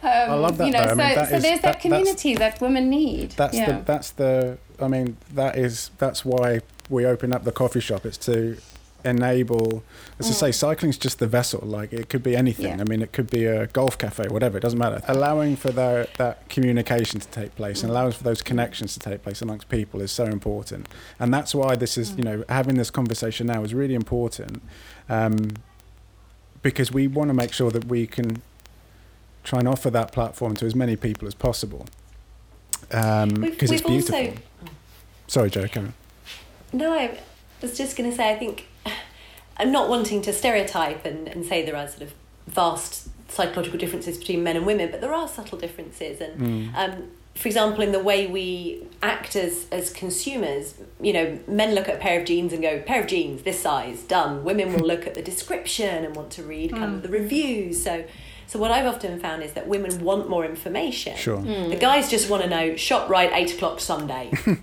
Um, 0.00 0.30
I 0.30 0.34
love 0.34 0.56
that 0.58 0.66
You 0.66 0.72
know, 0.72 0.78
though. 0.78 0.84
I 0.84 0.88
so, 0.90 0.94
mean, 0.96 1.14
that 1.16 1.28
so 1.28 1.36
is- 1.36 1.42
there's 1.42 1.60
that- 1.60 1.72
that, 1.74 1.80
community 1.80 2.34
that 2.36 2.60
women 2.60 2.88
need. 2.88 3.32
That's 3.32 3.56
yeah. 3.56 3.78
the 3.78 3.82
that's 3.84 4.10
the 4.12 4.58
I 4.80 4.86
mean 4.88 5.16
that 5.34 5.58
is 5.58 5.90
that's 5.98 6.24
why 6.24 6.60
we 6.88 7.04
open 7.04 7.32
up 7.32 7.42
the 7.44 7.52
coffee 7.52 7.80
shop. 7.80 8.06
It's 8.06 8.16
to 8.18 8.56
enable 9.04 9.82
as 10.18 10.28
I 10.28 10.32
say, 10.32 10.52
cycling's 10.52 10.98
just 10.98 11.18
the 11.18 11.26
vessel. 11.26 11.60
Like 11.64 11.92
it 11.92 12.08
could 12.08 12.22
be 12.22 12.36
anything. 12.36 12.66
Yeah. 12.66 12.80
I 12.80 12.84
mean, 12.84 13.02
it 13.02 13.12
could 13.12 13.30
be 13.30 13.44
a 13.44 13.66
golf 13.68 13.96
cafe, 13.98 14.26
whatever. 14.28 14.58
It 14.58 14.60
doesn't 14.62 14.78
matter. 14.78 15.00
Allowing 15.06 15.54
for 15.56 15.70
the, 15.70 16.08
that 16.16 16.48
communication 16.48 17.20
to 17.20 17.28
take 17.28 17.54
place 17.54 17.82
and 17.82 17.90
allowing 17.90 18.12
for 18.12 18.24
those 18.24 18.42
connections 18.42 18.94
to 18.94 19.00
take 19.00 19.22
place 19.22 19.40
amongst 19.42 19.68
people 19.68 20.00
is 20.00 20.10
so 20.10 20.24
important. 20.24 20.88
And 21.20 21.32
that's 21.32 21.54
why 21.54 21.76
this 21.76 21.96
is 21.96 22.12
you 22.16 22.24
know 22.24 22.44
having 22.48 22.76
this 22.76 22.90
conversation 22.90 23.46
now 23.46 23.62
is 23.62 23.72
really 23.74 23.94
important, 23.94 24.62
um, 25.08 25.50
because 26.62 26.92
we 26.92 27.06
want 27.06 27.28
to 27.28 27.34
make 27.34 27.52
sure 27.52 27.70
that 27.70 27.84
we 27.86 28.06
can 28.06 28.42
try 29.44 29.58
and 29.60 29.68
offer 29.68 29.90
that 29.90 30.12
platform 30.12 30.54
to 30.56 30.66
as 30.66 30.74
many 30.74 30.96
people 30.96 31.26
as 31.28 31.34
possible. 31.34 31.86
Um, 32.92 33.28
because 33.40 33.70
it's 33.70 33.82
beautiful. 33.82 34.14
also 34.16 34.32
Sorry, 35.26 35.50
Joe. 35.50 35.66
Come 35.68 35.84
on. 35.86 35.94
No, 36.72 36.92
I 36.92 37.18
was 37.62 37.76
just 37.76 37.96
going 37.96 38.10
to 38.10 38.16
say, 38.16 38.30
I 38.30 38.36
think 38.38 38.66
I'm 39.56 39.70
not 39.72 39.88
wanting 39.88 40.22
to 40.22 40.32
stereotype 40.32 41.04
and, 41.04 41.28
and 41.28 41.44
say 41.44 41.64
there 41.64 41.76
are 41.76 41.88
sort 41.88 42.02
of 42.02 42.12
vast 42.46 43.08
psychological 43.30 43.78
differences 43.78 44.16
between 44.18 44.42
men 44.42 44.56
and 44.56 44.64
women, 44.66 44.90
but 44.90 45.00
there 45.00 45.12
are 45.12 45.28
subtle 45.28 45.58
differences. 45.58 46.20
And 46.20 46.40
Mm. 46.40 46.74
um, 46.74 47.10
for 47.38 47.46
example, 47.46 47.82
in 47.82 47.92
the 47.92 48.00
way 48.00 48.26
we 48.26 48.82
act 49.00 49.36
as, 49.36 49.66
as 49.70 49.90
consumers, 49.90 50.74
you 51.00 51.12
know, 51.12 51.38
men 51.46 51.72
look 51.72 51.88
at 51.88 51.94
a 51.94 51.98
pair 51.98 52.18
of 52.18 52.26
jeans 52.26 52.52
and 52.52 52.60
go, 52.60 52.80
pair 52.80 53.00
of 53.00 53.06
jeans, 53.06 53.42
this 53.42 53.60
size, 53.60 54.02
done. 54.02 54.42
Women 54.42 54.72
will 54.72 54.84
look 54.84 55.06
at 55.06 55.14
the 55.14 55.22
description 55.22 56.04
and 56.04 56.16
want 56.16 56.32
to 56.32 56.42
read 56.42 56.72
kind 56.72 56.84
of 56.84 56.90
hmm. 56.94 57.00
the 57.02 57.08
reviews. 57.08 57.80
So, 57.80 58.04
so 58.48 58.58
what 58.58 58.72
I've 58.72 58.86
often 58.86 59.20
found 59.20 59.44
is 59.44 59.52
that 59.52 59.68
women 59.68 60.00
want 60.00 60.28
more 60.28 60.44
information. 60.44 61.16
Sure. 61.16 61.40
The 61.40 61.74
hmm. 61.74 61.78
guys 61.78 62.10
just 62.10 62.28
want 62.28 62.42
to 62.42 62.48
know 62.48 62.74
shop 62.74 63.08
right 63.08 63.30
eight 63.32 63.54
o'clock 63.54 63.78
Sunday. 63.78 64.32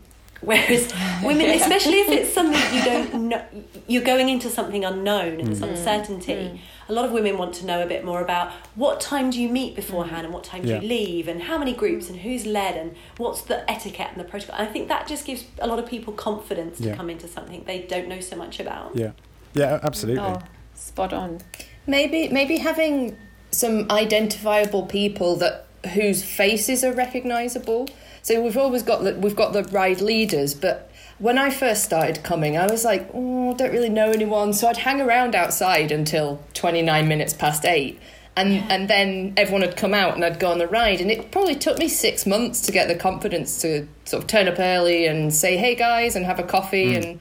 Whereas 0.46 0.94
women, 1.24 1.50
especially 1.50 2.00
if 2.02 2.10
it's 2.10 2.34
something 2.34 2.62
you 2.76 2.84
don't 2.84 3.14
know, 3.30 3.46
you're 3.88 4.04
going 4.04 4.30
into 4.30 4.50
something 4.50 4.86
unknown 4.86 5.40
and 5.40 5.48
there's 5.48 5.62
mm. 5.62 5.70
uncertainty. 5.70 6.34
Mm. 6.34 6.60
A 6.88 6.94
lot 6.94 7.06
of 7.06 7.12
women 7.12 7.38
want 7.38 7.56
to 7.56 7.66
know 7.66 7.82
a 7.82 7.88
bit 7.88 8.06
more 8.06 8.22
about 8.22 8.52
what 8.76 9.02
time 9.02 9.32
do 9.32 9.42
you 9.42 9.50
meet 9.50 9.76
beforehand 9.76 10.22
mm. 10.22 10.26
and 10.26 10.34
what 10.34 10.44
time 10.44 10.62
do 10.62 10.70
Yeah. 10.70 10.82
you 10.82 10.88
leave 10.88 11.28
and 11.28 11.44
how 11.44 11.58
many 11.58 11.74
groups 11.74 12.10
and 12.10 12.20
who's 12.20 12.46
led 12.46 12.76
and 12.76 12.96
what's 13.18 13.42
the 13.42 13.70
etiquette 13.70 14.10
and 14.12 14.20
the 14.20 14.24
protocol. 14.24 14.56
And 14.58 14.68
I 14.68 14.72
think 14.72 14.88
that 14.88 15.08
just 15.08 15.26
gives 15.26 15.46
a 15.60 15.68
lot 15.68 15.80
of 15.80 15.88
people 15.88 16.14
confidence 16.14 16.78
to 16.78 16.86
Yeah. 16.86 16.96
come 16.96 17.10
into 17.10 17.28
something 17.28 17.64
they 17.66 17.80
don't 17.80 18.08
know 18.08 18.20
so 18.20 18.36
much 18.36 18.60
about. 18.60 18.96
Yeah. 18.96 19.12
Yeah, 19.54 19.80
absolutely. 19.82 20.24
Oh, 20.24 20.42
spot 20.76 21.14
on. 21.14 21.40
Maybe 21.88 22.28
maybe 22.30 22.58
having 22.58 23.18
some 23.52 23.90
identifiable 23.90 24.84
people 24.84 25.38
that 25.38 25.66
whose 25.94 26.24
faces 26.24 26.84
are 26.84 26.94
recognizable. 26.94 27.88
So 28.26 28.42
we've 28.42 28.58
always 28.58 28.82
got 28.82 29.04
the, 29.04 29.14
we've 29.14 29.36
got 29.36 29.54
the 29.54 29.62
ride 29.66 30.02
leaders, 30.02 30.56
but 30.56 30.90
when 31.20 31.38
I 31.38 31.52
first 31.52 31.84
started 31.84 32.24
coming, 32.24 32.58
I 32.58 32.66
was 32.66 32.84
like, 32.84 33.08
oh, 33.14 33.52
I 33.52 33.54
don't 33.54 33.72
really 33.72 33.88
know 33.88 34.10
anyone. 34.10 34.52
So 34.52 34.68
I'd 34.68 34.78
hang 34.78 35.00
around 35.00 35.36
outside 35.36 35.92
until 35.92 36.42
29 36.56 37.08
minutes 37.08 37.34
past 37.34 37.66
eight. 37.66 38.00
And, 38.36 38.64
and 38.72 38.88
then 38.88 39.36
everyone 39.38 39.62
had 39.62 39.78
come 39.78 39.94
out 39.94 40.16
and 40.16 40.26
I'd 40.26 40.40
go 40.40 40.50
on 40.50 40.58
the 40.58 40.68
ride. 40.68 41.02
And 41.02 41.12
it 41.12 41.30
probably 41.30 41.54
took 41.54 41.78
me 41.78 41.88
six 41.88 42.26
months 42.26 42.62
to 42.62 42.72
get 42.72 42.88
the 42.88 42.96
confidence 42.96 43.62
to 43.62 43.88
sort 44.06 44.24
of 44.24 44.28
turn 44.28 44.48
up 44.48 44.58
early 44.58 45.06
and 45.06 45.32
say, 45.32 45.56
hey 45.56 45.76
guys, 45.76 46.16
and 46.16 46.26
have 46.26 46.40
a 46.40 46.44
coffee. 46.44 46.96
And 46.96 47.20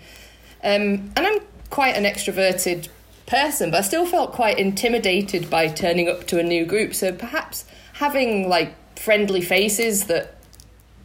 um, 0.63 1.13
and 1.17 1.19
I'm 1.19 1.41
quite 1.69 1.97
an 1.97 2.05
extroverted 2.05 2.89
person, 3.27 3.71
but 3.71 3.77
I 3.77 3.83
still 3.83 4.07
felt 4.07 4.33
quite 4.33 4.59
intimidated 4.59 5.51
by 5.51 5.69
turning 5.69 6.09
up 6.09 6.27
to 6.29 6.39
a 6.39 6.43
new 6.43 6.65
group. 6.65 6.95
So 6.95 7.13
perhaps 7.13 7.67
having 7.93 8.49
like 8.49 8.75
friendly 8.99 9.43
faces 9.43 10.05
that 10.07 10.34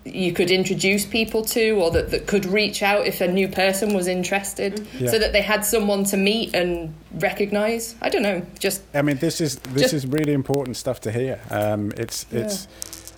you 0.06 0.32
could 0.34 0.50
introduce 0.50 1.06
people 1.06 1.43
to 1.43 1.72
or 1.72 1.91
that, 1.91 2.10
that 2.12 2.26
could 2.26 2.45
reach 2.45 2.82
out 2.82 3.06
if 3.06 3.22
a 3.22 3.28
new 3.28 3.47
person 3.47 3.93
was 3.93 4.08
interested 4.08 4.86
Yeah. 4.97 5.10
so 5.12 5.20
that 5.20 5.34
they 5.34 5.41
had 5.41 5.66
someone 5.66 6.04
to 6.06 6.18
meet 6.18 6.56
and 6.56 6.93
recognize 7.20 7.95
i 8.02 8.10
don't 8.10 8.24
know 8.24 8.41
just 8.60 8.82
I 8.95 9.02
mean, 9.02 9.18
this 9.18 9.41
is 9.41 9.58
this 9.74 9.82
Just- 9.84 9.93
is 9.93 10.08
really 10.08 10.34
important 10.34 10.78
stuff 10.78 11.00
to 11.02 11.12
hear. 11.12 11.39
Um, 11.52 11.91
it's 11.97 12.26
it's 12.32 12.68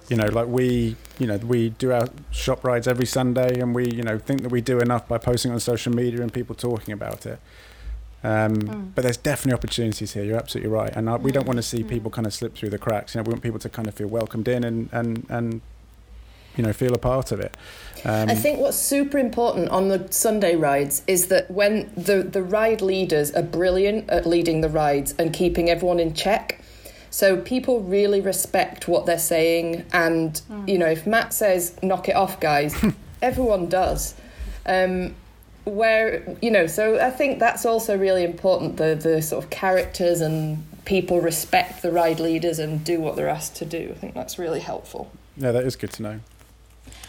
you 0.09 0.17
know 0.17 0.25
like 0.27 0.47
we 0.47 0.95
you 1.19 1.27
know 1.27 1.37
we 1.37 1.69
do 1.69 1.91
our 1.93 2.07
shop 2.31 2.63
rides 2.65 2.87
every 2.87 3.05
Sunday, 3.05 3.59
and 3.61 3.73
we 3.75 3.85
you 3.89 4.03
know 4.03 4.17
think 4.17 4.41
that 4.41 4.51
we 4.51 4.59
do 4.61 4.79
enough 4.79 5.07
by 5.07 5.17
posting 5.17 5.51
on 5.53 5.59
social 5.59 5.93
media 5.95 6.21
and 6.21 6.33
people 6.33 6.55
talking 6.55 6.93
about 6.93 7.25
it. 7.25 7.39
Um, 8.23 8.91
But 8.95 9.01
there's 9.03 9.17
definitely 9.17 9.53
opportunities 9.53 10.13
here. 10.13 10.23
You're 10.23 10.37
absolutely 10.37 10.71
right, 10.71 10.91
and 10.95 11.05
we 11.23 11.31
don't 11.31 11.47
want 11.47 11.57
to 11.57 11.63
see 11.63 11.83
people 11.83 12.11
kind 12.11 12.27
of 12.27 12.33
slip 12.33 12.55
through 12.55 12.69
the 12.71 12.77
cracks. 12.77 13.15
You 13.15 13.19
know, 13.19 13.23
we 13.27 13.31
want 13.33 13.43
people 13.43 13.59
to 13.59 13.69
kind 13.69 13.87
of 13.87 13.93
feel 13.93 14.07
welcomed 14.07 14.47
in 14.47 14.63
and 14.63 14.89
and 14.91 15.25
and 15.29 15.61
you 16.57 16.63
know 16.63 16.73
feel 16.73 16.93
a 16.93 16.97
part 16.97 17.31
of 17.31 17.39
it. 17.39 17.55
Um, 18.03 18.29
I 18.29 18.35
think 18.35 18.59
what's 18.59 18.77
super 18.77 19.17
important 19.17 19.69
on 19.69 19.89
the 19.89 20.07
Sunday 20.11 20.55
rides 20.55 21.03
is 21.05 21.27
that 21.27 21.51
when 21.51 21.91
the, 21.95 22.23
the 22.23 22.41
ride 22.41 22.81
leaders 22.81 23.31
are 23.31 23.43
brilliant 23.43 24.09
at 24.09 24.25
leading 24.25 24.61
the 24.61 24.69
rides 24.69 25.13
and 25.19 25.31
keeping 25.31 25.69
everyone 25.69 25.99
in 25.99 26.13
check. 26.13 26.63
So 27.11 27.37
people 27.37 27.81
really 27.81 28.21
respect 28.21 28.87
what 28.87 29.05
they're 29.05 29.19
saying. 29.19 29.85
And, 29.93 30.41
you 30.65 30.77
know, 30.77 30.87
if 30.87 31.05
Matt 31.05 31.33
says, 31.33 31.77
knock 31.83 32.09
it 32.09 32.15
off, 32.15 32.39
guys, 32.39 32.73
everyone 33.21 33.67
does. 33.67 34.15
Um, 34.65 35.13
where, 35.65 36.37
you 36.41 36.49
know, 36.49 36.65
so 36.65 36.99
I 36.99 37.11
think 37.11 37.39
that's 37.39 37.65
also 37.65 37.95
really 37.97 38.23
important 38.23 38.77
the, 38.77 38.95
the 38.95 39.21
sort 39.21 39.43
of 39.43 39.49
characters 39.51 40.21
and 40.21 40.65
people 40.85 41.21
respect 41.21 41.83
the 41.83 41.91
ride 41.91 42.19
leaders 42.19 42.57
and 42.57 42.83
do 42.83 42.99
what 42.99 43.15
they're 43.15 43.29
asked 43.29 43.57
to 43.57 43.65
do. 43.65 43.91
I 43.95 43.99
think 43.99 44.15
that's 44.15 44.39
really 44.39 44.61
helpful. 44.61 45.11
yeah, 45.37 45.51
that 45.51 45.65
is 45.65 45.75
good 45.75 45.91
to 45.91 46.01
know. 46.01 46.19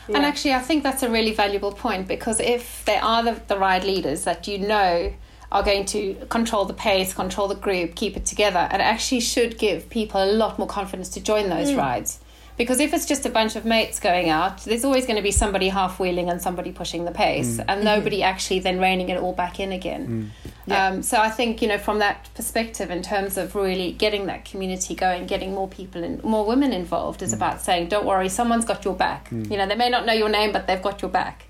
And 0.08 0.24
actually, 0.24 0.54
I 0.54 0.60
think 0.60 0.82
that's 0.82 1.02
a 1.02 1.10
really 1.10 1.32
valuable 1.32 1.72
point 1.72 2.08
because 2.08 2.40
if 2.40 2.84
they 2.84 2.96
are 2.96 3.22
the, 3.22 3.40
the 3.46 3.58
ride 3.58 3.84
leaders 3.84 4.24
that 4.24 4.48
you 4.48 4.58
know 4.58 5.12
are 5.52 5.62
going 5.62 5.84
to 5.84 6.14
control 6.28 6.64
the 6.64 6.74
pace, 6.74 7.12
control 7.12 7.46
the 7.46 7.54
group, 7.54 7.94
keep 7.94 8.16
it 8.16 8.24
together, 8.24 8.68
it 8.72 8.80
actually 8.80 9.20
should 9.20 9.58
give 9.58 9.88
people 9.90 10.22
a 10.22 10.30
lot 10.32 10.58
more 10.58 10.66
confidence 10.66 11.10
to 11.10 11.20
join 11.20 11.48
those 11.50 11.70
mm. 11.70 11.76
rides. 11.76 12.20
Because 12.56 12.80
if 12.80 12.92
it's 12.92 13.06
just 13.06 13.24
a 13.24 13.30
bunch 13.30 13.56
of 13.56 13.64
mates 13.64 13.98
going 13.98 14.28
out, 14.28 14.64
there's 14.64 14.84
always 14.84 15.06
going 15.06 15.16
to 15.16 15.22
be 15.22 15.30
somebody 15.30 15.68
half 15.68 15.98
wheeling 15.98 16.28
and 16.28 16.40
somebody 16.40 16.70
pushing 16.70 17.04
the 17.04 17.10
pace, 17.10 17.56
mm. 17.56 17.60
and 17.60 17.68
mm-hmm. 17.68 17.84
nobody 17.84 18.22
actually 18.22 18.60
then 18.60 18.78
reining 18.78 19.08
it 19.08 19.18
all 19.18 19.32
back 19.32 19.58
in 19.58 19.72
again. 19.72 20.32
Mm. 20.68 20.72
Um, 20.72 21.02
so 21.02 21.18
I 21.18 21.30
think 21.30 21.60
you 21.62 21.68
know 21.68 21.78
from 21.78 21.98
that 21.98 22.28
perspective, 22.34 22.90
in 22.90 23.02
terms 23.02 23.36
of 23.36 23.54
really 23.54 23.92
getting 23.92 24.26
that 24.26 24.44
community 24.44 24.94
going, 24.94 25.26
getting 25.26 25.54
more 25.54 25.68
people 25.68 26.04
and 26.04 26.22
more 26.22 26.44
women 26.44 26.72
involved, 26.72 27.22
is 27.22 27.32
mm. 27.32 27.36
about 27.36 27.62
saying, 27.62 27.88
"Don't 27.88 28.06
worry, 28.06 28.28
someone's 28.28 28.64
got 28.64 28.84
your 28.84 28.94
back." 28.94 29.28
You 29.30 29.56
know, 29.56 29.66
they 29.66 29.76
may 29.76 29.88
not 29.88 30.06
know 30.06 30.12
your 30.12 30.28
name, 30.28 30.52
but 30.52 30.66
they've 30.66 30.82
got 30.82 31.02
your 31.02 31.10
back. 31.10 31.46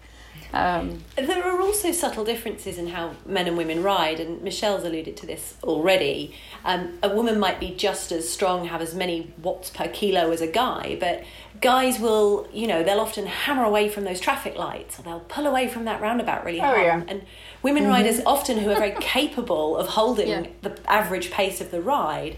Um, 0.53 1.03
There 1.17 1.45
are 1.45 1.61
also 1.61 1.93
subtle 1.93 2.25
differences 2.25 2.77
in 2.79 2.89
how 2.89 3.13
men 3.25 3.47
and 3.47 3.57
women 3.57 3.83
ride, 3.83 4.21
and 4.21 4.43
Michelle's 4.43 4.85
alluded 4.85 5.17
to 5.19 5.27
this 5.27 5.55
already. 5.63 6.35
Um, 6.65 6.99
a 7.03 7.09
woman 7.09 7.39
might 7.39 7.59
be 7.59 7.71
just 7.71 8.13
as 8.13 8.29
strong, 8.29 8.67
have 8.67 8.83
as 8.83 8.95
many 8.95 9.33
watts 9.43 9.71
per 9.71 9.89
kilo 9.89 10.31
as 10.31 10.41
a 10.41 10.47
guy, 10.47 10.97
but 11.01 11.23
guys 11.61 11.99
will, 11.99 12.49
you 12.53 12.67
know, 12.67 12.83
they'll 12.83 13.01
often 13.01 13.27
hammer 13.27 13.65
away 13.65 13.89
from 13.89 14.05
those 14.05 14.21
traffic 14.21 14.57
lights, 14.57 14.99
or 14.99 15.03
they'll 15.03 15.21
pull 15.21 15.47
away 15.47 15.69
from 15.69 15.85
that 15.87 16.01
roundabout 16.01 16.45
really 16.45 16.59
hard. 16.59 16.79
Oh, 16.79 16.83
yeah. 16.83 17.03
And 17.09 17.23
women 17.63 17.87
riders, 17.87 18.21
often 18.27 18.59
who 18.59 18.71
are 18.71 18.77
very 18.77 18.95
capable 19.01 19.77
of 19.77 19.89
holding 19.89 20.29
Yeah. 20.29 20.47
the 20.63 20.79
average 20.87 21.31
pace 21.31 21.61
of 21.61 21.71
the 21.71 21.81
ride, 21.81 22.37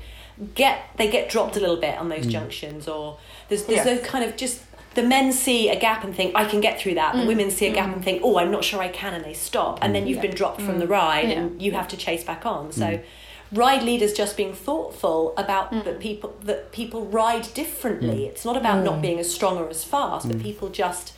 get 0.55 0.79
they 0.97 1.09
get 1.09 1.29
dropped 1.29 1.57
a 1.57 1.61
little 1.61 1.77
bit 1.77 1.97
on 1.99 2.09
those 2.09 2.27
junctions, 2.27 2.87
or 2.89 3.19
there's 3.49 3.65
there's 3.65 3.87
Yeah. 3.87 3.95
those 3.95 4.05
kind 4.07 4.25
of 4.25 4.37
just 4.37 4.61
the 4.95 5.03
men 5.03 5.33
see 5.33 5.69
a 5.69 5.79
gap 5.79 6.05
and 6.05 6.15
think 6.15 6.35
I 6.35 6.45
can 6.45 6.61
get 6.61 6.79
through 6.81 6.95
that. 6.95 7.15
The 7.15 7.23
mm. 7.23 7.27
women 7.27 7.51
see 7.51 7.67
a 7.67 7.75
gap 7.75 7.91
mm. 7.91 7.95
and 7.95 8.05
think, 8.05 8.23
oh, 8.25 8.39
I'm 8.39 8.51
not 8.51 8.65
sure 8.65 8.81
I 8.81 8.89
can, 8.89 9.15
and 9.15 9.25
they 9.25 9.35
stop. 9.35 9.79
And 9.83 9.95
then 9.95 10.05
mm. 10.05 10.09
you've 10.09 10.23
been 10.23 10.35
dropped 10.35 10.61
from 10.61 10.79
the 10.79 10.87
ride, 10.87 11.31
and 11.31 11.61
you 11.61 11.73
have 11.73 11.89
to 11.89 11.97
chase 11.97 12.25
back 12.25 12.47
on. 12.47 12.73
So, 12.73 13.01
ride 13.53 13.83
leaders 13.83 14.13
just 14.13 14.37
being 14.37 14.53
thoughtful 14.53 15.35
about 15.37 15.71
that 15.85 16.01
people 16.01 16.37
that 16.43 16.73
people 16.73 17.07
ride 17.07 17.49
differently. 17.55 18.27
It's 18.27 18.45
not 18.45 18.57
about 18.57 18.85
not 18.85 19.01
being 19.03 19.19
as 19.19 19.33
strong 19.33 19.59
or 19.59 19.69
as 19.69 19.85
fast, 19.85 20.29
but 20.29 20.41
people 20.41 20.69
just 20.69 21.15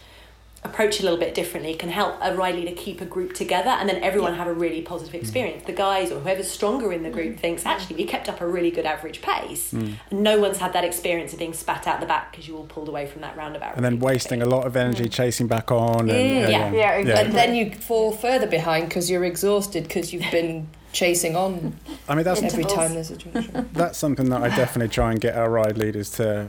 approach 0.65 0.97
it 0.97 1.01
a 1.01 1.03
little 1.05 1.19
bit 1.19 1.35
differently 1.35 1.75
can 1.75 1.89
help 1.89 2.17
a 2.21 2.35
ride 2.35 2.55
leader 2.55 2.73
keep 2.77 3.01
a 3.01 3.05
group 3.05 3.33
together 3.35 3.71
and 3.71 3.89
then 3.89 4.03
everyone 4.03 4.35
have 4.35 4.47
a 4.47 4.53
really 4.53 4.83
positive 4.83 5.15
mm. 5.15 5.21
experience. 5.21 5.65
The 5.65 5.73
guys 5.73 6.11
or 6.11 6.21
whoever's 6.21 6.51
stronger 6.51 6.93
in 6.93 7.03
the 7.03 7.11
group 7.11 7.37
mm. 7.37 7.41
thinks 7.41 7.65
actually 7.65 7.97
we 7.97 8.05
kept 8.05 8.29
up 8.29 8.41
a 8.41 8.47
really 8.47 8.71
good 8.71 8.87
average 8.87 9.23
pace. 9.23 9.73
Mm. 9.73 9.95
And 10.11 10.23
no 10.23 10.41
one's 10.41 10.59
had 10.59 10.73
that 10.73 10.85
experience 10.85 11.33
of 11.33 11.39
being 11.39 11.53
spat 11.53 11.87
out 11.87 12.01
the 12.01 12.07
back 12.07 12.33
because 12.33 12.49
you 12.49 12.57
all 12.57 12.67
pulled 12.67 12.89
away 12.89 13.07
from 13.07 13.23
that 13.23 13.37
roundabout 13.37 13.77
And 13.77 13.85
then 13.85 13.95
route, 13.95 14.03
wasting 14.03 14.43
a 14.43 14.47
lot 14.47 14.67
of 14.67 14.77
energy 14.77 15.09
chasing 15.09 15.47
back 15.47 15.71
on. 15.71 16.11
And, 16.11 16.27
Mm, 16.27 16.51
yeah. 16.51 16.73
Yeah, 16.73 16.93
exactly. 16.95 17.27
And 17.27 17.35
then 17.35 17.55
you 17.55 17.71
fall 17.71 18.13
further 18.13 18.47
behind 18.47 18.89
because 18.89 19.11
you're 19.11 19.25
exhausted 19.25 19.85
because 19.85 20.13
you've 20.13 20.31
been 20.31 20.69
chasing 20.93 21.37
on 21.37 21.77
I 22.09 22.15
mean, 22.15 22.25
that's 22.25 22.43
every 22.43 22.65
time 22.65 22.95
there's 22.95 23.11
a 23.11 23.17
junction. 23.17 23.69
that's 23.75 23.99
something 23.99 24.31
that 24.31 24.43
I 24.43 24.49
definitely 24.49 24.89
try 24.89 25.11
and 25.11 25.21
get 25.21 25.37
our 25.37 25.51
ride 25.51 25.77
leaders 25.77 26.11
to 26.13 26.49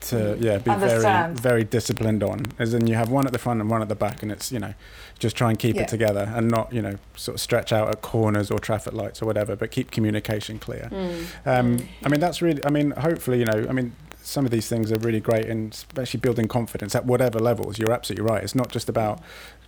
to 0.00 0.36
yeah 0.40 0.58
be 0.58 0.64
very 0.70 0.82
Understand. 0.92 1.40
very 1.40 1.64
disciplined 1.64 2.22
on 2.22 2.42
as 2.58 2.72
in 2.74 2.86
you 2.86 2.94
have 2.94 3.10
one 3.10 3.26
at 3.26 3.32
the 3.32 3.38
front 3.38 3.60
and 3.60 3.68
one 3.70 3.82
at 3.82 3.88
the 3.88 3.94
back 3.94 4.22
and 4.22 4.32
it's 4.32 4.50
you 4.50 4.58
know 4.58 4.74
just 5.18 5.36
try 5.36 5.50
and 5.50 5.58
keep 5.58 5.76
Yeah. 5.76 5.82
it 5.82 5.88
together 5.88 6.32
and 6.34 6.48
not 6.48 6.72
you 6.72 6.80
know 6.82 6.96
sort 7.16 7.34
of 7.36 7.40
stretch 7.40 7.72
out 7.72 7.88
at 7.90 8.00
corners 8.00 8.50
or 8.50 8.58
traffic 8.58 8.92
lights 8.94 9.20
or 9.22 9.26
whatever 9.26 9.56
but 9.56 9.70
keep 9.70 9.90
communication 9.90 10.58
clear 10.58 10.88
Mm. 10.90 11.24
um, 11.46 11.88
I 12.04 12.08
mean, 12.08 12.20
that's 12.20 12.40
really. 12.42 12.64
I 12.64 12.70
mean, 12.70 12.90
hopefully, 12.92 13.38
you 13.38 13.44
know. 13.44 13.66
I 13.68 13.72
mean, 13.72 13.92
some 14.22 14.44
of 14.44 14.50
these 14.50 14.68
things 14.68 14.90
are 14.90 14.98
really 14.98 15.20
great, 15.20 15.46
and 15.46 15.72
especially 15.72 16.18
building 16.20 16.48
confidence 16.48 16.94
at 16.94 17.04
whatever 17.06 17.38
levels. 17.38 17.78
You're 17.78 17.92
absolutely 17.92 18.24
right. 18.30 18.42
It's 18.42 18.54
not 18.54 18.70
just 18.70 18.88
about 18.88 19.20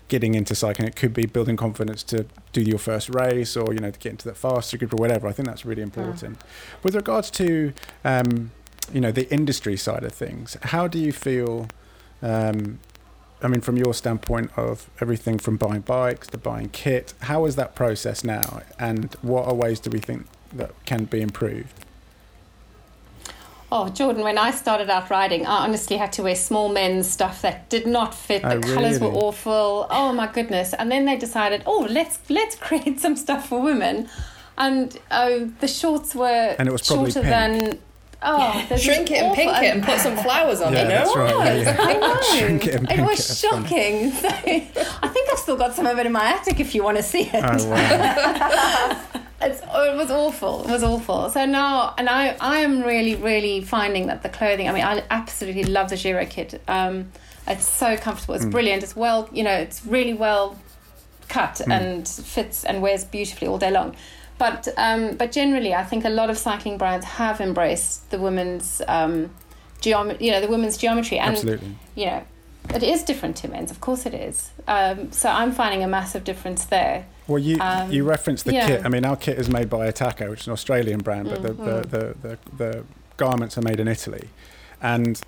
getting 0.09 0.35
into 0.35 0.55
cycling. 0.55 0.89
It 0.89 0.97
could 0.97 1.15
be 1.15 1.27
building 1.27 1.57
confidence 1.57 2.03
to 2.05 2.27
do 2.53 2.61
your 2.63 2.79
first 2.79 3.09
race, 3.15 3.57
or 3.57 3.73
you 3.73 3.81
know, 3.81 3.91
to 3.91 3.99
get 3.99 4.11
into 4.11 4.27
that 4.29 4.37
faster 4.37 4.77
group 4.79 4.93
or 4.95 4.97
whatever. 4.97 5.29
I 5.29 5.33
think 5.33 5.47
that's 5.49 5.65
really 5.65 5.83
important. 5.83 6.41
With 6.83 6.95
regards 6.95 7.31
to, 7.33 7.73
um, 8.05 8.51
you 8.93 9.01
know, 9.01 9.13
the 9.13 9.31
industry 9.33 9.77
side 9.77 10.05
of 10.05 10.13
things, 10.13 10.57
how 10.63 10.87
do 10.89 10.99
you 10.99 11.13
feel? 11.13 11.69
Um, 12.23 12.79
I 13.43 13.49
mean, 13.49 13.61
from 13.61 13.77
your 13.77 13.93
standpoint 13.93 14.53
of 14.57 14.89
everything 15.01 15.39
from 15.39 15.57
buying 15.57 15.81
bikes 15.81 16.29
to 16.29 16.39
buying 16.39 16.69
kit, 16.69 17.15
how 17.23 17.45
is 17.45 17.57
that 17.57 17.75
process 17.75 18.23
now, 18.23 18.63
and 18.79 19.15
what 19.23 19.47
are 19.47 19.55
ways 19.55 19.81
do 19.81 19.91
we 19.91 19.99
think 19.99 20.27
that 20.53 20.71
can 20.85 21.05
be 21.07 21.21
improved? 21.21 21.85
Oh, 23.75 23.89
Jordan, 23.89 24.23
when 24.23 24.37
I 24.37 24.51
started 24.51 24.91
out 24.91 25.09
riding, 25.09 25.47
I 25.47 25.65
honestly 25.65 25.97
had 25.97 26.13
to 26.15 26.23
wear 26.23 26.37
small 26.37 26.69
men's 26.69 27.09
stuff 27.11 27.41
that 27.41 27.71
did 27.71 27.87
not 27.87 28.15
fit. 28.15 28.43
The 28.43 28.57
Oh, 28.59 28.61
colours 28.61 29.01
were 29.01 29.09
awful. 29.09 29.87
Oh 29.89 30.13
my 30.13 30.27
goodness! 30.27 30.75
And 30.75 30.93
then 30.93 31.07
they 31.07 31.17
decided, 31.17 31.63
oh, 31.65 31.87
let's 31.91 32.19
let's 32.29 32.55
create 32.67 33.01
some 33.01 33.17
stuff 33.17 33.49
for 33.49 33.61
women, 33.63 34.09
and 34.59 34.97
oh, 35.11 35.47
the 35.61 35.69
shorts 35.69 36.15
were 36.15 36.55
And 36.59 36.69
it 36.69 36.73
was 36.73 36.85
shorter 36.85 37.23
pink. 37.23 37.25
than. 37.25 37.79
Oh, 38.25 38.77
Shrink 38.77 39.11
it 39.11 39.19
and 39.23 39.35
pink 39.35 39.51
it 39.63 39.75
and 39.75 39.83
put 39.83 39.99
some 39.99 40.17
flowers 40.25 40.61
on 40.61 40.73
Yeah, 40.73 40.83
it. 40.85 40.89
that's 40.89 41.15
No, 41.15 41.23
right. 41.23 41.57
Yeah, 41.59 41.63
yeah. 41.63 41.77
I 41.81 41.93
know. 41.95 42.23
Shrink 42.39 42.67
it 42.67 42.75
and 42.77 42.91
it 42.91 43.01
was 43.03 43.19
it, 43.31 43.37
shocking. 43.37 44.13
So, 44.13 44.29
I 45.03 45.09
think 45.09 45.29
I've 45.33 45.39
still 45.39 45.57
got 45.57 45.75
some 45.75 45.87
of 45.87 45.99
it 45.99 46.07
in 46.07 46.13
my 46.13 46.25
attic 46.25 46.61
if 46.61 46.75
you 46.75 46.83
want 46.85 46.97
to 46.99 47.03
see 47.03 47.23
it. 47.33 47.45
Oh 47.45 47.69
wow! 47.69 49.01
It's, 49.41 49.61
oh, 49.73 49.93
it 49.93 49.97
was 49.97 50.11
awful. 50.11 50.63
It 50.63 50.71
was 50.71 50.85
awful. 50.85 51.29
So 51.31 51.45
now, 51.47 51.95
and 51.99 52.09
I, 52.09 52.37
I 52.41 52.59
am 52.61 52.83
really, 52.83 53.17
really 53.17 53.61
finding 53.61 54.07
that 54.07 54.23
the 54.23 54.29
clothing. 54.29 54.69
I 54.69 54.73
mean, 54.73 54.85
I 54.85 55.03
absolutely 55.11 55.65
love 55.65 55.91
the 55.91 55.97
Giro 55.97 56.25
kit. 56.27 56.63
Um, 56.69 57.11
it's 57.49 57.67
so 57.69 57.97
comfortable. 57.97 58.35
It's 58.35 58.45
brilliant. 58.47 58.85
It's 58.85 58.95
well, 58.95 59.29
you 59.33 59.43
know, 59.43 59.55
it's 59.55 59.85
really 59.85 60.15
well 60.15 60.61
cut 61.29 61.61
Hmm. 61.65 61.73
and 61.73 62.07
fits 62.09 62.65
and 62.65 62.81
wears 62.83 63.05
beautifully 63.05 63.49
all 63.49 63.59
day 63.59 63.73
long. 63.73 63.97
But 64.43 64.67
um, 64.77 65.17
but 65.17 65.31
generally, 65.31 65.73
I 65.73 65.85
think 65.85 66.05
a 66.05 66.09
lot 66.09 66.29
of 66.29 66.37
cycling 66.37 66.77
brands 66.77 67.07
have 67.07 67.41
embraced 67.41 68.11
the 68.11 68.19
women's 68.19 68.83
um, 68.89 69.31
geometry. 69.81 70.27
You 70.27 70.33
know, 70.33 70.41
the 70.41 70.49
women's 70.49 70.77
geometry, 70.77 71.21
and 71.21 71.37
Absolutely. 71.37 71.77
you 71.95 72.07
know, 72.07 72.25
it 72.75 72.83
is 72.83 73.05
different 73.05 73.37
to 73.37 73.49
men's. 73.49 73.71
Of 73.71 73.81
course, 73.81 74.05
it 74.05 74.15
is. 74.15 74.51
Um, 74.67 75.13
so 75.13 75.29
I'm 75.29 75.53
finding 75.53 75.85
a 75.85 75.87
massive 75.87 76.25
difference 76.25 76.65
there. 76.65 77.07
Well, 77.29 77.39
you 77.39 77.57
Um, 77.61 77.93
you 77.93 78.03
referenced 78.03 78.45
the 78.45 78.55
yeah. 78.55 78.67
kit. 78.67 78.85
I 78.85 78.89
mean, 78.89 79.05
our 79.05 79.15
kit 79.15 79.39
is 79.39 79.49
made 79.49 79.71
by 79.71 79.87
Attaquer, 79.87 80.29
which 80.29 80.41
is 80.41 80.47
an 80.49 80.55
Australian 80.55 80.99
brand, 80.99 81.29
but 81.29 81.43
the, 81.43 81.53
the, 81.53 81.81
the, 81.93 82.17
the, 82.23 82.39
the 82.57 82.85
garments 83.19 83.57
are 83.57 83.63
made 83.63 83.79
in 83.79 83.87
Italy, 83.87 84.29
and 84.81 85.21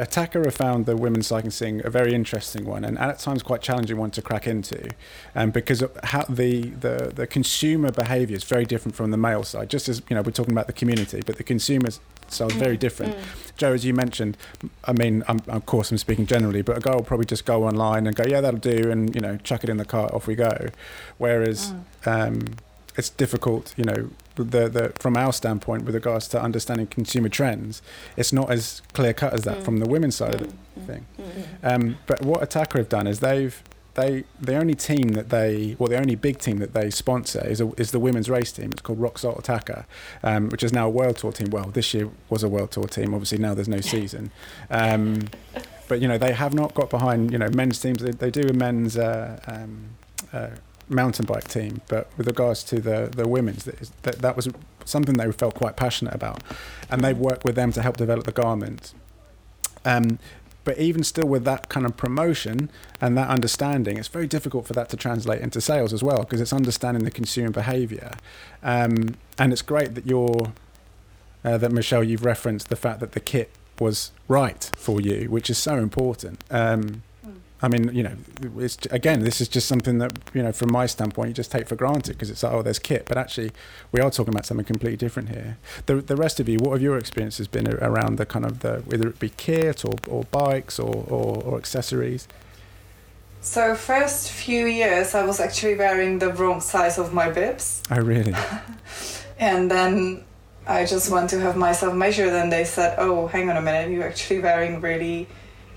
Attaquer 0.00 0.44
have 0.46 0.54
found 0.54 0.86
the 0.86 0.96
women's 0.96 1.26
cycling 1.26 1.50
scene 1.50 1.82
a 1.84 1.90
very 1.90 2.14
interesting 2.14 2.64
one, 2.64 2.84
and 2.84 2.98
at 2.98 3.18
times 3.18 3.42
quite 3.42 3.60
challenging 3.60 3.98
one 3.98 4.10
to 4.12 4.22
crack 4.22 4.46
into, 4.46 4.90
um, 5.34 5.50
because 5.50 5.84
how 6.04 6.22
the, 6.22 6.70
the 6.70 7.12
the 7.14 7.26
consumer 7.26 7.92
behaviour 7.92 8.36
is 8.36 8.44
very 8.44 8.64
different 8.64 8.96
from 8.96 9.10
the 9.10 9.16
male 9.16 9.44
side. 9.44 9.68
Just 9.68 9.88
as 9.88 10.00
you 10.08 10.16
know, 10.16 10.22
we're 10.22 10.30
talking 10.30 10.54
about 10.54 10.68
the 10.68 10.72
community, 10.72 11.22
but 11.24 11.36
the 11.36 11.44
consumer 11.44 11.90
side 12.28 12.50
is 12.50 12.56
very 12.56 12.78
different. 12.78 13.14
Joe, 13.58 13.74
as 13.74 13.84
you 13.84 13.92
mentioned, 13.92 14.38
I 14.84 14.92
mean, 14.92 15.22
I'm, 15.28 15.40
of 15.48 15.66
course, 15.66 15.90
I'm 15.90 15.98
speaking 15.98 16.26
generally, 16.26 16.62
but 16.62 16.78
a 16.78 16.80
guy 16.80 16.94
will 16.94 17.02
probably 17.02 17.26
just 17.26 17.44
go 17.44 17.64
online 17.64 18.06
and 18.06 18.16
go, 18.16 18.24
yeah, 18.26 18.40
that'll 18.40 18.58
do, 18.58 18.90
and 18.90 19.14
you 19.14 19.20
know, 19.20 19.36
chuck 19.38 19.64
it 19.64 19.70
in 19.70 19.76
the 19.76 19.84
cart, 19.84 20.12
off 20.12 20.26
we 20.26 20.34
go. 20.34 20.68
Whereas 21.18 21.74
um, 22.06 22.40
it's 22.96 23.10
difficult, 23.10 23.74
you 23.76 23.84
know, 23.84 24.08
the 24.44 24.68
the 24.68 24.92
from 24.98 25.16
our 25.16 25.32
standpoint 25.32 25.84
with 25.84 25.94
regards 25.94 26.28
to 26.28 26.42
understanding 26.42 26.86
consumer 26.86 27.28
trends, 27.28 27.82
it's 28.16 28.32
not 28.32 28.50
as 28.50 28.82
clear 28.92 29.12
cut 29.12 29.32
as 29.32 29.44
that 29.44 29.62
from 29.62 29.78
the 29.78 29.88
women's 29.88 30.16
side 30.16 30.34
of 30.34 30.40
the 30.40 30.80
thing. 30.80 31.06
Um, 31.62 31.98
but 32.06 32.22
what 32.22 32.40
Attaquer 32.40 32.78
have 32.78 32.88
done 32.88 33.06
is 33.06 33.20
they've 33.20 33.62
they 33.94 34.24
the 34.40 34.56
only 34.56 34.74
team 34.74 35.10
that 35.10 35.30
they 35.30 35.76
well 35.78 35.88
the 35.88 35.98
only 35.98 36.14
big 36.14 36.38
team 36.38 36.58
that 36.58 36.74
they 36.74 36.90
sponsor 36.90 37.44
is 37.46 37.60
a, 37.60 37.72
is 37.76 37.90
the 37.90 37.98
women's 37.98 38.30
race 38.30 38.52
team. 38.52 38.70
It's 38.72 38.82
called 38.82 39.00
Roxsolt 39.00 39.42
Attaquer, 39.42 39.84
um, 40.22 40.48
which 40.48 40.62
is 40.62 40.72
now 40.72 40.86
a 40.86 40.90
world 40.90 41.16
tour 41.18 41.32
team. 41.32 41.50
Well, 41.50 41.66
this 41.66 41.92
year 41.94 42.08
was 42.28 42.42
a 42.42 42.48
world 42.48 42.70
tour 42.70 42.86
team. 42.86 43.14
Obviously 43.14 43.38
now 43.38 43.54
there's 43.54 43.68
no 43.68 43.80
season. 43.80 44.30
Um, 44.70 45.28
but 45.88 46.00
you 46.00 46.06
know 46.06 46.18
they 46.18 46.32
have 46.32 46.54
not 46.54 46.74
got 46.74 46.88
behind 46.88 47.32
you 47.32 47.38
know 47.38 47.48
men's 47.50 47.80
teams. 47.80 48.02
They, 48.02 48.12
they 48.12 48.30
do 48.30 48.48
a 48.48 48.52
men's 48.52 48.96
uh, 48.96 49.40
um, 49.46 49.90
uh, 50.32 50.50
mountain 50.90 51.24
bike 51.24 51.48
team, 51.48 51.80
but 51.88 52.10
with 52.16 52.26
regards 52.26 52.62
to 52.64 52.80
the 52.80 53.10
the 53.14 53.26
women's, 53.28 53.64
that, 53.64 54.18
that 54.18 54.36
was 54.36 54.48
something 54.84 55.14
they 55.14 55.30
felt 55.32 55.54
quite 55.54 55.76
passionate 55.76 56.14
about, 56.14 56.42
and 56.90 57.02
they 57.02 57.12
worked 57.12 57.44
with 57.44 57.54
them 57.54 57.72
to 57.72 57.82
help 57.82 57.96
develop 57.96 58.24
the 58.24 58.32
garment. 58.32 58.94
Um, 59.84 60.18
but 60.62 60.78
even 60.78 61.02
still, 61.02 61.26
with 61.26 61.44
that 61.44 61.68
kind 61.68 61.86
of 61.86 61.96
promotion 61.96 62.70
and 63.00 63.16
that 63.16 63.28
understanding, 63.28 63.96
it's 63.96 64.08
very 64.08 64.26
difficult 64.26 64.66
for 64.66 64.74
that 64.74 64.90
to 64.90 64.96
translate 64.96 65.40
into 65.40 65.60
sales 65.60 65.92
as 65.92 66.02
well 66.02 66.18
because 66.18 66.40
it's 66.40 66.52
understanding 66.52 67.04
the 67.04 67.10
consumer 67.10 67.50
behaviour. 67.50 68.12
Um, 68.62 69.16
and 69.38 69.52
it's 69.52 69.62
great 69.62 69.94
that 69.94 70.06
you're 70.06 70.52
uh, 71.44 71.56
that 71.58 71.72
Michelle, 71.72 72.04
you've 72.04 72.24
referenced 72.24 72.68
the 72.68 72.76
fact 72.76 73.00
that 73.00 73.12
the 73.12 73.20
kit 73.20 73.50
was 73.78 74.12
right 74.28 74.70
for 74.76 75.00
you, 75.00 75.30
which 75.30 75.48
is 75.48 75.56
so 75.56 75.76
important. 75.76 76.44
Um, 76.50 77.02
I 77.62 77.68
mean, 77.68 77.94
you 77.94 78.02
know, 78.02 78.16
it's 78.58 78.78
again, 78.90 79.20
this 79.20 79.40
is 79.40 79.48
just 79.48 79.68
something 79.68 79.98
that 79.98 80.12
you 80.32 80.42
know, 80.42 80.52
from 80.52 80.72
my 80.72 80.86
standpoint, 80.86 81.28
you 81.28 81.34
just 81.34 81.52
take 81.52 81.68
for 81.68 81.76
granted 81.76 82.12
because 82.12 82.30
it's 82.30 82.42
like, 82.42 82.52
oh, 82.52 82.62
there's 82.62 82.78
kit, 82.78 83.04
but 83.06 83.18
actually, 83.18 83.50
we 83.92 84.00
are 84.00 84.10
talking 84.10 84.32
about 84.32 84.46
something 84.46 84.64
completely 84.64 84.96
different 84.96 85.28
here. 85.28 85.58
The 85.86 85.96
the 85.96 86.16
rest 86.16 86.40
of 86.40 86.48
you, 86.48 86.58
what 86.58 86.72
have 86.72 86.82
your 86.82 86.96
experiences 86.96 87.48
been 87.48 87.68
around 87.74 88.16
the 88.16 88.24
kind 88.24 88.46
of 88.46 88.60
the 88.60 88.78
whether 88.86 89.08
it 89.08 89.18
be 89.18 89.30
kit 89.30 89.84
or, 89.84 89.94
or 90.08 90.24
bikes 90.24 90.78
or, 90.78 91.04
or, 91.08 91.42
or 91.42 91.58
accessories? 91.58 92.26
So 93.42 93.74
first 93.74 94.30
few 94.30 94.66
years 94.66 95.14
I 95.14 95.24
was 95.24 95.40
actually 95.40 95.74
wearing 95.76 96.18
the 96.18 96.32
wrong 96.32 96.60
size 96.60 96.98
of 96.98 97.14
my 97.14 97.30
bibs 97.30 97.82
Oh, 97.90 98.00
really? 98.00 98.34
and 99.38 99.70
then 99.70 100.24
I 100.66 100.84
just 100.84 101.10
went 101.10 101.30
to 101.30 101.40
have 101.40 101.56
myself 101.56 101.94
measured 101.94 102.34
and 102.34 102.52
they 102.52 102.64
said, 102.64 102.96
"Oh, 102.98 103.26
hang 103.26 103.50
on 103.50 103.56
a 103.56 103.62
minute, 103.62 103.90
you're 103.90 104.08
actually 104.08 104.40
wearing 104.40 104.80
really 104.80 105.26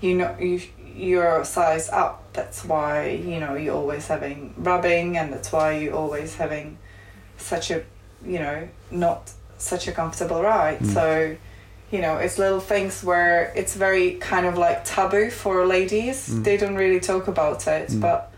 you 0.00 0.14
know 0.14 0.36
you 0.38 0.60
your 0.94 1.44
size 1.44 1.88
up. 1.90 2.32
That's 2.32 2.64
why, 2.64 3.10
you 3.10 3.40
know, 3.40 3.54
you're 3.54 3.74
always 3.76 4.06
having 4.08 4.54
rubbing 4.56 5.16
and 5.18 5.32
that's 5.32 5.50
why 5.52 5.78
you're 5.78 5.94
always 5.94 6.36
having 6.36 6.78
such 7.36 7.70
a, 7.70 7.84
you 8.24 8.38
know, 8.38 8.68
not 8.90 9.30
such 9.58 9.88
a 9.88 9.92
comfortable 9.92 10.42
ride." 10.42 10.78
Mm. 10.80 10.94
So 10.94 11.36
you 11.90 12.00
know, 12.00 12.16
it's 12.16 12.38
little 12.38 12.58
things 12.60 13.04
where 13.04 13.52
it's 13.54 13.74
very 13.76 14.12
kind 14.14 14.46
of 14.46 14.58
like 14.58 14.84
taboo 14.84 15.30
for 15.30 15.64
ladies. 15.64 16.28
Mm. 16.28 16.42
They 16.42 16.56
don't 16.56 16.74
really 16.74 16.98
talk 16.98 17.28
about 17.28 17.68
it, 17.68 17.88
Mm. 17.90 18.00
but 18.00 18.32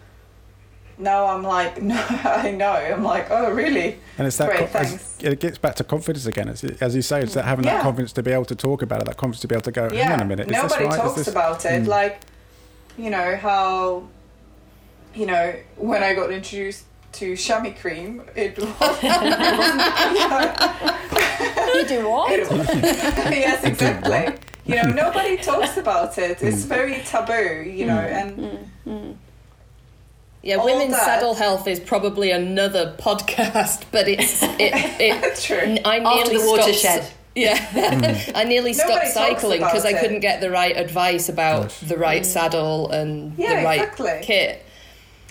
now 0.99 1.27
I'm 1.27 1.43
like, 1.43 1.81
no, 1.93 1.97
I 2.25 2.51
know. 2.51 2.73
I'm 2.73 3.03
like, 3.03 3.31
oh, 3.31 3.51
really? 3.53 3.97
And 4.19 4.27
it's 4.27 4.37
that 4.39 4.51
Great, 4.51 4.75
as- 4.75 5.17
it 5.23 5.41
gets 5.41 5.57
back 5.59 5.75
to 5.77 5.85
confidence 5.85 6.27
again. 6.27 6.49
As, 6.51 6.65
as 6.65 6.95
you 6.95 7.03
say, 7.03 7.23
it's 7.23 7.35
that 7.35 7.45
having 7.45 7.65
that 7.65 7.81
confidence 7.83 8.13
to 8.15 8.23
be 8.23 8.31
able 8.33 8.45
to 8.47 8.57
talk 8.57 8.83
about 8.83 9.01
it, 9.01 9.07
that 9.07 9.17
confidence 9.17 9.41
to 9.43 9.49
be 9.49 9.55
able 9.55 9.63
to 9.63 9.73
go, 9.73 9.89
hang 9.89 9.99
yeah. 9.99 10.13
on 10.15 10.21
a 10.21 10.25
minute, 10.25 10.49
is 10.49 10.53
Nobody 10.53 10.69
this 10.69 10.81
right? 10.81 10.91
Is 10.93 10.97
talks 11.01 11.15
this- 11.17 11.29
about 11.29 11.65
it. 11.65 11.83
Mm. 11.85 11.87
Like, 11.87 12.21
you 12.99 13.11
know 13.11 13.37
how, 13.37 14.05
you 15.15 15.27
know, 15.27 15.55
when 15.77 16.03
I 16.03 16.15
got 16.15 16.31
introduced 16.33 16.85
to 17.13 17.37
chamois 17.37 17.73
cream, 17.81 18.23
it 18.35 18.59
was. 18.81 19.03
You 21.75 21.87
do 21.87 22.09
what? 22.09 22.31
yes, 23.31 23.65
exactly. 23.65 24.35
You 24.67 24.83
know, 24.83 24.91
nobody 24.91 25.37
talks 25.51 25.77
about 25.77 26.17
it. 26.19 26.43
It's 26.43 26.65
Mm. 26.65 26.69
very 26.69 27.03
taboo. 27.05 27.63
You 27.71 27.87
know, 27.87 27.99
and 27.99 28.71
Mm, 28.87 29.17
Yeah, 30.43 30.57
All 30.57 30.65
women's 30.67 30.93
that- 30.93 31.05
saddle 31.05 31.35
health 31.35 31.67
is 31.67 31.81
probably 31.81 32.31
another 32.31 32.95
podcast, 32.99 33.83
but 33.91 34.07
it's 34.09 34.43
it. 34.43 34.73
it 35.01 35.37
true. 35.41 35.77
I 35.85 35.99
nearly 35.99 36.21
After 36.21 36.33
the 36.67 36.73
stopped- 36.75 37.13
watershed. 37.37 37.77
Yeah, 37.77 38.33
I 38.35 38.45
nearly 38.45 38.73
stopped 38.73 38.91
Nobody 38.91 39.13
talks 39.13 39.15
cycling 39.43 39.61
because 39.61 39.85
I 39.85 39.93
couldn't 39.93 40.21
get 40.21 40.41
the 40.41 40.51
right 40.51 40.77
advice 40.77 41.29
about 41.29 41.63
Gosh. 41.65 41.81
the 41.81 41.97
right 41.99 42.25
saddle 42.27 42.91
and 42.91 43.37
Yeah, 43.39 43.61
the 43.61 43.65
right 43.65 43.81
exactly. 43.83 44.21
kit. 44.23 44.63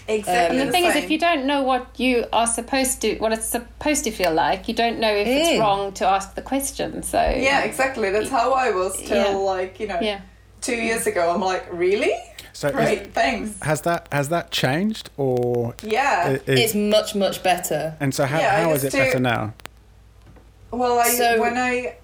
Exactly. 0.07 0.59
And 0.59 0.67
the 0.67 0.71
thing 0.71 0.83
is, 0.85 0.95
if 0.95 1.09
you 1.09 1.17
don't 1.17 1.45
know 1.45 1.63
what 1.63 1.99
you 1.99 2.25
are 2.31 2.45
supposed 2.45 3.01
to, 3.01 3.15
what 3.17 3.33
it's 3.33 3.47
supposed 3.47 4.03
to 4.03 4.11
feel 4.11 4.31
like, 4.33 4.67
you 4.67 4.75
don't 4.75 4.99
know 4.99 5.11
if 5.11 5.27
Mm. 5.27 5.39
it's 5.51 5.59
wrong 5.59 5.93
to 5.93 6.05
ask 6.05 6.35
the 6.35 6.43
question. 6.43 7.01
So 7.01 7.17
Yeah, 7.19 7.61
exactly. 7.63 8.11
That's 8.11 8.29
how 8.29 8.53
I 8.53 8.69
was 8.69 8.95
till 9.01 9.17
Yeah. 9.31 9.35
like 9.37 9.79
you 9.79 9.87
know 9.87 9.97
yeah. 10.01 10.19
two 10.61 10.75
years 10.75 11.07
ago. 11.07 11.31
I'm 11.33 11.41
like, 11.41 11.65
really? 11.71 12.13
So 12.53 12.67
is- 12.67 12.75
Great, 12.75 13.13
thanks. 13.15 13.57
has 13.63 13.81
that 13.81 14.07
has 14.11 14.29
that 14.29 14.51
changed 14.51 15.09
or 15.17 15.73
Yeah. 15.81 16.29
is, 16.29 16.41
It's 16.45 16.75
much 16.75 17.15
much 17.15 17.41
better. 17.41 17.95
and 17.99 18.13
so 18.13 18.25
how, 18.25 18.37
Yeah, 18.39 18.61
how 18.63 18.71
is 18.73 18.83
it 18.83 18.93
used 18.93 18.97
better 19.07 19.19
now? 19.19 19.53
Well, 20.77 20.99
I 20.99 21.09
So- 21.09 21.39
when 21.39 21.57
I 21.57 21.95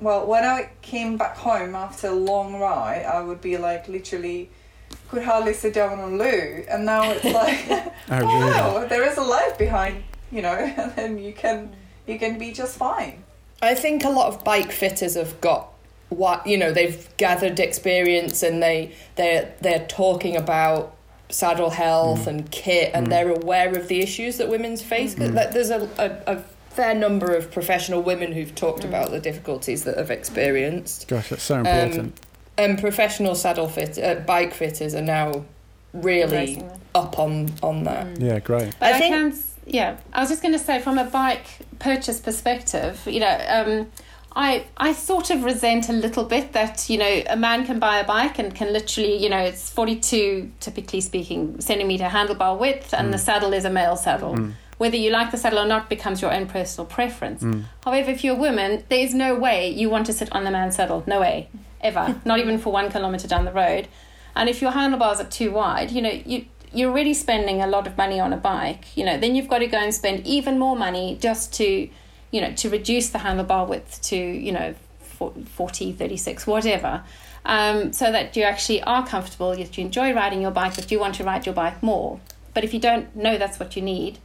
well, 0.00 0.26
when 0.26 0.44
I 0.44 0.70
came 0.80 1.18
back 1.18 1.36
home 1.36 1.74
after 1.74 2.08
a 2.08 2.12
long 2.12 2.58
ride, 2.58 3.04
I 3.04 3.20
would 3.20 3.42
be 3.42 3.58
like 3.58 3.86
literally 3.86 4.48
could 5.10 5.22
hardly 5.22 5.52
sit 5.52 5.74
down 5.74 5.98
on 6.00 6.18
loo, 6.18 6.64
and 6.68 6.84
now 6.86 7.10
it's 7.10 7.24
like, 7.42 7.64
Oh, 7.68 7.92
oh, 8.10 8.18
really? 8.18 8.50
wow, 8.50 8.86
there 8.88 9.04
is 9.04 9.18
a 9.18 9.22
life 9.22 9.58
behind, 9.58 10.02
you 10.32 10.40
know, 10.42 10.54
and 10.76 10.92
then 10.96 11.18
you 11.18 11.32
can 11.32 11.74
you 12.06 12.18
can 12.18 12.38
be 12.38 12.52
just 12.52 12.76
fine. 12.78 13.22
I 13.62 13.74
think 13.74 14.04
a 14.04 14.08
lot 14.10 14.28
of 14.28 14.42
bike 14.42 14.72
fitters 14.72 15.14
have 15.16 15.40
got 15.40 15.68
what 16.08 16.46
you 16.46 16.56
know 16.56 16.72
they've 16.72 17.08
gathered 17.18 17.60
experience 17.60 18.42
and 18.42 18.62
they 18.62 18.92
they 19.16 19.52
they're 19.60 19.86
talking 19.86 20.34
about 20.36 20.96
saddle 21.28 21.70
health 21.70 22.24
mm. 22.24 22.26
and 22.26 22.50
kit 22.50 22.90
and 22.94 23.06
mm. 23.06 23.10
they're 23.10 23.30
aware 23.30 23.72
of 23.76 23.86
the 23.86 24.00
issues 24.00 24.38
that 24.38 24.48
women's 24.48 24.82
face. 24.82 25.14
Mm. 25.14 25.18
'Cause 25.18 25.30
that- 25.34 25.52
There's 25.52 25.70
a, 25.70 25.88
a, 25.98 26.36
a 26.36 26.42
fair 26.70 26.94
number 26.94 27.34
of 27.34 27.50
professional 27.50 28.00
women 28.02 28.32
who've 28.32 28.54
talked 28.54 28.84
about 28.84 29.10
the 29.10 29.20
difficulties 29.20 29.84
that 29.84 29.96
have 29.98 30.10
experienced. 30.10 31.08
Gosh, 31.08 31.28
that's 31.28 31.42
so 31.42 31.56
Um, 31.56 31.66
important. 31.66 32.20
and 32.56 32.78
professional 32.78 33.34
saddle 33.34 33.68
fit 33.68 33.98
uh, 33.98 34.14
bike 34.26 34.54
fitters 34.54 34.94
are 34.94 35.02
now 35.02 35.44
really 35.92 36.22
Embracing 36.22 36.70
up 36.94 37.18
on 37.18 37.50
on 37.62 37.84
that. 37.84 38.06
yeah, 38.20 38.38
great. 38.38 38.74
But 38.78 38.92
I 38.92 38.96
I, 38.96 38.98
think- 38.98 39.14
can, 39.14 39.38
yeah. 39.66 39.96
I 40.12 40.20
was 40.20 40.28
just 40.28 40.42
going 40.42 40.52
to 40.52 40.64
say, 40.64 40.78
from 40.80 40.98
a 40.98 41.04
bike 41.04 41.46
purchase 41.78 42.20
perspective, 42.20 43.00
you 43.06 43.20
know, 43.20 43.36
um, 43.48 43.86
I 44.36 44.64
I 44.76 44.92
sort 44.92 45.30
of 45.30 45.42
resent 45.42 45.88
a 45.88 45.92
little 45.92 46.24
bit 46.24 46.52
that 46.52 46.88
you 46.88 46.98
know 46.98 47.22
a 47.28 47.36
man 47.36 47.66
can 47.66 47.78
buy 47.80 47.98
a 47.98 48.04
bike 48.06 48.38
and 48.38 48.54
can 48.54 48.72
literally, 48.72 49.16
you 49.16 49.28
know, 49.28 49.40
it's 49.40 49.68
forty 49.70 49.96
two, 49.96 50.50
typically 50.60 51.00
speaking, 51.00 51.60
centimeter 51.60 52.04
handlebar 52.04 52.56
width, 52.58 52.94
and 52.94 53.12
the 53.12 53.18
saddle 53.18 53.52
is 53.52 53.64
a 53.64 53.70
male 53.70 53.96
saddle. 53.96 54.36
Whether 54.80 54.96
you 54.96 55.10
like 55.10 55.30
the 55.30 55.36
saddle 55.36 55.58
or 55.58 55.66
not 55.66 55.90
becomes 55.90 56.22
your 56.22 56.32
own 56.32 56.46
personal 56.46 56.86
preference. 56.86 57.42
However, 57.84 58.10
if 58.12 58.24
you're 58.24 58.34
a 58.34 58.38
woman, 58.38 58.82
there 58.88 59.00
is 59.00 59.12
no 59.12 59.34
way 59.34 59.68
you 59.68 59.90
want 59.90 60.06
to 60.06 60.14
sit 60.14 60.32
on 60.32 60.44
the 60.44 60.50
man's 60.50 60.76
saddle. 60.76 61.04
No 61.06 61.20
way, 61.20 61.50
ever. 61.82 62.18
not 62.24 62.38
even 62.38 62.56
for 62.56 62.72
one 62.72 62.90
kilometer 62.90 63.28
down 63.28 63.44
the 63.44 63.52
road. 63.52 63.88
And 64.34 64.48
if 64.48 64.62
your 64.62 64.70
handlebars 64.70 65.20
are 65.20 65.28
too 65.28 65.50
wide, 65.50 65.90
you 65.90 66.00
know, 66.00 66.22
you 66.24 66.46
you're 66.72 66.90
already 66.90 67.12
spending 67.12 67.60
a 67.60 67.66
lot 67.66 67.86
of 67.86 67.98
money 67.98 68.18
on 68.18 68.32
a 68.32 68.38
bike. 68.38 68.96
You 68.96 69.04
know, 69.04 69.18
then 69.18 69.36
you've 69.36 69.48
got 69.48 69.58
to 69.58 69.66
go 69.66 69.76
and 69.76 69.94
spend 69.94 70.26
even 70.26 70.58
more 70.58 70.76
money 70.76 71.18
just 71.20 71.52
to, 71.56 71.90
you 72.30 72.40
know, 72.40 72.54
to 72.54 72.70
reduce 72.70 73.10
the 73.10 73.18
handlebar 73.18 73.68
width 73.68 74.00
to, 74.04 74.16
you 74.16 74.50
know, 74.50 74.74
40, 75.18 75.92
36, 75.92 76.46
whatever. 76.46 77.04
Um, 77.44 77.92
so 77.92 78.10
that 78.10 78.34
you 78.34 78.44
actually 78.44 78.82
are 78.84 79.06
comfortable, 79.06 79.54
that 79.54 79.76
you 79.76 79.84
enjoy 79.84 80.14
riding 80.14 80.40
your 80.40 80.52
bike, 80.52 80.76
that 80.76 80.90
you 80.90 80.98
want 80.98 81.16
to 81.16 81.24
ride 81.24 81.44
your 81.44 81.54
bike 81.54 81.82
more. 81.82 82.18
But 82.54 82.64
if 82.64 82.72
you 82.72 82.80
don't 82.80 83.14
know 83.14 83.36
that's 83.36 83.60
what 83.60 83.76
you 83.76 83.82
need, 83.82 84.18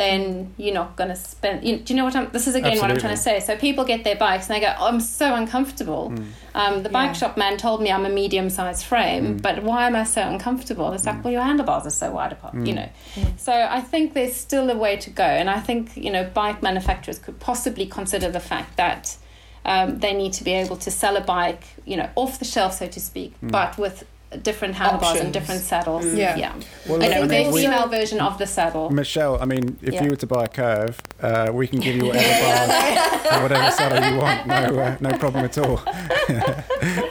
then 0.00 0.54
you're 0.56 0.74
not 0.74 0.96
going 0.96 1.10
to 1.10 1.16
spend. 1.16 1.62
You, 1.62 1.76
do 1.76 1.92
you 1.92 1.96
know 1.98 2.06
what 2.06 2.16
I'm? 2.16 2.30
This 2.32 2.46
is 2.46 2.54
again 2.54 2.78
what 2.78 2.90
I'm 2.90 2.96
trying 2.96 3.14
to 3.14 3.20
say. 3.20 3.38
So 3.40 3.54
people 3.56 3.84
get 3.84 4.02
their 4.02 4.16
bikes 4.16 4.48
and 4.48 4.56
they 4.56 4.60
go, 4.60 4.74
oh, 4.78 4.86
"I'm 4.86 5.00
so 5.00 5.34
uncomfortable." 5.34 6.08
Hmm. 6.08 6.24
Um, 6.54 6.82
the 6.82 6.88
bike 6.88 7.08
Yeah. 7.08 7.12
shop 7.12 7.36
man 7.36 7.58
told 7.58 7.82
me 7.82 7.92
I'm 7.92 8.06
a 8.06 8.08
medium-sized 8.08 8.84
frame, 8.84 9.26
hmm. 9.26 9.36
but 9.36 9.62
why 9.62 9.86
am 9.86 9.94
I 9.94 10.04
so 10.04 10.22
uncomfortable? 10.22 10.90
It's 10.92 11.04
like, 11.04 11.16
hmm. 11.16 11.22
well, 11.22 11.32
your 11.34 11.42
handlebars 11.42 11.86
are 11.86 11.90
so 11.90 12.10
wide 12.12 12.32
apart, 12.32 12.54
you 12.54 12.72
know. 12.72 12.88
So 13.36 13.52
I 13.52 13.82
think 13.82 14.14
there's 14.14 14.34
still 14.34 14.70
a 14.70 14.76
way 14.76 14.96
to 14.96 15.10
go, 15.10 15.30
and 15.40 15.50
I 15.50 15.60
think 15.60 15.94
you 15.96 16.10
know 16.10 16.24
bike 16.24 16.62
manufacturers 16.62 17.18
could 17.18 17.38
possibly 17.38 17.86
consider 17.86 18.30
the 18.30 18.40
fact 18.40 18.76
that. 18.78 19.16
Um, 19.62 19.98
they 19.98 20.14
need 20.14 20.32
to 20.32 20.44
be 20.44 20.52
able 20.52 20.78
to 20.78 20.90
sell 20.90 21.18
a 21.18 21.20
bike, 21.20 21.64
you 21.84 21.94
know, 21.98 22.08
off 22.14 22.38
the 22.38 22.46
shelf, 22.46 22.72
so 22.78 22.86
to 22.86 22.98
speak, 22.98 23.34
but 23.42 23.76
with 23.76 24.04
different 24.42 24.74
handlebars 24.76 25.20
and 25.20 25.32
different 25.32 25.60
saddles. 25.60 26.06
Yeah. 26.14 26.36
yeah. 26.36 26.54
Well, 26.88 27.02
I 27.02 27.08
know, 27.08 27.14
think 27.26 27.28
the 27.30 27.44
also- 27.46 27.56
female 27.58 27.88
version 27.88 28.20
of 28.20 28.38
the 28.38 28.46
saddle. 28.46 28.88
Michelle, 28.90 29.40
I 29.42 29.44
mean, 29.44 29.76
if 29.82 29.94
Yeah. 29.94 30.04
you 30.04 30.10
were 30.10 30.16
to 30.16 30.26
buy 30.26 30.44
a 30.44 30.48
curve, 30.48 31.00
uh, 31.20 31.50
we 31.52 31.66
can 31.66 31.80
give 31.80 31.96
you 31.96 32.06
whatever 32.06 32.46
bar 32.46 33.32
or 33.38 33.42
whatever 33.42 33.70
saddle 33.72 34.10
you 34.12 34.18
want. 34.18 34.46
No, 34.46 34.78
uh, 34.80 34.96
no 35.00 35.18
problem 35.18 35.44
at 35.44 35.58
all. 35.58 35.80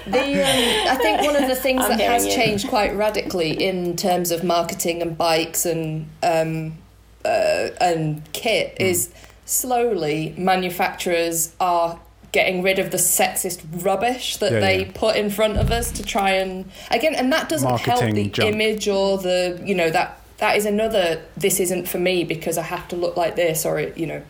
The, 0.10 0.20
um, 0.42 0.88
I 0.90 0.96
think 1.00 1.22
one 1.22 1.36
of 1.36 1.48
the 1.48 1.56
things 1.56 1.84
I'm 1.84 1.92
that 1.98 2.02
has 2.02 2.26
you. 2.26 2.32
changed 2.34 2.68
quite 2.68 2.96
radically 2.96 3.52
in 3.64 3.96
terms 3.96 4.32
of 4.32 4.44
marketing 4.44 5.04
and 5.04 5.16
bikes 5.16 5.66
and 5.68 6.08
um, 6.24 6.78
uh, 7.24 7.70
and 7.80 8.24
kit 8.34 8.76
is 8.80 9.12
slowly 9.46 10.34
manufacturers 10.38 11.54
are 11.60 12.00
getting 12.32 12.62
rid 12.62 12.78
of 12.80 12.92
the 12.92 12.98
sexist 12.98 13.62
rubbish 13.84 14.38
that 14.38 14.52
Yeah, 14.52 14.60
they 14.60 14.86
yeah. 14.86 14.92
put 14.94 15.16
in 15.16 15.30
front 15.30 15.58
of 15.58 15.72
us 15.72 15.92
to 15.94 16.04
try 16.04 16.32
and 16.32 16.70
again 16.92 17.16
and 17.16 17.32
that 17.34 17.50
doesn't 17.50 17.80
help 17.82 18.02
the 18.14 18.28
junk. 18.30 18.54
image 18.54 18.88
or 18.88 19.18
the 19.18 19.60
you 19.66 19.74
know 19.76 19.90
that 19.90 20.20
that 20.38 20.56
is 20.56 20.66
another 20.66 21.22
this 21.36 21.60
isn't 21.60 21.88
for 21.88 21.98
me 22.00 22.24
because 22.24 22.58
I 22.58 22.64
have 22.64 22.88
to 22.90 22.96
look 22.96 23.18
like 23.18 23.36
this 23.36 23.66
or 23.66 23.80
you 23.82 24.06
know 24.08 24.22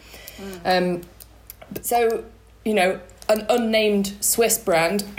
um, 0.65 1.01
so 1.81 2.23
you 2.65 2.73
know 2.73 2.99
an 3.27 3.45
unnamed 3.49 4.13
Swiss 4.21 4.57
brand 4.57 5.01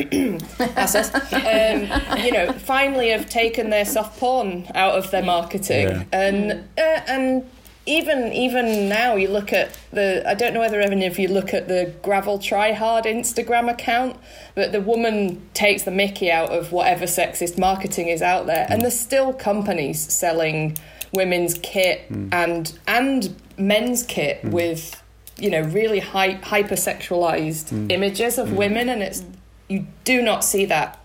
that's 0.59 0.95
um, 1.33 2.23
you 2.25 2.33
know 2.33 2.53
finally 2.59 3.11
have 3.11 3.29
taken 3.29 3.71
their 3.71 3.85
soft 3.85 4.19
porn 4.19 4.67
out 4.75 4.95
of 4.99 5.11
their 5.11 5.23
marketing 5.23 5.89
Yeah. 5.89 6.05
and 6.13 6.53
uh, 6.77 7.01
and 7.07 7.51
even 7.91 8.33
even 8.33 8.89
now 8.89 9.17
you 9.17 9.29
look 9.29 9.53
at 9.53 9.77
the 9.93 10.23
I 10.29 10.35
don't 10.35 10.55
know 10.55 10.61
whether 10.61 10.81
any 10.81 11.07
of 11.07 11.19
you 11.19 11.29
look 11.29 11.53
at 11.53 11.69
the 11.69 11.93
gravel 12.03 12.39
try 12.39 12.73
hard 12.73 13.05
Instagram 13.05 13.71
account 13.71 14.17
but 14.55 14.73
the 14.73 14.81
woman 14.81 15.49
takes 15.55 15.83
the 15.83 15.91
mickey 15.91 16.31
out 16.31 16.51
of 16.51 16.73
whatever 16.73 17.05
sexist 17.05 17.59
marketing 17.59 18.09
is 18.09 18.23
out 18.23 18.47
there 18.47 18.67
and 18.69 18.79
mm. 18.79 18.83
there's 18.83 18.99
still 18.99 19.33
companies 19.33 20.01
selling 20.13 20.79
women's 21.13 21.55
kit 21.63 22.09
mm. 22.11 22.33
and 22.33 22.79
and 22.87 23.35
men's 23.59 24.05
kit 24.05 24.43
mm. 24.43 24.53
with 24.53 25.03
you 25.37 25.51
know 25.51 25.63
really 25.63 25.99
hy- 25.99 26.37
hypersexualized 26.37 27.91
images 27.91 28.39
of 28.39 28.53
women 28.53 28.89
and 28.89 29.03
it's 29.03 29.25
you 29.69 29.87
do 30.05 30.23
not 30.23 30.45
see 30.45 30.65
that 30.67 31.01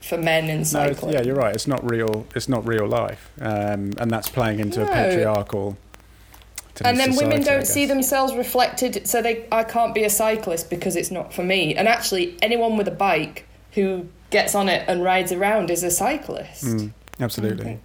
for 0.00 0.16
men 0.16 0.48
in 0.48 0.58
No, 0.58 0.64
cycling 0.64 1.12
yeah, 1.12 1.22
you're 1.22 1.36
right. 1.36 1.54
It's 1.54 1.66
not 1.66 1.88
real. 1.88 2.26
It's 2.34 2.48
not 2.48 2.66
real 2.66 2.86
life, 2.86 3.30
um, 3.40 3.92
and 3.98 4.10
that's 4.10 4.28
playing 4.28 4.60
into 4.60 4.82
a 4.82 4.86
patriarchal. 4.86 5.76
And 6.84 6.98
then 6.98 7.10
women 7.16 7.38
society, 7.42 7.44
don't 7.44 7.66
see 7.66 7.86
themselves 7.86 8.34
reflected 8.34 9.06
so 9.06 9.20
they 9.22 9.46
i 9.52 9.62
can't 9.62 9.94
be 9.94 10.04
a 10.04 10.10
cyclist 10.10 10.70
because 10.70 10.96
it's 10.96 11.10
not 11.10 11.32
for 11.32 11.42
me 11.42 11.74
and 11.74 11.86
actually 11.88 12.36
anyone 12.42 12.76
with 12.76 12.88
a 12.88 12.92
bike 12.92 13.46
who 13.72 14.06
gets 14.30 14.54
on 14.54 14.68
it 14.68 14.84
and 14.88 15.02
rides 15.02 15.32
around 15.32 15.70
is 15.70 15.82
a 15.82 15.90
cyclist 15.90 16.64
Mm, 16.64 16.92
absolutely. 17.20 17.64
Okay. 17.66 17.78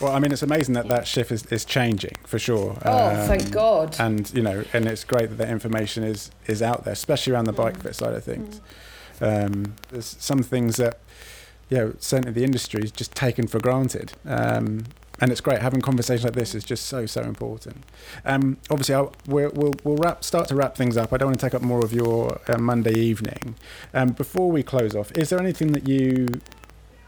Well, 0.00 0.10
I 0.12 0.18
mean, 0.18 0.32
it's 0.32 0.42
amazing 0.42 0.74
that 0.74 0.88
that 0.88 1.06
shift 1.06 1.30
is, 1.30 1.46
is 1.46 1.64
changing 1.64 2.16
for 2.24 2.36
sure. 2.38 2.76
oh 2.84 3.08
Um, 3.10 3.28
thank 3.28 3.52
god 3.52 3.94
And 4.00 4.28
you 4.34 4.42
know, 4.42 4.64
and 4.72 4.86
it's 4.88 5.04
great 5.04 5.28
that 5.28 5.36
that 5.38 5.48
information 5.48 6.02
is 6.02 6.30
is 6.48 6.60
out 6.60 6.82
there, 6.84 6.92
especially 6.92 7.32
around 7.34 7.44
the 7.44 7.52
bike 7.52 7.80
fit 7.80 7.94
side 7.94 8.12
of 8.14 8.24
things. 8.24 8.60
Um, 9.20 9.76
there's 9.90 10.16
some 10.18 10.42
things 10.42 10.76
that, 10.78 10.98
yeah, 11.70 11.90
certainly 12.00 12.32
the 12.32 12.42
industry 12.42 12.82
is 12.82 12.90
just 12.90 13.14
taken 13.14 13.46
for 13.46 13.60
granted. 13.60 14.14
Um, 14.26 14.86
and 15.22 15.30
it's 15.30 15.40
great 15.40 15.60
having 15.60 15.80
conversations 15.80 16.24
like 16.24 16.34
this 16.34 16.52
is 16.52 16.64
just 16.64 16.86
so 16.86 17.06
so 17.06 17.22
important. 17.22 17.84
Um, 18.24 18.58
obviously, 18.68 18.96
I'll, 18.96 19.14
we'll 19.26 19.52
we'll 19.54 19.72
we'll 19.84 19.96
wrap 19.96 20.24
start 20.24 20.48
to 20.48 20.56
wrap 20.56 20.76
things 20.76 20.96
up. 20.96 21.12
I 21.12 21.16
don't 21.16 21.28
want 21.28 21.38
to 21.38 21.46
take 21.46 21.54
up 21.54 21.62
more 21.62 21.82
of 21.82 21.92
your 21.92 22.40
uh, 22.48 22.58
Monday 22.58 22.94
evening. 22.94 23.54
Um, 23.94 24.08
before 24.08 24.50
we 24.50 24.64
close 24.64 24.96
off, 24.96 25.12
is 25.12 25.30
there 25.30 25.38
anything 25.38 25.72
that 25.72 25.88
you 25.88 26.26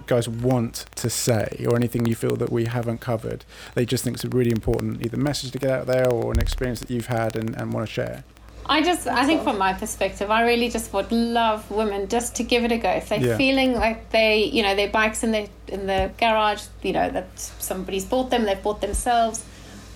guys 0.06 0.28
want 0.28 0.86
to 0.94 1.10
say 1.10 1.66
or 1.68 1.74
anything 1.74 2.06
you 2.06 2.14
feel 2.14 2.36
that 2.36 2.52
we 2.52 2.66
haven't 2.66 3.00
covered 3.00 3.42
you 3.74 3.86
just 3.86 4.04
think 4.04 4.18
is 4.18 4.22
a 4.22 4.28
really 4.28 4.50
important 4.50 5.02
either 5.02 5.16
message 5.16 5.50
to 5.50 5.58
get 5.58 5.70
out 5.70 5.86
there 5.86 6.06
or 6.12 6.30
an 6.30 6.38
experience 6.38 6.78
that 6.78 6.90
you've 6.90 7.06
had 7.06 7.34
and, 7.34 7.56
and 7.56 7.72
want 7.72 7.88
to 7.88 7.90
share 7.90 8.22
I 8.66 8.82
just, 8.82 9.06
I 9.06 9.26
think 9.26 9.42
from 9.42 9.58
my 9.58 9.72
perspective, 9.74 10.30
I 10.30 10.42
really 10.42 10.68
just 10.68 10.92
would 10.92 11.10
love 11.12 11.70
women 11.70 12.08
just 12.08 12.34
to 12.36 12.42
give 12.42 12.64
it 12.64 12.72
a 12.72 12.78
go. 12.78 12.90
If 12.90 13.08
they're 13.08 13.20
Yeah. 13.20 13.36
feeling 13.36 13.74
like 13.74 14.10
they, 14.10 14.44
you 14.44 14.62
know, 14.62 14.74
their 14.74 14.88
bikes 14.88 15.22
in 15.22 15.32
the 15.32 15.48
in 15.68 15.86
the 15.86 16.10
garage, 16.18 16.62
you 16.82 16.92
know, 16.92 17.10
that 17.10 17.26
somebody's 17.36 18.04
bought 18.04 18.30
them, 18.30 18.44
they've 18.44 18.62
bought 18.62 18.80
themselves, 18.80 19.44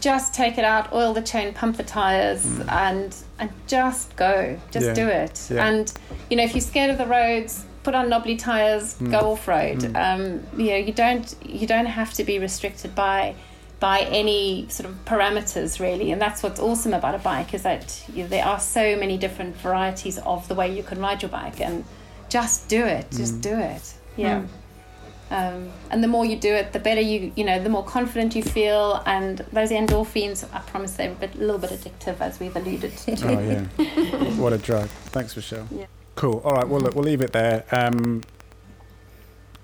just 0.00 0.34
take 0.34 0.58
it 0.58 0.64
out, 0.64 0.92
oil 0.92 1.12
the 1.12 1.22
chain, 1.22 1.52
pump 1.54 1.76
the 1.76 1.82
tires, 1.82 2.44
mm. 2.44 2.70
and 2.72 3.14
and 3.38 3.50
just 3.66 4.14
go, 4.16 4.58
just 4.70 4.86
Yeah. 4.86 4.94
do 4.94 5.06
it. 5.08 5.48
Yeah. 5.50 5.66
And 5.66 5.92
you 6.30 6.36
know, 6.36 6.42
if 6.44 6.54
you're 6.54 6.60
scared 6.60 6.90
of 6.90 6.98
the 6.98 7.06
roads, 7.06 7.64
put 7.84 7.94
on 7.94 8.08
knobbly 8.08 8.36
tires, 8.36 8.96
mm. 8.96 9.10
go 9.10 9.32
off 9.32 9.48
road. 9.48 9.78
Mm. 9.78 9.96
Um, 9.96 10.60
you 10.60 10.70
know, 10.70 10.76
you 10.76 10.92
don't 10.92 11.34
you 11.44 11.66
don't 11.66 11.86
have 11.86 12.12
to 12.14 12.24
be 12.24 12.38
restricted 12.38 12.94
by 12.94 13.34
by 13.80 14.00
any 14.00 14.66
sort 14.68 14.88
of 14.88 15.04
parameters 15.04 15.78
really. 15.78 16.10
And 16.10 16.20
that's 16.20 16.42
what's 16.42 16.60
awesome 16.60 16.94
about 16.94 17.14
a 17.14 17.18
bike 17.18 17.54
is 17.54 17.62
that 17.62 18.04
you 18.12 18.26
there 18.26 18.44
are 18.44 18.58
so 18.58 18.96
many 18.96 19.16
different 19.16 19.56
varieties 19.56 20.18
of 20.18 20.46
the 20.48 20.54
way 20.54 20.74
you 20.74 20.82
can 20.82 21.00
ride 21.00 21.22
your 21.22 21.30
bike 21.30 21.60
and 21.60 21.84
just 22.28 22.68
do 22.68 22.84
it 22.84 23.06
just 23.12 23.40
do 23.40 23.56
it. 23.56 23.94
Yeah. 24.16 24.44
Um, 25.30 25.70
and 25.90 26.02
the 26.02 26.08
more 26.08 26.24
you 26.24 26.36
do 26.36 26.52
it 26.54 26.72
the 26.72 26.78
better 26.78 27.02
you 27.02 27.32
you 27.36 27.44
know 27.44 27.62
the 27.62 27.68
more 27.68 27.84
confident 27.84 28.34
you 28.34 28.42
feel 28.42 29.02
and 29.04 29.38
those 29.52 29.70
endorphins 29.70 30.42
i 30.54 30.58
promise 30.60 30.94
they're 30.94 31.12
a, 31.12 31.14
bit, 31.14 31.34
a 31.34 31.38
little 31.38 31.58
bit 31.58 31.68
addictive 31.68 32.18
as 32.20 32.40
we've 32.40 32.56
alluded 32.56 32.96
to. 32.96 33.12
Oh 33.26 33.38
yeah. 33.38 34.34
What 34.36 34.54
a 34.54 34.58
drug. 34.58 34.88
Thanks 34.88 35.36
michelle. 35.36 35.68
Yeah. 35.70 35.84
cool. 36.14 36.40
All 36.44 36.52
right 36.52 36.66
well 36.66 36.80
look 36.80 36.94
we'll 36.94 37.04
leave 37.04 37.20
it 37.20 37.32
there. 37.32 37.64
Um, 37.70 38.22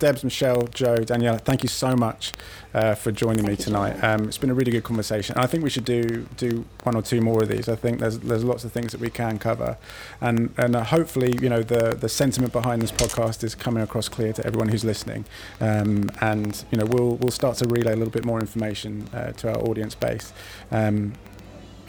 Debs, 0.04 0.22
Michelle, 0.22 0.66
Joe, 0.66 0.96
Daniela, 0.96 1.40
thank 1.40 1.62
you 1.62 1.68
so 1.70 1.96
much 1.96 2.32
uh, 2.74 2.94
for 2.94 3.10
joining 3.10 3.46
Thank 3.46 3.58
me 3.58 3.64
tonight. 3.64 4.04
Um, 4.04 4.24
it's 4.24 4.36
been 4.36 4.50
a 4.50 4.54
really 4.54 4.70
good 4.70 4.84
conversation. 4.84 5.34
I 5.38 5.46
think 5.46 5.64
we 5.64 5.70
should 5.70 5.86
do 5.86 6.26
do 6.36 6.66
one 6.82 6.94
or 6.94 7.00
two 7.00 7.22
more 7.22 7.42
of 7.42 7.48
these. 7.48 7.70
I 7.70 7.74
think 7.74 8.00
there's 8.00 8.18
there's 8.18 8.44
lots 8.44 8.64
of 8.64 8.72
things 8.72 8.92
that 8.92 9.00
we 9.00 9.08
can 9.08 9.38
cover, 9.38 9.78
and 10.20 10.52
and 10.58 10.76
uh, 10.76 10.84
hopefully 10.84 11.38
you 11.40 11.48
know 11.48 11.62
the 11.62 11.94
the 11.94 12.10
sentiment 12.10 12.52
behind 12.52 12.82
this 12.82 12.92
podcast 12.92 13.42
is 13.42 13.54
coming 13.54 13.82
across 13.82 14.10
clear 14.10 14.34
to 14.34 14.46
everyone 14.46 14.68
who's 14.68 14.84
listening, 14.84 15.24
um, 15.62 16.10
and 16.20 16.66
you 16.70 16.76
know 16.76 16.84
we'll 16.84 17.16
we'll 17.16 17.30
start 17.30 17.56
to 17.56 17.66
relay 17.66 17.92
a 17.92 17.96
little 17.96 18.12
bit 18.12 18.26
more 18.26 18.40
information 18.40 19.08
uh, 19.14 19.32
to 19.32 19.48
our 19.48 19.58
audience 19.58 19.94
base. 19.94 20.34
Um, 20.70 21.14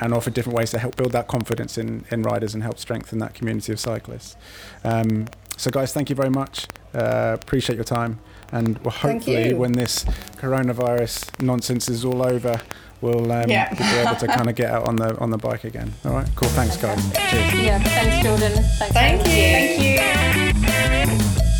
and 0.01 0.13
offer 0.13 0.29
different 0.29 0.57
ways 0.57 0.71
to 0.71 0.77
help 0.77 0.95
build 0.97 1.13
that 1.13 1.25
confidence 1.27 1.77
in, 1.77 2.03
in 2.11 2.21
riders 2.21 2.53
and 2.53 2.61
help 2.61 2.77
strengthen 2.77 3.19
that 3.19 3.33
community 3.33 3.71
of 3.71 3.79
cyclists. 3.79 4.35
Um, 4.83 5.27
so, 5.57 5.69
guys, 5.71 5.93
thank 5.93 6.09
you 6.09 6.15
very 6.15 6.29
much. 6.29 6.67
Uh, 6.93 7.37
appreciate 7.41 7.75
your 7.75 7.83
time. 7.85 8.19
And 8.51 8.77
well, 8.79 8.91
hopefully, 8.91 9.53
when 9.53 9.73
this 9.73 10.05
coronavirus 10.37 11.41
nonsense 11.41 11.89
is 11.89 12.05
all 12.05 12.25
over, 12.25 12.61
we'll 13.01 13.31
um, 13.31 13.49
Yeah. 13.49 13.73
be 13.73 13.83
able 14.07 14.15
to 14.17 14.27
kind 14.27 14.49
of 14.49 14.55
get 14.55 14.69
out 14.71 14.87
on 14.87 14.95
the 14.95 15.17
on 15.17 15.31
the 15.31 15.37
bike 15.37 15.63
again. 15.63 15.93
All 16.05 16.11
right, 16.13 16.27
cool. 16.35 16.49
Thanks, 16.49 16.77
guys. 16.77 17.01
Cheers. 17.29 17.53
Yeah, 17.55 17.79
thanks, 17.79 18.25
Jordan. 18.27 18.63
Thanks, 18.79 18.93
Thank 18.93 19.27
Amy. 19.27 19.91
you. 19.93 19.97
Thank 19.99 21.41
you. 21.43 21.51